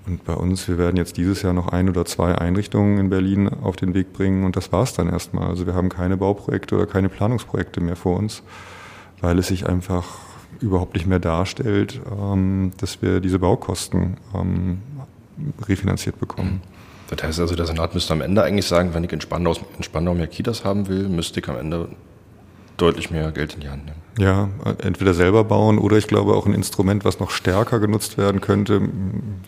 Und 0.08 0.24
bei 0.24 0.34
uns, 0.34 0.68
wir 0.68 0.78
werden 0.78 0.98
jetzt 0.98 1.18
dieses 1.18 1.42
Jahr 1.42 1.54
noch 1.54 1.70
ein 1.70 1.90
oder 1.90 2.06
zwei 2.06 2.36
Einrichtungen 2.36 3.00
in 3.00 3.10
Berlin 3.10 3.50
auf 3.50 3.76
den 3.76 3.94
Weg 3.94 4.14
bringen 4.14 4.44
und 4.44 4.56
das 4.56 4.72
war's 4.72 4.94
dann 4.94 5.10
erstmal. 5.10 5.48
Also 5.48 5.66
wir 5.66 5.74
haben 5.74 5.90
keine 5.90 6.16
Bauprojekte 6.16 6.76
oder 6.76 6.86
keine 6.86 7.10
Planungsprojekte 7.10 7.82
mehr 7.82 7.96
vor 7.96 8.18
uns, 8.18 8.44
weil 9.22 9.40
es 9.40 9.48
sich 9.48 9.68
einfach 9.68 10.06
überhaupt 10.62 10.94
nicht 10.94 11.08
mehr 11.08 11.20
darstellt, 11.20 12.00
ähm, 12.20 12.72
dass 12.78 13.02
wir 13.02 13.20
diese 13.20 13.40
Baukosten 13.40 14.18
ähm, 14.34 14.82
refinanziert 15.68 16.20
bekommen. 16.20 16.62
Das 17.10 17.24
heißt 17.24 17.40
also, 17.40 17.56
der 17.56 17.66
Senat 17.66 17.94
müsste 17.94 18.14
am 18.14 18.22
Ende 18.22 18.44
eigentlich 18.44 18.66
sagen, 18.66 18.94
wenn 18.94 19.04
ich 19.04 19.12
in 19.12 19.22
Spandau, 19.22 19.56
in 19.78 19.84
Spandau 19.84 20.14
mehr 20.14 20.28
Kitas 20.28 20.64
haben 20.66 20.88
will, 20.88 21.08
müsste 21.08 21.40
ich 21.40 21.50
am 21.50 21.58
Ende 21.58 21.90
deutlich 22.78 23.12
mehr 23.12 23.32
Geld 23.32 23.56
in 23.56 23.62
die 23.62 23.70
Hand 23.70 23.86
nehmen. 23.86 24.05
Ja, 24.18 24.50
entweder 24.82 25.14
selber 25.14 25.44
bauen 25.44 25.78
oder 25.78 25.98
ich 25.98 26.08
glaube 26.08 26.36
auch 26.36 26.46
ein 26.46 26.54
Instrument, 26.54 27.04
was 27.04 27.20
noch 27.20 27.32
stärker 27.32 27.80
genutzt 27.80 28.18
werden 28.18 28.40
könnte, 28.40 28.82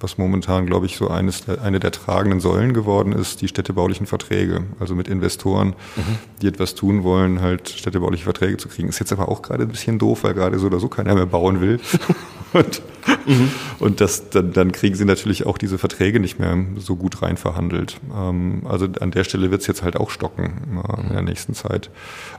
was 0.01 0.17
momentan, 0.17 0.65
glaube 0.65 0.87
ich, 0.87 0.97
so 0.97 1.07
eines 1.07 1.45
der, 1.45 1.61
eine 1.61 1.79
der 1.79 1.91
tragenden 1.91 2.41
Säulen 2.41 2.73
geworden 2.73 3.13
ist, 3.13 3.41
die 3.41 3.47
städtebaulichen 3.47 4.07
Verträge. 4.07 4.63
Also 4.79 4.93
mit 4.93 5.07
Investoren, 5.07 5.69
mhm. 5.95 6.17
die 6.41 6.47
etwas 6.47 6.75
tun 6.75 7.03
wollen, 7.03 7.39
halt 7.41 7.69
städtebauliche 7.69 8.25
Verträge 8.25 8.57
zu 8.57 8.67
kriegen. 8.67 8.89
Ist 8.89 8.99
jetzt 8.99 9.13
aber 9.13 9.29
auch 9.29 9.41
gerade 9.41 9.63
ein 9.63 9.69
bisschen 9.69 9.99
doof, 9.99 10.25
weil 10.25 10.33
gerade 10.33 10.59
so 10.59 10.67
oder 10.67 10.79
so 10.79 10.89
keiner 10.89 11.15
mehr 11.15 11.27
bauen 11.27 11.61
will. 11.61 11.79
und, 12.53 12.81
mhm. 13.25 13.51
und 13.79 14.01
das, 14.01 14.29
dann, 14.29 14.53
dann 14.53 14.71
kriegen 14.71 14.95
sie 14.95 15.05
natürlich 15.05 15.45
auch 15.45 15.57
diese 15.57 15.77
Verträge 15.77 16.19
nicht 16.19 16.39
mehr 16.39 16.57
so 16.77 16.95
gut 16.95 17.21
rein 17.21 17.37
verhandelt. 17.37 17.99
Ähm, 18.15 18.63
also 18.67 18.87
an 18.99 19.11
der 19.11 19.23
Stelle 19.23 19.51
wird 19.51 19.61
es 19.61 19.67
jetzt 19.67 19.83
halt 19.83 19.97
auch 19.97 20.09
stocken 20.09 20.81
äh, 20.83 21.01
in 21.01 21.13
der 21.13 21.21
nächsten 21.21 21.53
Zeit. 21.53 21.89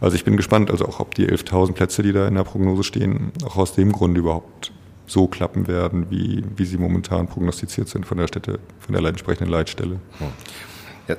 Also 0.01 0.17
ich 0.17 0.25
bin 0.25 0.37
gespannt, 0.37 0.71
also 0.71 0.87
auch 0.87 1.01
ob 1.01 1.15
die 1.15 1.29
11.000 1.29 1.73
Plätze, 1.73 2.03
die 2.03 2.13
da 2.13 2.27
in 2.29 2.35
der 2.35 2.45
Prognose 2.45 2.85
stehen, 2.85 3.33
auch 3.45 3.57
aus 3.57 3.75
dem 3.75 3.93
Grund 3.93 4.17
überhaupt 4.17 4.73
so 5.07 5.27
klappen 5.27 5.69
werden, 5.69 6.11
wie, 6.11 6.45
wie 6.57 6.65
sie 6.65 6.77
momentan 6.77 7.29
prognostiziert 7.29 7.89
sind 7.89 8.05
von 8.05 8.19
der 8.19 8.29
Städte, 8.29 8.59
von 8.79 8.95
der 8.95 9.03
entsprechenden 9.05 9.51
Leitstelle. 9.51 10.01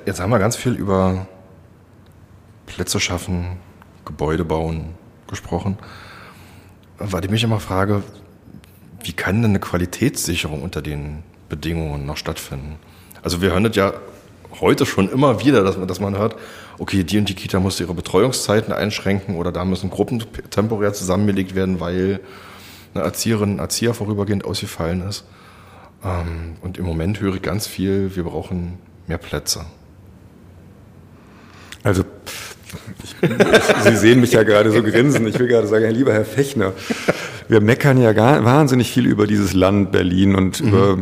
Jetzt 0.06 0.20
haben 0.20 0.30
wir 0.30 0.38
ganz 0.38 0.54
viel 0.54 0.74
über 0.74 1.26
Plätze 2.66 3.00
schaffen, 3.00 3.58
Gebäude 4.04 4.44
bauen 4.44 4.94
gesprochen. 5.26 5.78
Weil 6.98 7.24
ich 7.24 7.30
mich 7.30 7.42
immer 7.42 7.60
frage, 7.60 8.02
wie 9.02 9.12
kann 9.12 9.42
denn 9.42 9.52
eine 9.52 9.60
Qualitätssicherung 9.60 10.62
unter 10.62 10.82
den 10.82 11.22
Bedingungen 11.48 12.06
noch 12.06 12.16
stattfinden? 12.16 12.76
Also 13.22 13.42
wir 13.42 13.52
hören 13.52 13.64
das 13.64 13.76
ja 13.76 13.94
heute 14.60 14.86
schon 14.86 15.10
immer 15.10 15.40
wieder, 15.44 15.62
dass 15.62 15.76
man, 15.76 15.86
dass 15.86 16.00
man 16.00 16.16
hört, 16.16 16.36
okay, 16.78 17.04
die 17.04 17.18
und 17.18 17.28
die 17.28 17.34
Kita 17.34 17.60
muss 17.60 17.80
ihre 17.80 17.94
Betreuungszeiten 17.94 18.72
einschränken 18.72 19.36
oder 19.36 19.52
da 19.52 19.64
müssen 19.64 19.90
Gruppen 19.90 20.24
temporär 20.50 20.92
zusammengelegt 20.92 21.54
werden, 21.54 21.80
weil 21.80 22.20
eine 22.94 23.04
Erzieherin, 23.04 23.56
ein 23.56 23.58
Erzieher 23.58 23.94
vorübergehend 23.94 24.44
ausgefallen 24.44 25.06
ist. 25.08 25.24
Ähm, 26.04 26.56
und 26.62 26.78
im 26.78 26.84
Moment 26.84 27.20
höre 27.20 27.36
ich 27.36 27.42
ganz 27.42 27.66
viel, 27.66 28.16
wir 28.16 28.24
brauchen 28.24 28.78
mehr 29.06 29.18
Plätze. 29.18 29.64
Also 31.82 32.04
ich, 33.02 33.16
Sie 33.84 33.96
sehen 33.96 34.20
mich 34.20 34.32
ja 34.32 34.42
gerade 34.42 34.70
so 34.70 34.82
grinsen. 34.82 35.26
Ich 35.26 35.38
will 35.38 35.48
gerade 35.48 35.66
sagen, 35.66 35.90
lieber 35.90 36.12
Herr 36.12 36.24
Fechner, 36.24 36.72
wir 37.50 37.60
meckern 37.60 37.98
ja 37.98 38.12
gar, 38.12 38.44
wahnsinnig 38.44 38.90
viel 38.90 39.06
über 39.06 39.26
dieses 39.26 39.52
Land 39.52 39.92
Berlin 39.92 40.34
und 40.34 40.62
mhm. 40.62 40.68
über 40.68 40.98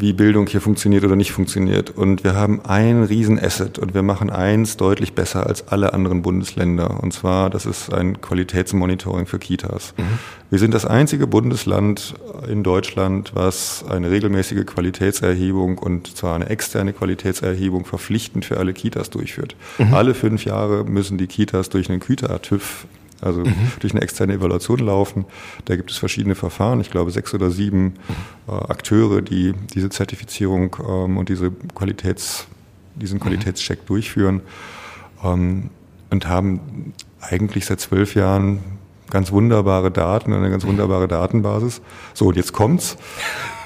wie 0.00 0.12
Bildung 0.12 0.46
hier 0.46 0.60
funktioniert 0.60 1.04
oder 1.04 1.16
nicht 1.16 1.32
funktioniert. 1.32 1.90
Und 1.90 2.22
wir 2.22 2.34
haben 2.34 2.60
ein 2.64 3.02
Riesenasset 3.02 3.78
und 3.78 3.94
wir 3.94 4.02
machen 4.02 4.30
eins 4.30 4.76
deutlich 4.76 5.14
besser 5.14 5.46
als 5.46 5.68
alle 5.68 5.92
anderen 5.92 6.22
Bundesländer. 6.22 7.02
Und 7.02 7.12
zwar, 7.12 7.50
das 7.50 7.66
ist 7.66 7.92
ein 7.92 8.20
Qualitätsmonitoring 8.20 9.26
für 9.26 9.40
Kitas. 9.40 9.94
Mhm. 9.96 10.02
Wir 10.50 10.58
sind 10.58 10.72
das 10.72 10.86
einzige 10.86 11.26
Bundesland 11.26 12.14
in 12.48 12.62
Deutschland, 12.62 13.32
was 13.34 13.84
eine 13.88 14.10
regelmäßige 14.10 14.64
Qualitätserhebung 14.64 15.78
und 15.78 16.16
zwar 16.16 16.36
eine 16.36 16.48
externe 16.48 16.92
Qualitätserhebung 16.92 17.84
verpflichtend 17.84 18.44
für 18.44 18.58
alle 18.58 18.72
Kitas 18.72 19.10
durchführt. 19.10 19.56
Mhm. 19.78 19.94
Alle 19.94 20.14
fünf 20.14 20.44
Jahre 20.44 20.84
müssen 20.84 21.18
die 21.18 21.26
Kitas 21.26 21.68
durch 21.68 21.90
einen 21.90 22.00
Kita-TÜV 22.00 22.86
also 23.20 23.40
mhm. 23.40 23.54
durch 23.80 23.92
eine 23.92 24.02
externe 24.02 24.34
Evaluation 24.34 24.78
laufen. 24.78 25.24
Da 25.64 25.76
gibt 25.76 25.90
es 25.90 25.96
verschiedene 25.98 26.34
Verfahren, 26.34 26.80
ich 26.80 26.90
glaube 26.90 27.10
sechs 27.10 27.34
oder 27.34 27.50
sieben 27.50 27.82
mhm. 27.84 27.94
äh, 28.48 28.52
Akteure, 28.52 29.22
die 29.22 29.54
diese 29.74 29.90
Zertifizierung 29.90 30.76
ähm, 30.86 31.16
und 31.16 31.28
diese 31.28 31.50
Qualitäts, 31.74 32.46
diesen 32.94 33.20
Qualitätscheck 33.20 33.86
durchführen 33.86 34.42
ähm, 35.24 35.70
und 36.10 36.28
haben 36.28 36.94
eigentlich 37.20 37.66
seit 37.66 37.80
zwölf 37.80 38.14
Jahren 38.14 38.60
ganz 39.10 39.32
wunderbare 39.32 39.90
Daten, 39.90 40.32
eine 40.32 40.50
ganz 40.50 40.64
wunderbare 40.64 41.08
Datenbasis. 41.08 41.80
So, 42.14 42.26
und 42.26 42.36
jetzt 42.36 42.52
kommt's. 42.52 42.96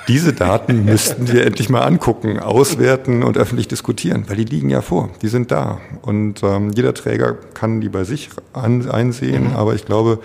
Diese 0.09 0.33
Daten 0.33 0.85
müssten 0.85 1.31
wir 1.31 1.47
endlich 1.47 1.69
mal 1.69 1.83
angucken, 1.83 2.39
auswerten 2.41 3.23
und 3.23 3.39
öffentlich 3.39 3.69
diskutieren, 3.69 4.25
weil 4.27 4.37
die 4.37 4.45
liegen 4.45 4.69
ja 4.69 4.83
vor, 4.83 5.11
die 5.23 5.29
sind 5.29 5.51
da. 5.53 5.81
Und 6.03 6.43
ähm, 6.43 6.73
jeder 6.75 6.93
Träger 6.93 7.35
kann 7.55 7.81
die 7.81 7.89
bei 7.89 8.05
sich 8.05 8.31
an, 8.53 8.89
einsehen, 8.91 9.51
mhm. 9.51 9.57
aber 9.57 9.75
ich 9.75 9.85
glaube, 9.85 10.19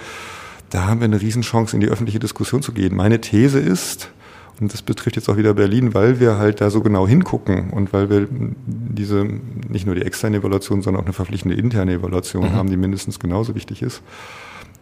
da 0.69 0.87
haben 0.87 0.99
wir 0.99 1.05
eine 1.05 1.21
Riesenchance, 1.21 1.75
in 1.75 1.81
die 1.81 1.87
öffentliche 1.87 2.19
Diskussion 2.19 2.61
zu 2.61 2.71
gehen. 2.71 2.95
Meine 2.95 3.21
These 3.21 3.59
ist, 3.59 4.09
und 4.59 4.73
das 4.73 4.81
betrifft 4.81 5.15
jetzt 5.15 5.29
auch 5.29 5.37
wieder 5.37 5.53
Berlin, 5.53 5.93
weil 5.93 6.19
wir 6.19 6.37
halt 6.37 6.59
da 6.61 6.71
so 6.71 6.81
genau 6.81 7.07
hingucken 7.07 7.69
und 7.69 7.93
weil 7.93 8.09
wir 8.09 8.27
diese, 8.65 9.27
nicht 9.69 9.85
nur 9.85 9.93
die 9.93 10.01
externe 10.01 10.37
Evaluation, 10.37 10.81
sondern 10.81 11.01
auch 11.03 11.05
eine 11.05 11.13
verpflichtende 11.13 11.55
interne 11.55 11.93
Evaluation 11.93 12.45
mhm. 12.45 12.53
haben, 12.53 12.69
die 12.69 12.77
mindestens 12.77 13.19
genauso 13.19 13.53
wichtig 13.53 13.83
ist, 13.83 14.01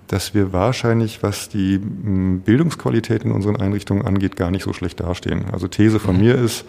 dass 0.08 0.34
wir 0.34 0.54
wahrscheinlich, 0.54 1.24
was 1.24 1.50
die 1.50 1.76
hm, 1.76 2.42
Bildungsqualität 2.42 3.24
in 3.24 3.32
unseren 3.32 3.56
Einrichtungen 3.56 4.06
angeht, 4.06 4.36
gar 4.36 4.52
nicht 4.52 4.64
so 4.64 4.74
schlecht 4.74 5.00
dastehen. 5.00 5.46
Also 5.52 5.68
These 5.68 6.00
von 6.00 6.16
mhm. 6.16 6.22
mir 6.22 6.36
ist, 6.36 6.66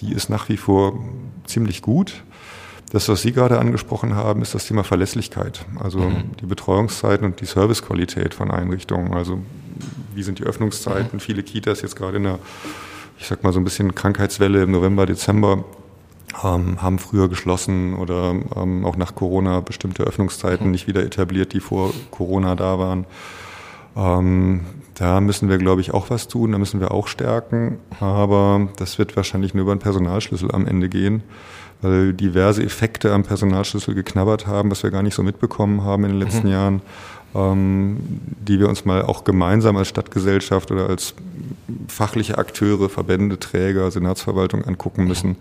die 0.00 0.12
ist 0.12 0.28
nach 0.28 0.48
wie 0.48 0.56
vor 0.56 0.98
ziemlich 1.46 1.82
gut. 1.82 2.22
Das, 2.92 3.08
was 3.08 3.22
Sie 3.22 3.32
gerade 3.32 3.58
angesprochen 3.58 4.14
haben, 4.14 4.42
ist 4.42 4.54
das 4.54 4.66
Thema 4.66 4.84
Verlässlichkeit. 4.84 5.64
Also 5.80 6.00
mhm. 6.00 6.30
die 6.40 6.46
Betreuungszeiten 6.46 7.26
und 7.26 7.40
die 7.40 7.46
Servicequalität 7.46 8.34
von 8.34 8.50
Einrichtungen. 8.50 9.14
Also 9.14 9.40
wie 10.14 10.22
sind 10.22 10.38
die 10.38 10.44
Öffnungszeiten? 10.44 11.10
Mhm. 11.14 11.20
Viele 11.20 11.42
Kitas 11.42 11.82
jetzt 11.82 11.96
gerade 11.96 12.18
in 12.18 12.24
der, 12.24 12.38
ich 13.18 13.26
sag 13.26 13.42
mal 13.42 13.52
so 13.52 13.60
ein 13.60 13.64
bisschen 13.64 13.94
Krankheitswelle 13.94 14.62
im 14.62 14.70
November, 14.70 15.06
Dezember 15.06 15.64
ähm, 16.44 16.82
haben 16.82 16.98
früher 16.98 17.28
geschlossen 17.28 17.94
oder 17.94 18.34
ähm, 18.56 18.84
auch 18.84 18.96
nach 18.96 19.14
Corona 19.14 19.60
bestimmte 19.60 20.02
Öffnungszeiten 20.04 20.70
nicht 20.70 20.86
wieder 20.86 21.02
etabliert, 21.02 21.52
die 21.52 21.60
vor 21.60 21.92
Corona 22.10 22.54
da 22.54 22.78
waren. 22.78 23.06
Ähm, 23.96 24.60
da 24.94 25.20
müssen 25.20 25.48
wir, 25.48 25.58
glaube 25.58 25.80
ich, 25.80 25.92
auch 25.92 26.10
was 26.10 26.28
tun, 26.28 26.52
da 26.52 26.58
müssen 26.58 26.80
wir 26.80 26.90
auch 26.90 27.06
stärken, 27.06 27.78
aber 28.00 28.68
das 28.76 28.98
wird 28.98 29.16
wahrscheinlich 29.16 29.52
nur 29.52 29.62
über 29.62 29.72
einen 29.72 29.80
Personalschlüssel 29.80 30.50
am 30.52 30.66
Ende 30.66 30.88
gehen, 30.88 31.22
weil 31.82 32.14
diverse 32.14 32.62
Effekte 32.62 33.12
am 33.12 33.22
Personalschlüssel 33.22 33.94
geknabbert 33.94 34.46
haben, 34.46 34.70
was 34.70 34.82
wir 34.82 34.90
gar 34.90 35.02
nicht 35.02 35.14
so 35.14 35.22
mitbekommen 35.22 35.84
haben 35.84 36.04
in 36.04 36.12
den 36.12 36.20
letzten 36.20 36.46
mhm. 36.46 36.52
Jahren, 36.52 36.82
ähm, 37.34 37.98
die 38.46 38.58
wir 38.58 38.68
uns 38.68 38.86
mal 38.86 39.02
auch 39.02 39.24
gemeinsam 39.24 39.76
als 39.76 39.88
Stadtgesellschaft 39.88 40.70
oder 40.70 40.88
als 40.88 41.14
fachliche 41.88 42.38
Akteure, 42.38 42.88
Verbände, 42.88 43.38
Träger, 43.38 43.90
Senatsverwaltung 43.90 44.64
angucken 44.64 45.06
müssen. 45.06 45.30
Ähm, 45.30 45.36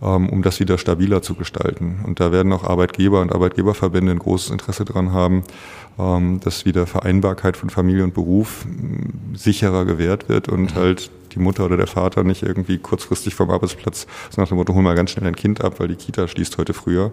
um 0.00 0.42
das 0.42 0.60
wieder 0.60 0.78
stabiler 0.78 1.22
zu 1.22 1.34
gestalten. 1.34 2.00
Und 2.04 2.20
da 2.20 2.30
werden 2.30 2.52
auch 2.52 2.64
Arbeitgeber 2.64 3.20
und 3.20 3.32
Arbeitgeberverbände 3.32 4.12
ein 4.12 4.18
großes 4.18 4.50
Interesse 4.50 4.84
dran 4.84 5.12
haben, 5.12 5.42
ähm, 5.98 6.40
dass 6.40 6.64
wieder 6.64 6.86
Vereinbarkeit 6.86 7.56
von 7.56 7.70
Familie 7.70 8.04
und 8.04 8.14
Beruf 8.14 8.64
ähm, 8.64 9.12
sicherer 9.34 9.84
gewährt 9.84 10.28
wird 10.28 10.48
und 10.48 10.74
mhm. 10.74 10.78
halt 10.78 11.10
die 11.34 11.40
Mutter 11.40 11.64
oder 11.64 11.76
der 11.76 11.86
Vater 11.86 12.24
nicht 12.24 12.42
irgendwie 12.42 12.78
kurzfristig 12.78 13.34
vom 13.34 13.50
Arbeitsplatz, 13.50 14.06
so 14.30 14.40
nach 14.40 14.48
dem 14.48 14.56
Motto, 14.56 14.74
hol 14.74 14.82
mal 14.82 14.94
ganz 14.94 15.10
schnell 15.10 15.24
dein 15.24 15.36
Kind 15.36 15.62
ab, 15.62 15.78
weil 15.78 15.88
die 15.88 15.96
Kita 15.96 16.26
schließt 16.26 16.56
heute 16.56 16.72
früher, 16.72 17.12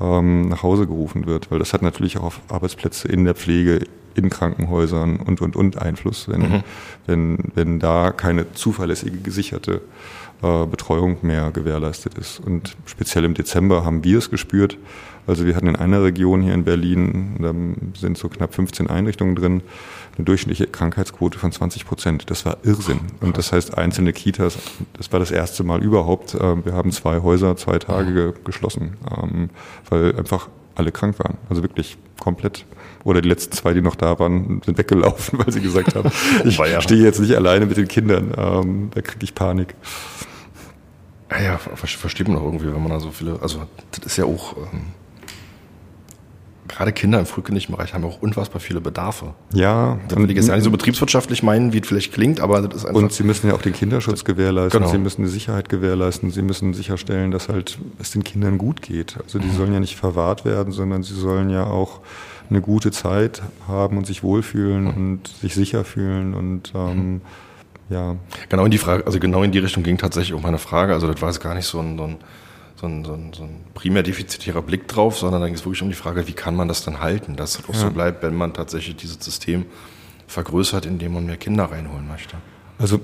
mhm. 0.00 0.48
nach 0.48 0.62
Hause 0.62 0.86
gerufen 0.86 1.26
wird. 1.26 1.50
Weil 1.50 1.58
das 1.58 1.72
hat 1.72 1.82
natürlich 1.82 2.16
auch 2.16 2.24
auf 2.24 2.40
Arbeitsplätze 2.48 3.08
in 3.08 3.24
der 3.24 3.34
Pflege, 3.34 3.80
in 4.14 4.30
Krankenhäusern 4.30 5.16
und, 5.16 5.40
und, 5.40 5.56
und 5.56 5.78
Einfluss, 5.78 6.28
wenn, 6.28 6.40
mhm. 6.40 6.62
wenn, 7.06 7.38
wenn 7.54 7.80
da 7.80 8.12
keine 8.12 8.52
zuverlässige, 8.52 9.18
gesicherte 9.18 9.82
äh, 10.42 10.66
Betreuung 10.66 11.18
mehr 11.22 11.50
gewährleistet 11.50 12.18
ist. 12.18 12.40
Und 12.40 12.76
speziell 12.86 13.24
im 13.24 13.34
Dezember 13.34 13.84
haben 13.84 14.04
wir 14.04 14.18
es 14.18 14.30
gespürt. 14.30 14.78
Also 15.26 15.46
wir 15.46 15.56
hatten 15.56 15.68
in 15.68 15.76
einer 15.76 16.02
Region 16.02 16.42
hier 16.42 16.52
in 16.52 16.64
Berlin, 16.64 17.36
da 17.40 17.54
sind 17.98 18.18
so 18.18 18.28
knapp 18.28 18.54
15 18.54 18.88
Einrichtungen 18.88 19.34
drin, 19.34 19.62
eine 20.16 20.24
durchschnittliche 20.26 20.66
Krankheitsquote 20.70 21.38
von 21.38 21.50
20 21.50 21.86
Prozent. 21.86 22.30
Das 22.30 22.44
war 22.44 22.58
Irrsinn. 22.62 23.00
Und 23.20 23.38
das 23.38 23.52
heißt, 23.52 23.78
einzelne 23.78 24.12
Kitas, 24.12 24.58
das 24.92 25.12
war 25.12 25.20
das 25.20 25.30
erste 25.30 25.64
Mal 25.64 25.82
überhaupt. 25.82 26.34
Äh, 26.34 26.64
wir 26.64 26.74
haben 26.74 26.92
zwei 26.92 27.22
Häuser, 27.22 27.56
zwei 27.56 27.78
Tage 27.78 28.34
geschlossen, 28.44 28.96
ähm, 29.16 29.50
weil 29.88 30.14
einfach 30.16 30.48
alle 30.74 30.92
krank 30.92 31.18
waren. 31.18 31.38
Also 31.48 31.62
wirklich 31.62 31.96
komplett. 32.20 32.64
Oder 33.04 33.20
die 33.20 33.28
letzten 33.28 33.52
zwei, 33.52 33.74
die 33.74 33.82
noch 33.82 33.96
da 33.96 34.18
waren, 34.18 34.62
sind 34.64 34.78
weggelaufen, 34.78 35.38
weil 35.44 35.52
sie 35.52 35.60
gesagt 35.60 35.94
haben, 35.94 36.10
ich 36.44 36.56
ja. 36.58 36.80
stehe 36.80 37.02
jetzt 37.02 37.20
nicht 37.20 37.36
alleine 37.36 37.66
mit 37.66 37.76
den 37.76 37.88
Kindern. 37.88 38.32
Ähm, 38.36 38.90
da 38.94 39.00
kriege 39.02 39.24
ich 39.24 39.34
Panik. 39.34 39.74
Ja, 41.30 41.40
ja, 41.40 41.58
versteht 41.58 42.28
man 42.28 42.36
doch 42.36 42.44
irgendwie, 42.44 42.66
wenn 42.66 42.82
man 42.82 42.90
da 42.90 43.00
so 43.00 43.10
viele, 43.10 43.40
also 43.40 43.66
das 43.90 44.06
ist 44.06 44.16
ja 44.18 44.24
auch, 44.24 44.56
ähm, 44.56 44.92
gerade 46.68 46.92
Kinder 46.92 47.18
im 47.18 47.26
frühkindlichen 47.26 47.74
Bereich 47.74 47.94
haben 47.94 48.04
auch 48.04 48.22
unfassbar 48.22 48.60
viele 48.60 48.80
Bedarfe. 48.80 49.34
Ja. 49.52 49.98
Da 50.08 50.16
will 50.16 50.30
ich 50.30 50.36
jetzt 50.36 50.48
gar 50.48 50.54
nicht 50.54 50.64
so 50.64 50.70
betriebswirtschaftlich 50.70 51.42
meinen, 51.42 51.72
wie 51.72 51.80
es 51.80 51.86
vielleicht 51.86 52.12
klingt, 52.12 52.40
aber 52.40 52.62
das 52.62 52.82
ist 52.82 52.84
einfach. 52.86 53.00
Und 53.00 53.12
sie 53.12 53.22
müssen 53.22 53.48
ja 53.48 53.54
auch 53.54 53.62
den 53.62 53.72
Kinderschutz 53.72 54.24
gewährleisten, 54.24 54.80
genau. 54.80 54.90
sie 54.90 54.98
müssen 54.98 55.22
die 55.22 55.30
Sicherheit 55.30 55.68
gewährleisten, 55.68 56.30
sie 56.30 56.42
müssen 56.42 56.74
sicherstellen, 56.74 57.30
dass 57.30 57.48
halt 57.48 57.78
es 57.98 58.12
den 58.12 58.24
Kindern 58.24 58.58
gut 58.58 58.82
geht. 58.82 59.16
Also 59.22 59.38
die 59.38 59.48
mhm. 59.48 59.56
sollen 59.56 59.72
ja 59.72 59.80
nicht 59.80 59.96
verwahrt 59.96 60.44
werden, 60.44 60.72
sondern 60.72 61.02
sie 61.02 61.14
sollen 61.14 61.50
ja 61.50 61.64
auch 61.64 62.00
eine 62.50 62.60
gute 62.60 62.90
Zeit 62.90 63.42
haben 63.68 63.96
und 63.96 64.06
sich 64.06 64.22
wohlfühlen 64.22 64.84
mhm. 64.84 64.90
und 64.90 65.28
sich 65.28 65.54
sicher 65.54 65.84
fühlen 65.84 66.34
und 66.34 66.72
ähm, 66.74 66.96
mhm 66.96 67.20
ja. 67.88 68.16
Genau 68.48 68.64
in 68.64 68.70
die 68.70 68.78
Frage, 68.78 69.06
also 69.06 69.18
genau 69.18 69.42
in 69.42 69.52
die 69.52 69.58
Richtung 69.58 69.82
ging 69.82 69.98
tatsächlich 69.98 70.34
auch 70.34 70.42
meine 70.42 70.58
Frage. 70.58 70.94
Also 70.94 71.06
das 71.06 71.20
war 71.20 71.28
jetzt 71.28 71.40
gar 71.40 71.54
nicht 71.54 71.66
so 71.66 71.80
ein, 71.80 71.96
so 71.96 72.04
ein, 72.04 72.16
so 72.76 72.86
ein, 72.86 73.04
so 73.04 73.14
ein, 73.14 73.32
so 73.32 73.44
ein 73.44 73.64
primär 73.74 74.02
defizitärer 74.02 74.62
Blick 74.62 74.88
drauf, 74.88 75.18
sondern 75.18 75.40
da 75.40 75.46
ging 75.46 75.54
es 75.54 75.64
wirklich 75.64 75.82
um 75.82 75.88
die 75.88 75.94
Frage, 75.94 76.26
wie 76.26 76.32
kann 76.32 76.56
man 76.56 76.68
das 76.68 76.84
dann 76.84 77.00
halten, 77.00 77.36
dass 77.36 77.58
es 77.58 77.68
auch 77.68 77.74
ja. 77.74 77.80
so 77.80 77.90
bleibt, 77.90 78.22
wenn 78.22 78.34
man 78.34 78.52
tatsächlich 78.52 78.96
dieses 78.96 79.18
System 79.24 79.66
vergrößert, 80.26 80.86
indem 80.86 81.14
man 81.14 81.26
mehr 81.26 81.36
Kinder 81.36 81.64
reinholen 81.64 82.08
möchte. 82.08 82.36
Also 82.78 83.00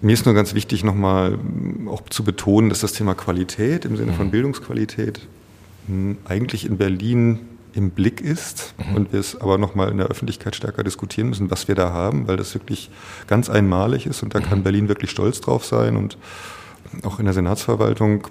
mir 0.00 0.12
ist 0.12 0.26
nur 0.26 0.34
ganz 0.34 0.54
wichtig, 0.54 0.84
nochmal 0.84 1.38
auch 1.86 2.02
zu 2.10 2.24
betonen, 2.24 2.68
dass 2.68 2.80
das 2.80 2.92
Thema 2.92 3.14
Qualität 3.14 3.86
im 3.86 3.96
Sinne 3.96 4.12
von 4.12 4.26
mhm. 4.26 4.32
Bildungsqualität 4.32 5.20
hm, 5.86 6.18
eigentlich 6.26 6.66
in 6.66 6.76
Berlin 6.76 7.40
im 7.74 7.90
Blick 7.90 8.20
ist 8.20 8.74
mhm. 8.78 8.96
und 8.96 9.12
wir 9.12 9.20
es 9.20 9.40
aber 9.40 9.58
nochmal 9.58 9.90
in 9.90 9.98
der 9.98 10.06
Öffentlichkeit 10.06 10.54
stärker 10.56 10.84
diskutieren 10.84 11.28
müssen, 11.28 11.50
was 11.50 11.68
wir 11.68 11.74
da 11.74 11.92
haben, 11.92 12.28
weil 12.28 12.36
das 12.36 12.54
wirklich 12.54 12.90
ganz 13.26 13.50
einmalig 13.50 14.06
ist 14.06 14.22
und 14.22 14.34
da 14.34 14.40
kann 14.40 14.60
mhm. 14.60 14.62
Berlin 14.62 14.88
wirklich 14.88 15.10
stolz 15.10 15.40
drauf 15.40 15.64
sein 15.64 15.96
und 15.96 16.16
auch 17.02 17.18
in 17.18 17.24
der 17.24 17.34
Senatsverwaltung 17.34 18.28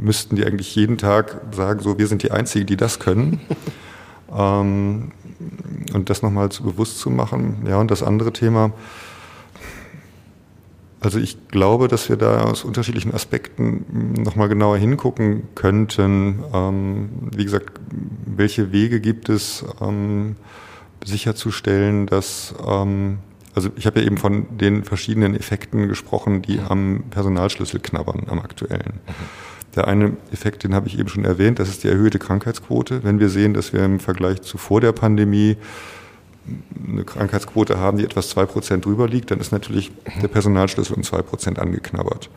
müssten 0.00 0.36
die 0.36 0.44
eigentlich 0.44 0.74
jeden 0.74 0.98
Tag 0.98 1.40
sagen, 1.52 1.80
so 1.80 1.98
wir 1.98 2.08
sind 2.08 2.22
die 2.22 2.32
Einzigen, 2.32 2.66
die 2.66 2.76
das 2.76 2.98
können. 2.98 3.40
ähm, 4.36 5.12
und 5.92 6.10
das 6.10 6.22
nochmal 6.22 6.50
zu 6.50 6.62
bewusst 6.62 6.98
zu 6.98 7.10
machen. 7.10 7.66
Ja, 7.68 7.78
und 7.78 7.90
das 7.90 8.02
andere 8.02 8.32
Thema, 8.32 8.72
also 11.06 11.20
ich 11.20 11.46
glaube, 11.46 11.86
dass 11.86 12.08
wir 12.08 12.16
da 12.16 12.42
aus 12.42 12.64
unterschiedlichen 12.64 13.14
Aspekten 13.14 14.24
nochmal 14.24 14.48
genauer 14.48 14.76
hingucken 14.76 15.44
könnten. 15.54 16.42
Ähm, 16.52 17.10
wie 17.30 17.44
gesagt, 17.44 17.80
welche 18.26 18.72
Wege 18.72 19.00
gibt 19.00 19.28
es, 19.28 19.64
ähm, 19.80 20.34
sicherzustellen, 21.04 22.06
dass, 22.06 22.56
ähm, 22.66 23.18
also 23.54 23.70
ich 23.76 23.86
habe 23.86 24.00
ja 24.00 24.06
eben 24.06 24.18
von 24.18 24.58
den 24.58 24.82
verschiedenen 24.82 25.36
Effekten 25.36 25.86
gesprochen, 25.86 26.42
die 26.42 26.58
am 26.58 27.04
Personalschlüssel 27.08 27.78
knabbern, 27.78 28.26
am 28.26 28.40
aktuellen. 28.40 28.94
Der 29.76 29.86
eine 29.86 30.16
Effekt, 30.32 30.64
den 30.64 30.74
habe 30.74 30.88
ich 30.88 30.98
eben 30.98 31.08
schon 31.08 31.24
erwähnt, 31.24 31.60
das 31.60 31.68
ist 31.68 31.84
die 31.84 31.88
erhöhte 31.88 32.18
Krankheitsquote. 32.18 33.04
Wenn 33.04 33.20
wir 33.20 33.28
sehen, 33.28 33.54
dass 33.54 33.72
wir 33.72 33.84
im 33.84 34.00
Vergleich 34.00 34.42
zu 34.42 34.58
vor 34.58 34.80
der 34.80 34.90
Pandemie 34.90 35.56
eine 36.86 37.04
Krankheitsquote 37.04 37.78
haben, 37.78 37.98
die 37.98 38.04
etwas 38.04 38.28
zwei 38.28 38.46
Prozent 38.46 38.84
drüber 38.84 39.08
liegt, 39.08 39.30
dann 39.30 39.40
ist 39.40 39.52
natürlich 39.52 39.92
der 40.22 40.28
Personalschlüssel 40.28 40.96
um 40.96 41.02
zwei 41.02 41.22
Prozent 41.22 41.58
angeknabbert. 41.58 42.30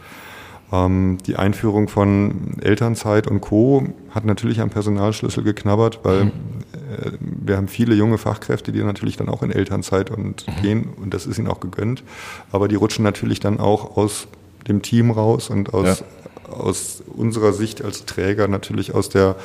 Ähm, 0.71 1.17
die 1.25 1.35
Einführung 1.35 1.87
von 1.87 2.57
Elternzeit 2.61 3.27
und 3.27 3.41
Co. 3.41 3.87
hat 4.11 4.25
natürlich 4.25 4.61
am 4.61 4.69
Personalschlüssel 4.69 5.43
geknabbert, 5.43 5.99
weil 6.03 6.25
mhm. 6.25 6.31
äh, 6.73 7.11
wir 7.19 7.57
haben 7.57 7.67
viele 7.67 7.95
junge 7.95 8.17
Fachkräfte, 8.17 8.71
die 8.71 8.83
natürlich 8.83 9.17
dann 9.17 9.29
auch 9.29 9.41
in 9.41 9.51
Elternzeit 9.51 10.11
und 10.11 10.45
mhm. 10.47 10.61
gehen 10.61 10.89
und 11.01 11.13
das 11.13 11.25
ist 11.25 11.39
ihnen 11.39 11.47
auch 11.47 11.59
gegönnt. 11.59 12.03
Aber 12.51 12.67
die 12.67 12.75
rutschen 12.75 13.03
natürlich 13.03 13.39
dann 13.39 13.59
auch 13.59 13.97
aus 13.97 14.27
dem 14.67 14.81
Team 14.81 15.09
raus 15.09 15.49
und 15.49 15.73
aus, 15.73 16.03
ja. 16.47 16.53
aus 16.53 17.03
unserer 17.15 17.53
Sicht 17.53 17.83
als 17.83 18.05
Träger 18.05 18.47
natürlich 18.47 18.93
aus 18.93 19.09
der 19.09 19.35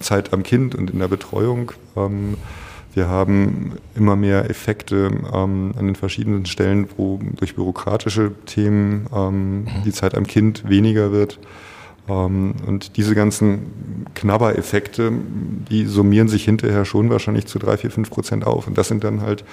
Zeit 0.00 0.32
am 0.32 0.42
Kind 0.42 0.74
und 0.74 0.90
in 0.90 0.98
der 0.98 1.08
Betreuung. 1.08 1.72
Ähm, 1.96 2.36
wir 2.94 3.08
haben 3.08 3.72
immer 3.94 4.16
mehr 4.16 4.50
Effekte 4.50 5.10
ähm, 5.32 5.72
an 5.78 5.86
den 5.86 5.94
verschiedenen 5.94 6.46
Stellen, 6.46 6.88
wo 6.96 7.20
durch 7.36 7.54
bürokratische 7.54 8.32
Themen 8.46 9.06
ähm, 9.14 9.66
die 9.84 9.92
Zeit 9.92 10.14
am 10.14 10.26
Kind 10.26 10.68
weniger 10.68 11.12
wird. 11.12 11.38
Ähm, 12.08 12.54
und 12.66 12.96
diese 12.96 13.14
ganzen 13.14 14.06
Knabbereffekte, 14.14 15.12
die 15.70 15.86
summieren 15.86 16.28
sich 16.28 16.44
hinterher 16.44 16.84
schon 16.84 17.10
wahrscheinlich 17.10 17.46
zu 17.46 17.58
drei, 17.58 17.76
vier, 17.76 17.90
fünf 17.90 18.10
Prozent 18.10 18.44
auf. 18.44 18.66
Und 18.66 18.76
das 18.76 18.88
sind 18.88 19.04
dann 19.04 19.22
halt 19.22 19.44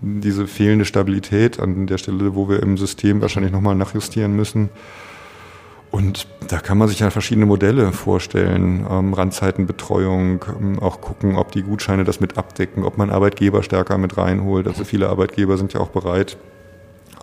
diese 0.00 0.46
fehlende 0.46 0.84
Stabilität 0.84 1.58
an 1.58 1.88
der 1.88 1.98
Stelle, 1.98 2.36
wo 2.36 2.48
wir 2.48 2.62
im 2.62 2.78
System 2.78 3.20
wahrscheinlich 3.20 3.52
nochmal 3.52 3.74
nachjustieren 3.74 4.36
müssen. 4.36 4.68
Und 5.94 6.26
da 6.48 6.58
kann 6.58 6.76
man 6.76 6.88
sich 6.88 6.98
ja 6.98 7.10
verschiedene 7.10 7.46
Modelle 7.46 7.92
vorstellen. 7.92 8.84
Ähm, 8.90 9.14
Randzeitenbetreuung, 9.14 10.44
ähm, 10.60 10.80
auch 10.80 11.00
gucken, 11.00 11.36
ob 11.36 11.52
die 11.52 11.62
Gutscheine 11.62 12.02
das 12.02 12.18
mit 12.18 12.36
abdecken, 12.36 12.82
ob 12.82 12.98
man 12.98 13.10
Arbeitgeber 13.10 13.62
stärker 13.62 13.96
mit 13.96 14.18
reinholt. 14.18 14.66
Also 14.66 14.82
viele 14.82 15.08
Arbeitgeber 15.08 15.56
sind 15.56 15.72
ja 15.72 15.78
auch 15.78 15.90
bereit, 15.90 16.36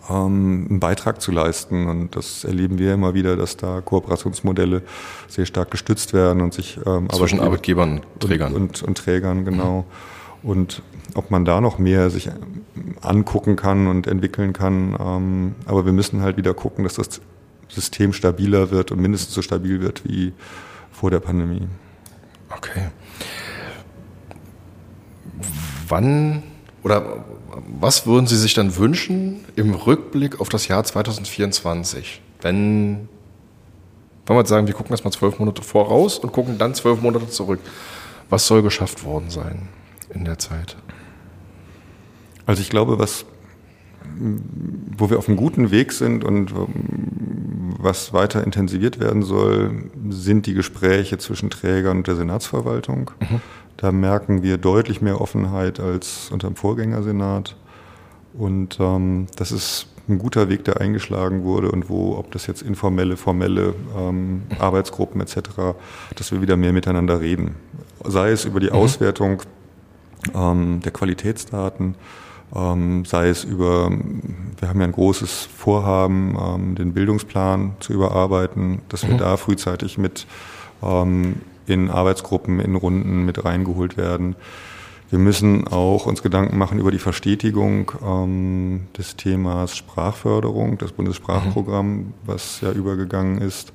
ähm, 0.08 0.68
einen 0.70 0.80
Beitrag 0.80 1.20
zu 1.20 1.32
leisten. 1.32 1.86
Und 1.86 2.16
das 2.16 2.44
erleben 2.44 2.78
wir 2.78 2.94
immer 2.94 3.12
wieder, 3.12 3.36
dass 3.36 3.58
da 3.58 3.82
Kooperationsmodelle 3.82 4.80
sehr 5.28 5.44
stark 5.44 5.70
gestützt 5.70 6.14
werden 6.14 6.40
und 6.40 6.54
sich 6.54 6.80
ähm, 6.86 7.10
zwischen 7.10 7.40
Arbeitgebern 7.40 8.00
und 8.14 8.22
Trägern. 8.22 8.54
Und, 8.54 8.62
und, 8.62 8.82
und 8.84 8.96
Trägern, 8.96 9.44
genau. 9.44 9.84
Mhm. 10.42 10.48
Und 10.48 10.82
ob 11.12 11.30
man 11.30 11.44
da 11.44 11.60
noch 11.60 11.78
mehr 11.78 12.08
sich 12.08 12.30
angucken 13.02 13.56
kann 13.56 13.86
und 13.86 14.06
entwickeln 14.06 14.54
kann. 14.54 14.96
Ähm, 14.98 15.54
aber 15.66 15.84
wir 15.84 15.92
müssen 15.92 16.22
halt 16.22 16.38
wieder 16.38 16.54
gucken, 16.54 16.84
dass 16.84 16.94
das 16.94 17.20
System 17.74 18.12
stabiler 18.12 18.70
wird 18.70 18.92
und 18.92 19.00
mindestens 19.00 19.34
so 19.34 19.42
stabil 19.42 19.80
wird 19.80 20.04
wie 20.04 20.32
vor 20.90 21.10
der 21.10 21.20
Pandemie. 21.20 21.66
Okay. 22.50 22.90
Wann 25.88 26.42
oder 26.82 27.24
was 27.80 28.06
würden 28.06 28.26
Sie 28.26 28.36
sich 28.36 28.54
dann 28.54 28.76
wünschen 28.76 29.44
im 29.56 29.74
Rückblick 29.74 30.40
auf 30.40 30.48
das 30.48 30.68
Jahr 30.68 30.84
2024, 30.84 32.20
wenn, 32.40 33.08
wenn 34.26 34.36
wir 34.36 34.40
jetzt 34.40 34.48
sagen, 34.48 34.66
wir 34.66 34.74
gucken 34.74 34.92
erstmal 34.92 35.12
zwölf 35.12 35.38
Monate 35.38 35.62
voraus 35.62 36.18
und 36.18 36.32
gucken 36.32 36.58
dann 36.58 36.74
zwölf 36.74 37.00
Monate 37.00 37.28
zurück. 37.28 37.60
Was 38.30 38.46
soll 38.46 38.62
geschafft 38.62 39.04
worden 39.04 39.30
sein 39.30 39.68
in 40.14 40.24
der 40.24 40.38
Zeit? 40.38 40.76
Also 42.46 42.62
ich 42.62 42.70
glaube, 42.70 42.98
was 42.98 43.24
wo 44.96 45.10
wir 45.10 45.18
auf 45.18 45.28
einem 45.28 45.36
guten 45.36 45.70
Weg 45.70 45.92
sind 45.92 46.24
und 46.24 46.52
was 47.78 48.12
weiter 48.12 48.44
intensiviert 48.44 49.00
werden 49.00 49.22
soll, 49.22 49.90
sind 50.10 50.46
die 50.46 50.54
Gespräche 50.54 51.18
zwischen 51.18 51.50
Trägern 51.50 51.98
und 51.98 52.06
der 52.06 52.16
Senatsverwaltung. 52.16 53.10
Mhm. 53.20 53.40
Da 53.76 53.90
merken 53.90 54.42
wir 54.42 54.58
deutlich 54.58 55.02
mehr 55.02 55.20
Offenheit 55.20 55.80
als 55.80 56.30
unter 56.30 56.48
dem 56.48 56.56
Vorgängersenat. 56.56 57.56
Und 58.34 58.78
ähm, 58.80 59.26
das 59.36 59.50
ist 59.52 59.88
ein 60.08 60.18
guter 60.18 60.48
Weg, 60.48 60.64
der 60.64 60.80
eingeschlagen 60.80 61.44
wurde 61.44 61.70
und 61.70 61.88
wo, 61.88 62.16
ob 62.16 62.30
das 62.32 62.46
jetzt 62.46 62.62
informelle, 62.62 63.16
formelle 63.16 63.74
ähm, 63.96 64.42
Arbeitsgruppen 64.58 65.20
etc., 65.20 65.74
dass 66.16 66.32
wir 66.32 66.40
wieder 66.40 66.56
mehr 66.56 66.72
miteinander 66.72 67.20
reden. 67.20 67.56
Sei 68.04 68.30
es 68.30 68.44
über 68.44 68.60
die 68.60 68.68
mhm. 68.68 68.74
Auswertung 68.74 69.42
ähm, 70.34 70.80
der 70.84 70.92
Qualitätsdaten, 70.92 71.96
ähm, 72.54 73.04
sei 73.04 73.28
es 73.28 73.44
über, 73.44 73.90
wir 73.90 74.68
haben 74.68 74.80
ja 74.80 74.86
ein 74.86 74.92
großes 74.92 75.48
Vorhaben, 75.56 76.36
ähm, 76.38 76.74
den 76.74 76.92
Bildungsplan 76.92 77.76
zu 77.80 77.92
überarbeiten, 77.92 78.82
dass 78.88 79.06
wir 79.06 79.14
mhm. 79.14 79.18
da 79.18 79.36
frühzeitig 79.36 79.98
mit 79.98 80.26
ähm, 80.82 81.36
in 81.66 81.90
Arbeitsgruppen, 81.90 82.60
in 82.60 82.74
Runden 82.74 83.24
mit 83.24 83.44
reingeholt 83.44 83.96
werden. 83.96 84.36
Wir 85.10 85.18
müssen 85.18 85.68
auch 85.68 86.06
uns 86.06 86.22
Gedanken 86.22 86.56
machen 86.56 86.78
über 86.78 86.90
die 86.90 86.98
Verstetigung 86.98 87.92
ähm, 88.02 88.86
des 88.96 89.16
Themas 89.16 89.76
Sprachförderung, 89.76 90.78
das 90.78 90.92
Bundessprachprogramm, 90.92 91.92
mhm. 91.92 92.14
was 92.24 92.60
ja 92.62 92.72
übergegangen 92.72 93.38
ist. 93.38 93.72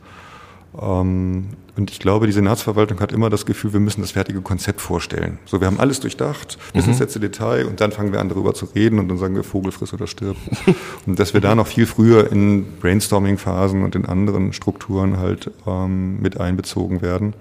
Ähm, 0.82 1.50
und 1.78 1.92
ich 1.92 2.00
glaube, 2.00 2.26
die 2.26 2.34
Senatsverwaltung 2.34 3.00
hat 3.00 3.12
immer 3.12 3.30
das 3.30 3.46
Gefühl, 3.46 3.72
wir 3.74 3.80
müssen 3.80 4.02
das 4.02 4.12
fertige 4.12 4.42
Konzept 4.42 4.82
vorstellen. 4.82 5.38
So, 5.46 5.62
wir 5.62 5.68
haben 5.68 5.80
alles 5.80 6.00
durchdacht, 6.00 6.58
bis 6.74 6.86
mhm. 6.86 6.92
ins 6.92 7.00
letzte 7.00 7.20
Detail 7.20 7.66
und 7.68 7.80
dann 7.82 7.92
fangen 7.92 8.12
wir 8.12 8.20
an, 8.20 8.30
darüber 8.30 8.56
zu 8.56 8.66
reden 8.66 8.98
und 8.98 9.08
dann 9.10 9.20
sagen 9.20 9.36
wir 9.36 9.44
Vogel 9.44 9.72
friss 9.72 9.94
oder 9.94 10.08
stirb. 10.08 10.38
und 11.06 11.20
dass 11.20 11.36
wir 11.36 11.42
da 11.42 11.54
noch 11.54 11.68
viel 11.68 11.86
früher 11.86 12.32
in 12.32 12.66
Brainstorming-Phasen 12.80 13.84
und 13.84 13.96
in 13.96 14.06
anderen 14.06 14.54
Strukturen 14.54 15.18
halt 15.18 15.52
ähm, 15.68 16.20
mit 16.20 16.40
einbezogen 16.40 17.02
werden. 17.04 17.34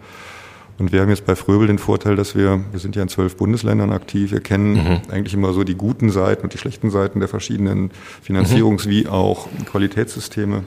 Und 0.79 0.93
wir 0.93 1.01
haben 1.01 1.09
jetzt 1.09 1.25
bei 1.25 1.35
Fröbel 1.35 1.67
den 1.67 1.79
Vorteil, 1.79 2.17
dass 2.17 2.35
wir, 2.35 2.61
wir 2.71 2.81
sind 2.81 2.97
ja 2.97 3.03
in 3.03 3.09
zwölf 3.09 3.39
Bundesländern 3.39 3.91
aktiv, 3.93 4.33
wir 4.33 4.41
kennen 4.41 4.75
mhm. 4.75 5.01
eigentlich 5.11 5.33
immer 5.33 5.55
so 5.55 5.65
die 5.65 5.75
guten 5.75 6.11
Seiten 6.11 6.43
und 6.43 6.53
die 6.53 6.59
schlechten 6.59 6.91
Seiten 6.91 7.21
der 7.21 7.29
verschiedenen 7.29 7.91
Finanzierungs- 8.27 8.87
mhm. 8.87 8.91
wie 8.91 9.09
auch 9.09 9.49
Qualitätssysteme. 9.65 10.65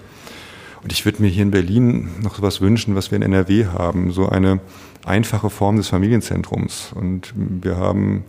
Und 0.81 0.93
ich 0.93 1.05
würde 1.05 1.21
mir 1.21 1.27
hier 1.27 1.43
in 1.43 1.51
Berlin 1.51 2.09
noch 2.21 2.35
sowas 2.35 2.61
wünschen, 2.61 2.95
was 2.95 3.11
wir 3.11 3.17
in 3.17 3.21
NRW 3.21 3.65
haben, 3.65 4.11
so 4.11 4.29
eine 4.29 4.59
einfache 5.05 5.49
Form 5.49 5.77
des 5.77 5.89
Familienzentrums. 5.89 6.93
Und 6.95 7.33
wir 7.35 7.77
haben 7.77 8.23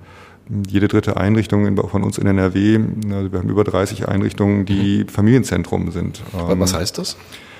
jede 0.68 0.88
dritte 0.88 1.16
Einrichtung 1.16 1.76
von 1.88 2.02
uns 2.02 2.18
in 2.18 2.26
NRW, 2.26 2.80
also 3.12 3.32
wir 3.32 3.38
haben 3.38 3.48
über 3.48 3.62
30 3.62 4.08
Einrichtungen, 4.08 4.66
die 4.66 5.04
mhm. 5.04 5.08
Familienzentrum 5.08 5.92
sind. 5.92 6.22
Was 6.32 6.74
heißt 6.74 6.98
das? 6.98 7.16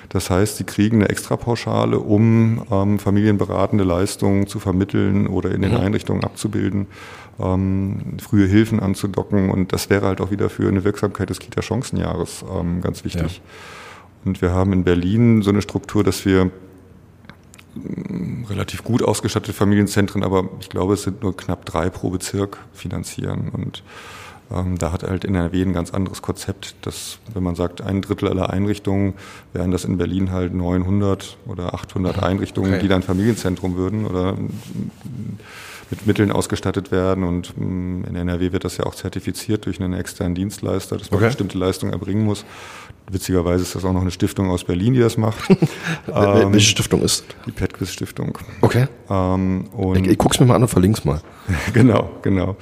Das 0.09 0.28
heißt, 0.28 0.57
sie 0.57 0.64
kriegen 0.64 0.97
eine 0.97 1.09
Extrapauschale, 1.09 2.01
um 2.01 2.64
ähm, 2.68 2.99
familienberatende 2.99 3.84
Leistungen 3.84 4.49
zu 4.49 4.59
vermitteln 4.59 5.28
oder 5.28 5.53
in 5.53 5.62
den 5.62 5.70
mhm. 5.70 5.78
Einrichtungen 5.78 6.24
abzubilden, 6.24 6.88
ähm, 7.38 8.16
frühe 8.20 8.47
Hilfen 8.47 8.80
anzudocken. 8.80 9.51
Und 9.51 9.72
das 9.72 9.88
wäre 9.88 10.07
halt 10.07 10.20
auch 10.20 10.32
wieder 10.32 10.51
für 10.51 10.66
eine 10.66 10.82
Wirksamkeit 10.82 11.30
des 11.30 11.38
Kita-Chancenjahres 11.38 12.45
ähm, 12.53 12.80
ganz 12.80 13.05
wichtig. 13.05 13.36
Ja. 13.36 13.51
Und 14.25 14.43
wir 14.43 14.53
haben 14.53 14.73
in 14.73 14.85
Berlin 14.85 15.43
so 15.43 15.51
eine 15.51 15.62
Struktur, 15.62 16.05
dass 16.05 16.25
wir 16.25 16.51
mm, 17.75 18.45
relativ 18.49 18.85
gut 18.85 19.03
ausgestattete 19.03 19.53
Familienzentren, 19.53 20.23
aber 20.23 20.49
ich 20.61 20.68
glaube, 20.68 20.95
es 20.95 21.03
sind 21.03 21.23
nur 21.23 21.37
knapp 21.37 21.64
drei 21.64 21.91
pro 21.91 22.11
Bezirk 22.11 22.59
finanzieren. 22.73 23.51
Und 23.51 23.83
ähm, 24.53 24.79
da 24.79 24.93
hat 24.93 25.05
halt 25.05 25.25
NRW 25.25 25.62
ein 25.62 25.73
ganz 25.73 25.93
anderes 25.93 26.23
Konzept, 26.23 26.75
dass, 26.83 27.18
wenn 27.33 27.43
man 27.43 27.55
sagt, 27.55 27.81
ein 27.81 28.03
Drittel 28.03 28.29
aller 28.29 28.51
Einrichtungen, 28.51 29.14
wären 29.53 29.71
das 29.71 29.85
in 29.85 29.97
Berlin 29.97 30.33
halt 30.33 30.53
900 30.53 31.39
oder 31.47 31.75
800 31.75 32.23
Einrichtungen, 32.23 32.73
okay. 32.73 32.83
die 32.83 32.89
dann 32.89 33.03
Familienzentrum 33.03 33.77
würden 33.77 34.07
oder 34.07 34.37
mit 35.91 36.07
Mitteln 36.07 36.33
ausgestattet 36.33 36.91
werden. 36.91 37.25
Und 37.25 37.57
mm, 37.57 38.05
in 38.05 38.16
NRW 38.16 38.53
wird 38.53 38.64
das 38.64 38.77
ja 38.77 38.85
auch 38.85 38.95
zertifiziert 38.95 39.66
durch 39.66 39.81
einen 39.81 39.95
externen 39.95 40.35
Dienstleister, 40.35 40.97
dass 40.97 41.11
man 41.11 41.18
okay. 41.18 41.29
bestimmte 41.29 41.59
Leistungen 41.59 41.93
erbringen 41.93 42.25
muss. 42.25 42.45
Witzigerweise 43.13 43.63
ist 43.63 43.75
das 43.75 43.85
auch 43.85 43.93
noch 43.93 44.03
eine 44.03 44.11
Stiftung 44.11 44.51
aus 44.51 44.65
Berlin, 44.65 44.95
die 44.95 45.01
das 45.01 45.17
macht. 45.17 45.51
ähm, 45.51 46.53
Welche 46.53 46.71
Stiftung 46.71 47.03
ist? 47.03 47.25
Die 47.47 47.53
Petquiz 47.53 47.91
Stiftung. 47.91 48.39
Okay. 48.61 48.87
Ähm, 49.09 49.67
ich, 49.97 50.07
ich 50.07 50.19
guck's 50.19 50.39
mir 50.39 50.47
mal 50.47 50.55
an 50.55 50.63
und 50.63 50.69
verlink's 50.69 51.05
mal. 51.05 51.21
genau, 51.73 52.11
genau. 52.23 52.57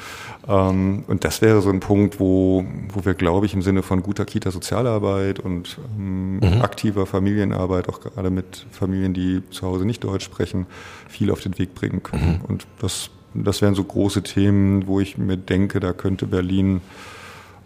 Ähm, 0.48 1.04
und 1.06 1.24
das 1.24 1.42
wäre 1.42 1.60
so 1.60 1.68
ein 1.68 1.80
Punkt, 1.80 2.18
wo, 2.18 2.64
wo 2.92 3.04
wir, 3.04 3.14
glaube 3.14 3.44
ich, 3.44 3.52
im 3.52 3.60
Sinne 3.60 3.82
von 3.82 4.02
guter 4.02 4.24
Kita-Sozialarbeit 4.24 5.38
und 5.40 5.78
ähm, 5.96 6.36
mhm. 6.36 6.62
aktiver 6.62 7.04
Familienarbeit, 7.04 7.88
auch 7.88 8.00
gerade 8.00 8.30
mit 8.30 8.66
Familien, 8.70 9.12
die 9.12 9.42
zu 9.50 9.66
Hause 9.66 9.84
nicht 9.84 10.02
Deutsch 10.02 10.24
sprechen, 10.24 10.66
viel 11.08 11.30
auf 11.30 11.40
den 11.40 11.58
Weg 11.58 11.74
bringen 11.74 12.02
können. 12.02 12.38
Mhm. 12.38 12.44
Und 12.48 12.66
das, 12.80 13.10
das 13.34 13.60
wären 13.60 13.74
so 13.74 13.84
große 13.84 14.22
Themen, 14.22 14.86
wo 14.86 15.00
ich 15.00 15.18
mir 15.18 15.36
denke, 15.36 15.80
da 15.80 15.92
könnte 15.92 16.26
Berlin 16.26 16.80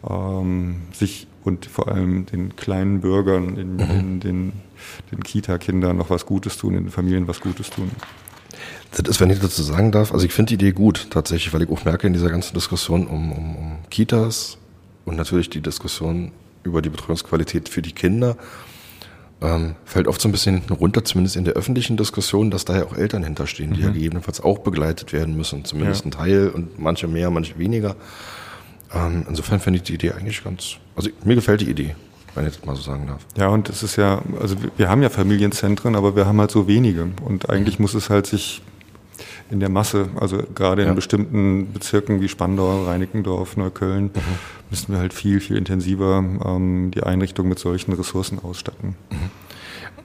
ähm, 0.09 0.83
sich 0.93 1.29
und 1.45 1.67
vor 1.67 1.89
allem 1.89 2.27
den 2.27 2.57
kleinen 2.57 3.01
Bürgern, 3.01 3.57
den, 3.57 3.73
mhm. 3.75 3.79
den, 3.79 4.21
den, 4.21 4.53
den 5.11 5.23
Kita-Kindern 5.23 5.97
noch 5.97 6.11
was 6.11 6.27
Gutes 6.27 6.57
tun, 6.57 6.75
den 6.75 6.91
Familien 6.91 7.29
was 7.29 7.41
Gutes 7.41 7.71
tun. 7.71 7.91
Das 8.93 9.09
ist, 9.09 9.21
wenn 9.21 9.31
ich 9.31 9.41
dazu 9.41 9.63
sagen 9.63 9.91
darf, 9.91 10.13
also 10.13 10.27
ich 10.27 10.33
finde 10.33 10.51
die 10.51 10.55
Idee 10.55 10.73
gut 10.73 11.09
tatsächlich, 11.11 11.53
weil 11.55 11.63
ich 11.63 11.71
auch 11.71 11.85
merke 11.85 12.07
in 12.07 12.13
dieser 12.13 12.31
ganzen 12.31 12.55
Diskussion 12.55 13.07
um, 13.07 13.33
um, 13.33 13.57
um 13.57 13.79
Kitas 13.91 14.59
und 15.05 15.17
natürlich 15.17 15.49
die 15.51 15.61
Diskussion 15.61 16.33
über 16.63 16.83
die 16.83 16.91
Betreuungsqualität 16.91 17.69
für 17.69 17.83
die 17.83 17.93
Kinder, 17.93 18.37
ähm, 19.41 19.75
fällt 19.85 20.07
oft 20.07 20.21
so 20.21 20.29
ein 20.29 20.33
bisschen 20.33 20.57
hinten 20.57 20.75
runter, 20.75 21.05
zumindest 21.05 21.37
in 21.37 21.45
der 21.45 21.55
öffentlichen 21.55 21.97
Diskussion, 21.97 22.51
dass 22.51 22.65
da 22.65 22.77
ja 22.77 22.85
auch 22.85 22.97
Eltern 22.97 23.25
hinterstehen, 23.25 23.73
die 23.73 23.81
mhm. 23.81 23.87
ja 23.87 23.93
gegebenenfalls 23.93 24.41
auch 24.41 24.59
begleitet 24.59 25.13
werden 25.13 25.37
müssen, 25.37 25.65
zumindest 25.65 26.03
ja. 26.03 26.09
ein 26.09 26.11
Teil 26.13 26.49
und 26.49 26.79
manche 26.79 27.09
mehr, 27.09 27.31
manche 27.31 27.59
weniger. 27.59 27.97
Ähm, 28.95 29.27
insofern 29.29 29.61
finde 29.61 29.79
ich 29.79 29.85
die 29.85 29.95
Idee 29.95 30.13
eigentlich 30.13 30.43
ganz, 30.45 30.77
also 30.97 31.11
mir 31.25 31.35
gefällt 31.35 31.61
die 31.61 31.71
Idee, 31.71 31.95
wenn 32.35 32.47
ich 32.47 32.57
das 32.57 32.65
mal 32.65 32.77
so 32.77 32.83
sagen 32.83 33.07
darf. 33.07 33.25
Ja, 33.37 33.49
und 33.49 33.69
es 33.69 33.83
ist 33.83 33.97
ja, 33.97 34.23
also 34.41 34.57
wir 34.77 34.89
haben 34.89 35.03
ja 35.03 35.09
Familienzentren, 35.09 35.97
aber 35.97 36.17
wir 36.17 36.27
haben 36.27 36.41
halt 36.41 36.51
so 36.51 36.69
wenige. 36.69 37.09
Und 37.25 37.51
eigentlich 37.51 37.79
muss 37.79 37.95
es 37.95 38.11
halt 38.11 38.27
sich 38.27 38.63
in 39.51 39.61
der 39.61 39.69
Masse, 39.69 40.09
also 40.19 40.43
gerade 40.55 40.83
in 40.83 40.89
ja. 40.89 40.95
bestimmten 40.95 41.73
Bezirken 41.73 42.21
wie 42.21 42.29
Spandau, 42.29 42.85
Reinickendorf, 42.85 43.57
Neukölln, 43.57 44.05
mhm. 44.05 44.11
müssen 44.71 44.93
wir 44.93 44.99
halt 44.99 45.13
viel, 45.13 45.41
viel 45.41 45.57
intensiver 45.57 46.25
ähm, 46.45 46.91
die 46.95 47.03
Einrichtung 47.03 47.49
mit 47.49 47.59
solchen 47.59 47.93
Ressourcen 47.93 48.39
ausstatten. 48.39 48.97
Mhm. 49.11 49.31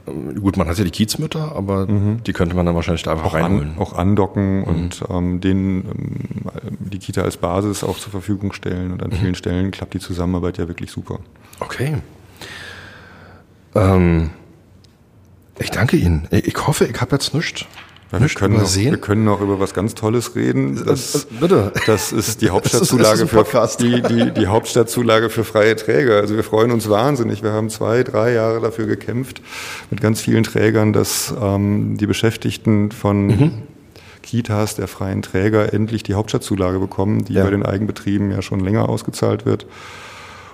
Gut, 0.07 0.55
man 0.55 0.67
hat 0.67 0.77
ja 0.77 0.85
die 0.85 0.91
Kiezmütter, 0.91 1.53
aber 1.55 1.85
mhm. 1.85 2.23
die 2.23 2.31
könnte 2.31 2.55
man 2.55 2.65
dann 2.65 2.75
wahrscheinlich 2.75 3.03
da 3.03 3.11
einfach 3.11 3.25
auch 3.25 3.33
reinholen. 3.33 3.71
An, 3.71 3.77
auch 3.77 3.93
andocken 3.93 4.59
mhm. 4.59 4.63
und 4.63 5.03
ähm, 5.09 5.41
denen 5.41 5.85
ähm, 5.85 6.77
die 6.79 6.99
Kita 6.99 7.23
als 7.23 7.37
Basis 7.37 7.83
auch 7.83 7.97
zur 7.97 8.11
Verfügung 8.11 8.53
stellen. 8.53 8.93
Und 8.93 9.03
an 9.03 9.09
mhm. 9.09 9.15
vielen 9.15 9.35
Stellen 9.35 9.71
klappt 9.71 9.93
die 9.93 9.99
Zusammenarbeit 9.99 10.57
ja 10.57 10.67
wirklich 10.67 10.91
super. 10.91 11.19
Okay. 11.59 11.97
Ähm, 13.75 14.29
ich 15.59 15.71
danke 15.71 15.97
Ihnen. 15.97 16.27
Ich 16.31 16.55
hoffe, 16.67 16.85
ich 16.85 17.01
habe 17.01 17.15
jetzt 17.15 17.33
nichts 17.33 17.65
wir, 18.11 18.29
können 18.29 18.55
noch, 18.55 18.75
wir 18.75 18.97
können 18.97 19.25
noch 19.25 19.41
über 19.41 19.59
was 19.59 19.73
ganz 19.73 19.95
Tolles 19.95 20.35
reden. 20.35 20.83
Das, 20.85 21.15
äh, 21.15 21.17
äh, 21.17 21.39
Bitte. 21.41 21.71
Das 21.85 22.11
ist 22.11 22.41
die 22.41 22.49
Hauptstadtzulage 22.51 23.23
ist, 23.23 23.29
für 23.29 23.67
die, 23.79 24.01
die, 24.01 24.31
die 24.31 24.47
Hauptstadtzulage 24.47 25.29
für 25.29 25.43
freie 25.43 25.75
Träger. 25.75 26.17
Also 26.17 26.35
wir 26.35 26.43
freuen 26.43 26.71
uns 26.71 26.89
wahnsinnig. 26.89 27.43
Wir 27.43 27.51
haben 27.51 27.69
zwei, 27.69 28.03
drei 28.03 28.33
Jahre 28.33 28.61
dafür 28.61 28.85
gekämpft 28.85 29.41
mit 29.89 30.01
ganz 30.01 30.21
vielen 30.21 30.43
Trägern, 30.43 30.93
dass 30.93 31.33
ähm, 31.41 31.97
die 31.97 32.07
Beschäftigten 32.07 32.91
von 32.91 33.27
mhm. 33.27 33.51
Kitas 34.23 34.75
der 34.75 34.87
freien 34.87 35.21
Träger 35.21 35.73
endlich 35.73 36.03
die 36.03 36.13
Hauptstadtzulage 36.13 36.79
bekommen, 36.79 37.25
die 37.25 37.33
ja. 37.33 37.43
bei 37.43 37.49
den 37.49 37.65
Eigenbetrieben 37.65 38.31
ja 38.31 38.41
schon 38.41 38.59
länger 38.59 38.89
ausgezahlt 38.89 39.45
wird 39.45 39.65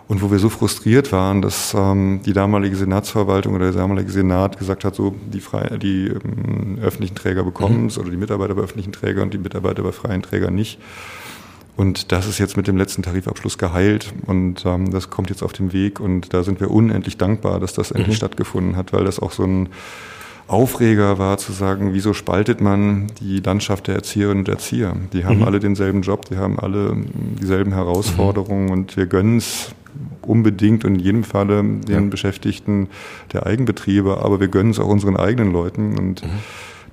und 0.08 0.22
wo 0.22 0.32
wir 0.32 0.40
so 0.40 0.50
frustriert 0.50 1.12
waren, 1.12 1.42
dass 1.42 1.74
ähm, 1.74 2.22
die 2.26 2.34
damalige 2.34 2.76
Senatsverwaltung 2.76 3.56
oder 3.56 3.72
der 3.72 3.82
damalige 3.82 4.12
Senat 4.12 4.60
gesagt 4.60 4.84
hat, 4.84 4.96
so 4.96 5.16
die, 5.32 5.40
frei, 5.40 5.78
die 5.82 6.08
ähm, 6.08 6.78
öffentlichen 6.82 7.16
Träger 7.16 7.44
bekommen 7.44 7.88
es 7.88 7.96
mhm. 7.96 8.02
oder 8.04 8.12
die 8.12 8.18
Mitarbeiter 8.18 8.56
bei 8.56 8.64
öffentlichen 8.64 8.92
Trägern 8.92 9.24
und 9.24 9.34
die 9.34 9.38
Mitarbeiter 9.38 9.82
bei 9.84 9.92
freien 9.92 10.22
Trägern 10.22 10.56
nicht. 10.56 10.80
Und 11.76 12.12
das 12.12 12.28
ist 12.28 12.38
jetzt 12.38 12.56
mit 12.56 12.68
dem 12.68 12.78
letzten 12.78 13.02
Tarifabschluss 13.02 13.58
geheilt 13.58 14.14
und 14.28 14.64
ähm, 14.66 14.92
das 14.92 15.10
kommt 15.10 15.30
jetzt 15.30 15.42
auf 15.42 15.54
den 15.54 15.74
Weg 15.74 16.00
und 16.00 16.34
da 16.34 16.44
sind 16.44 16.60
wir 16.60 16.70
unendlich 16.70 17.18
dankbar, 17.18 17.60
dass 17.60 17.74
das 17.74 17.92
endlich 17.92 18.16
mhm. 18.16 18.18
stattgefunden 18.18 18.76
hat, 18.76 18.94
weil 18.94 19.06
das 19.06 19.20
auch 19.20 19.32
so 19.32 19.44
ein 19.44 19.70
Aufreger 20.48 21.18
war 21.18 21.38
zu 21.38 21.52
sagen, 21.54 21.94
wieso 21.94 22.14
spaltet 22.14 22.62
man 22.62 23.08
die 23.20 23.40
Landschaft 23.40 23.88
der 23.88 23.96
Erzieherinnen 23.96 24.40
und 24.40 24.50
Erzieher? 24.50 24.96
Die 25.14 25.26
haben 25.26 25.38
mhm. 25.38 25.46
alle 25.46 25.60
denselben 25.60 26.02
Job, 26.02 26.26
die 26.26 26.38
haben 26.38 26.60
alle 26.60 26.96
dieselben 27.42 27.74
Herausforderungen 27.74 28.66
mhm. 28.66 28.72
und 28.72 28.98
wir 28.98 29.08
gönnen 29.08 29.38
es 29.38 29.74
unbedingt 30.22 30.86
und 30.86 30.96
in 30.96 31.00
jedem 31.00 31.24
Falle 31.24 31.64
den 31.64 31.84
ja. 31.88 32.00
Beschäftigten 32.02 32.90
der 33.32 33.46
Eigenbetriebe, 33.46 34.18
aber 34.18 34.40
wir 34.40 34.48
gönnen 34.48 34.72
es 34.72 34.80
auch 34.80 34.88
unseren 34.88 35.18
eigenen 35.18 35.52
Leuten 35.52 35.98
und 35.98 36.24
mhm. 36.24 36.30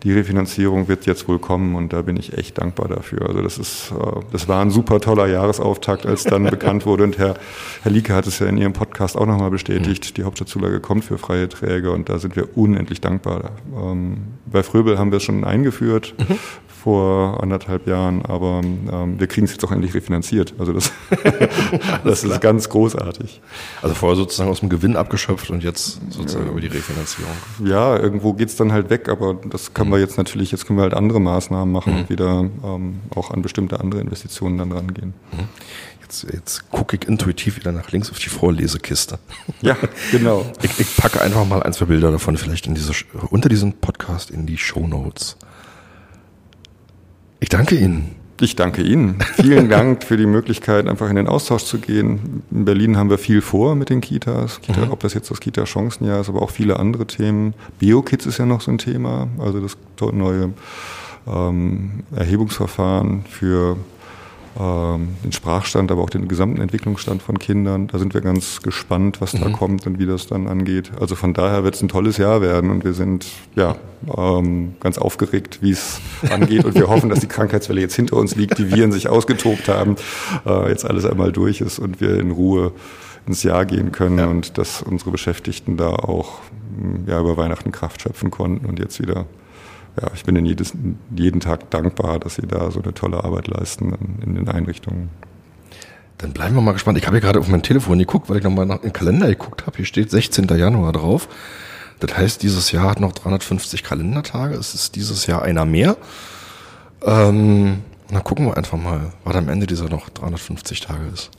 die 0.02 0.12
Refinanzierung 0.12 0.88
wird 0.88 1.06
jetzt 1.06 1.28
wohl 1.28 1.38
kommen 1.38 1.74
und 1.74 1.92
da 1.92 2.02
bin 2.02 2.16
ich 2.16 2.36
echt 2.36 2.58
dankbar 2.58 2.88
dafür. 2.88 3.28
Also 3.28 3.42
das 3.42 3.58
ist, 3.58 3.92
äh, 3.92 4.20
das 4.32 4.48
war 4.48 4.60
ein 4.62 4.70
super 4.70 5.00
toller 5.00 5.26
Jahresauftakt, 5.26 6.06
als 6.06 6.24
dann 6.24 6.44
bekannt 6.50 6.86
wurde 6.86 7.04
und 7.04 7.18
Herr, 7.18 7.34
Herr 7.82 7.92
Lieke 7.92 8.14
hat 8.14 8.26
es 8.26 8.38
ja 8.38 8.46
in 8.46 8.58
Ihrem 8.58 8.72
Podcast 8.72 9.16
auch 9.16 9.26
nochmal 9.26 9.50
bestätigt, 9.50 10.10
mhm. 10.10 10.14
die 10.14 10.24
Hauptstadtzulage 10.24 10.80
kommt 10.80 11.04
für 11.04 11.18
freie 11.18 11.48
Träger 11.48 11.92
und 11.92 12.08
da 12.08 12.18
sind 12.18 12.36
wir 12.36 12.56
unendlich 12.56 13.00
dankbar. 13.00 13.52
Ähm, 13.76 14.18
bei 14.46 14.62
Fröbel 14.62 14.98
haben 14.98 15.12
wir 15.12 15.18
es 15.18 15.22
schon 15.22 15.44
eingeführt. 15.44 16.14
Mhm 16.18 16.38
vor 16.82 17.42
anderthalb 17.42 17.86
Jahren, 17.86 18.24
aber 18.24 18.62
ähm, 18.62 19.20
wir 19.20 19.26
kriegen 19.26 19.44
es 19.44 19.52
jetzt 19.52 19.64
auch 19.64 19.72
endlich 19.72 19.94
refinanziert. 19.94 20.54
Also 20.58 20.72
das, 20.72 20.92
das 22.04 22.24
ist 22.24 22.40
ganz 22.40 22.68
großartig. 22.68 23.40
Also 23.82 23.94
vorher 23.94 24.16
sozusagen 24.16 24.50
aus 24.50 24.60
dem 24.60 24.70
Gewinn 24.70 24.96
abgeschöpft 24.96 25.50
und 25.50 25.62
jetzt 25.62 26.00
sozusagen 26.10 26.46
ja. 26.46 26.52
über 26.52 26.60
die 26.60 26.68
Refinanzierung. 26.68 27.32
Ja, 27.64 27.98
irgendwo 27.98 28.32
geht 28.32 28.48
es 28.48 28.56
dann 28.56 28.72
halt 28.72 28.88
weg, 28.88 29.08
aber 29.08 29.34
das 29.50 29.74
können 29.74 29.90
mhm. 29.90 29.94
wir 29.94 30.00
jetzt 30.00 30.16
natürlich, 30.16 30.52
jetzt 30.52 30.66
können 30.66 30.78
wir 30.78 30.82
halt 30.82 30.94
andere 30.94 31.20
Maßnahmen 31.20 31.70
machen 31.70 31.92
mhm. 31.92 31.98
und 32.00 32.10
wieder 32.10 32.48
ähm, 32.64 33.00
auch 33.14 33.30
an 33.30 33.42
bestimmte 33.42 33.80
andere 33.80 34.00
Investitionen 34.00 34.56
dann 34.56 34.72
rangehen. 34.72 35.14
Mhm. 35.32 35.48
Jetzt, 36.00 36.26
jetzt 36.32 36.70
gucke 36.70 36.96
ich 36.96 37.06
intuitiv 37.06 37.56
wieder 37.56 37.72
nach 37.72 37.92
links 37.92 38.10
auf 38.10 38.18
die 38.18 38.30
Vorlesekiste. 38.30 39.18
Ja, 39.62 39.76
genau. 40.10 40.46
ich, 40.62 40.80
ich 40.80 40.96
packe 40.96 41.20
einfach 41.20 41.44
mal 41.44 41.62
ein, 41.62 41.74
zwei 41.74 41.84
Bilder 41.84 42.10
davon 42.10 42.38
vielleicht 42.38 42.66
in 42.66 42.74
diese, 42.74 42.92
unter 43.28 43.50
diesem 43.50 43.74
Podcast 43.74 44.30
in 44.30 44.46
die 44.46 44.56
Show 44.56 44.86
Notes. 44.86 45.36
Ich 47.40 47.48
danke 47.48 47.74
Ihnen. 47.74 48.14
Ich 48.40 48.56
danke 48.56 48.82
Ihnen. 48.82 49.18
Vielen 49.34 49.68
Dank 49.70 50.04
für 50.04 50.16
die 50.16 50.26
Möglichkeit, 50.26 50.86
einfach 50.86 51.10
in 51.10 51.16
den 51.16 51.26
Austausch 51.26 51.64
zu 51.64 51.78
gehen. 51.78 52.42
In 52.50 52.64
Berlin 52.64 52.96
haben 52.96 53.10
wir 53.10 53.18
viel 53.18 53.42
vor 53.42 53.74
mit 53.74 53.90
den 53.90 54.00
Kitas, 54.00 54.60
Kita, 54.60 54.86
mhm. 54.86 54.92
ob 54.92 55.00
das 55.00 55.14
jetzt 55.14 55.30
das 55.30 55.40
Kita-Chancenjahr 55.40 56.20
ist, 56.20 56.28
aber 56.28 56.42
auch 56.42 56.50
viele 56.50 56.78
andere 56.78 57.06
Themen. 57.06 57.54
BioKids 57.78 58.26
ist 58.26 58.38
ja 58.38 58.46
noch 58.46 58.60
so 58.60 58.70
ein 58.70 58.78
Thema, 58.78 59.28
also 59.38 59.60
das 59.60 59.76
neue 60.12 60.52
ähm, 61.26 62.04
Erhebungsverfahren 62.14 63.24
für 63.28 63.76
den 64.60 65.32
Sprachstand, 65.32 65.90
aber 65.90 66.02
auch 66.02 66.10
den 66.10 66.28
gesamten 66.28 66.60
Entwicklungsstand 66.60 67.22
von 67.22 67.38
Kindern. 67.38 67.88
Da 67.88 67.98
sind 67.98 68.12
wir 68.12 68.20
ganz 68.20 68.60
gespannt, 68.62 69.20
was 69.20 69.32
mhm. 69.32 69.40
da 69.40 69.48
kommt 69.50 69.86
und 69.86 69.98
wie 69.98 70.06
das 70.06 70.26
dann 70.26 70.48
angeht. 70.48 70.90
Also 71.00 71.14
von 71.14 71.32
daher 71.32 71.64
wird 71.64 71.76
es 71.76 71.82
ein 71.82 71.88
tolles 71.88 72.18
Jahr 72.18 72.42
werden 72.42 72.70
und 72.70 72.84
wir 72.84 72.92
sind 72.92 73.26
ja 73.56 73.76
ähm, 74.16 74.74
ganz 74.80 74.98
aufgeregt, 74.98 75.60
wie 75.62 75.70
es 75.70 76.00
angeht 76.30 76.64
und 76.64 76.74
wir 76.74 76.88
hoffen, 76.88 77.08
dass 77.08 77.20
die 77.20 77.26
Krankheitswelle 77.26 77.80
jetzt 77.80 77.94
hinter 77.94 78.16
uns 78.16 78.36
liegt, 78.36 78.58
die 78.58 78.70
Viren 78.70 78.92
sich 78.92 79.08
ausgetobt 79.08 79.68
haben, 79.68 79.96
äh, 80.44 80.68
jetzt 80.68 80.84
alles 80.84 81.06
einmal 81.06 81.32
durch 81.32 81.60
ist 81.60 81.78
und 81.78 82.00
wir 82.00 82.18
in 82.18 82.30
Ruhe 82.30 82.72
ins 83.26 83.42
Jahr 83.42 83.64
gehen 83.64 83.92
können 83.92 84.18
ja. 84.18 84.26
und 84.26 84.58
dass 84.58 84.82
unsere 84.82 85.10
Beschäftigten 85.10 85.76
da 85.76 85.90
auch 85.90 86.40
ja, 87.06 87.20
über 87.20 87.36
Weihnachten 87.36 87.72
Kraft 87.72 88.02
schöpfen 88.02 88.30
konnten 88.30 88.66
und 88.66 88.78
jetzt 88.78 89.00
wieder 89.00 89.26
ja, 90.00 90.10
ich 90.14 90.24
bin 90.24 90.36
ihnen 90.36 90.46
jedes, 90.46 90.72
jeden 91.16 91.40
Tag 91.40 91.70
dankbar, 91.70 92.18
dass 92.18 92.36
sie 92.36 92.46
da 92.46 92.70
so 92.70 92.82
eine 92.82 92.94
tolle 92.94 93.24
Arbeit 93.24 93.48
leisten 93.48 94.18
in 94.22 94.34
den 94.34 94.48
Einrichtungen. 94.48 95.10
Dann 96.18 96.32
bleiben 96.32 96.54
wir 96.54 96.60
mal 96.60 96.72
gespannt. 96.72 96.98
Ich 96.98 97.06
habe 97.06 97.16
hier 97.16 97.22
gerade 97.22 97.38
auf 97.38 97.48
mein 97.48 97.62
Telefon 97.62 97.98
geguckt, 97.98 98.28
weil 98.28 98.38
ich 98.38 98.44
nochmal 98.44 98.66
nach 98.66 98.78
dem 98.78 98.92
Kalender 98.92 99.28
geguckt 99.28 99.66
habe. 99.66 99.78
Hier 99.78 99.86
steht 99.86 100.10
16. 100.10 100.48
Januar 100.48 100.92
drauf. 100.92 101.28
Das 101.98 102.16
heißt, 102.16 102.42
dieses 102.42 102.72
Jahr 102.72 102.90
hat 102.90 103.00
noch 103.00 103.12
350 103.12 103.82
Kalendertage. 103.82 104.54
Es 104.54 104.74
ist 104.74 104.96
dieses 104.96 105.26
Jahr 105.26 105.42
einer 105.42 105.64
mehr. 105.64 105.96
Ähm, 107.02 107.82
dann 108.10 108.24
gucken 108.24 108.46
wir 108.46 108.56
einfach 108.56 108.78
mal, 108.78 109.12
was 109.24 109.36
am 109.36 109.48
Ende 109.48 109.66
dieser 109.66 109.88
noch 109.88 110.08
350 110.10 110.80
Tage 110.80 111.06
ist. 111.12 111.30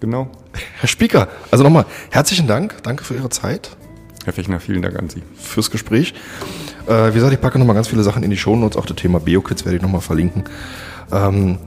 Genau. 0.00 0.28
Herr 0.80 0.88
Spieker, 0.88 1.28
also 1.50 1.62
nochmal 1.64 1.86
herzlichen 2.10 2.46
Dank. 2.46 2.82
Danke 2.82 3.04
für 3.04 3.14
Ihre 3.14 3.30
Zeit. 3.30 3.76
Herr 4.26 4.32
Fechner, 4.32 4.58
vielen 4.58 4.82
Dank 4.82 4.98
an 4.98 5.08
Sie. 5.08 5.22
Fürs 5.36 5.70
Gespräch. 5.70 6.12
Äh, 6.88 7.10
wie 7.10 7.14
gesagt, 7.14 7.32
ich 7.32 7.40
packe 7.40 7.60
nochmal 7.60 7.76
ganz 7.76 7.86
viele 7.86 8.02
Sachen 8.02 8.24
in 8.24 8.30
die 8.30 8.36
Shownotes. 8.36 8.76
Auch 8.76 8.84
das 8.84 8.96
Thema 8.96 9.20
BioKids 9.20 9.64
werde 9.64 9.76
ich 9.76 9.82
nochmal 9.82 10.00
verlinken. 10.00 10.42
Ähm, 11.12 11.58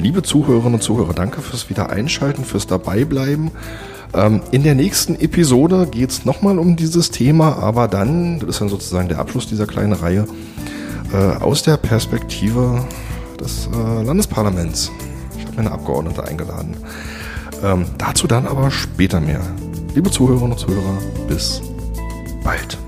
liebe 0.00 0.22
Zuhörerinnen 0.22 0.72
und 0.72 0.82
Zuhörer, 0.82 1.12
danke 1.12 1.42
fürs 1.42 1.68
Wiedereinschalten, 1.68 2.46
fürs 2.46 2.66
Dabeibleiben. 2.66 3.50
Ähm, 4.14 4.40
in 4.52 4.62
der 4.62 4.74
nächsten 4.74 5.16
Episode 5.16 5.86
geht 5.86 6.08
es 6.08 6.24
nochmal 6.24 6.58
um 6.58 6.76
dieses 6.76 7.10
Thema, 7.10 7.58
aber 7.58 7.88
dann, 7.88 8.38
das 8.40 8.48
ist 8.48 8.60
dann 8.62 8.70
sozusagen 8.70 9.10
der 9.10 9.18
Abschluss 9.18 9.46
dieser 9.46 9.66
kleinen 9.66 9.92
Reihe, 9.92 10.26
äh, 11.12 11.42
aus 11.42 11.62
der 11.62 11.76
Perspektive 11.76 12.86
des 13.38 13.68
äh, 13.70 14.02
Landesparlaments. 14.02 14.90
Ich 15.36 15.44
habe 15.44 15.58
eine 15.58 15.72
Abgeordnete 15.72 16.24
eingeladen. 16.26 16.74
Ähm, 17.62 17.84
dazu 17.98 18.26
dann 18.26 18.46
aber 18.46 18.70
später 18.70 19.20
mehr. 19.20 19.42
Liebe 19.94 20.10
Zuhörerinnen 20.10 20.52
und 20.52 20.58
Zuhörer, 20.58 20.96
bis 21.28 21.60
bald. 22.48 22.87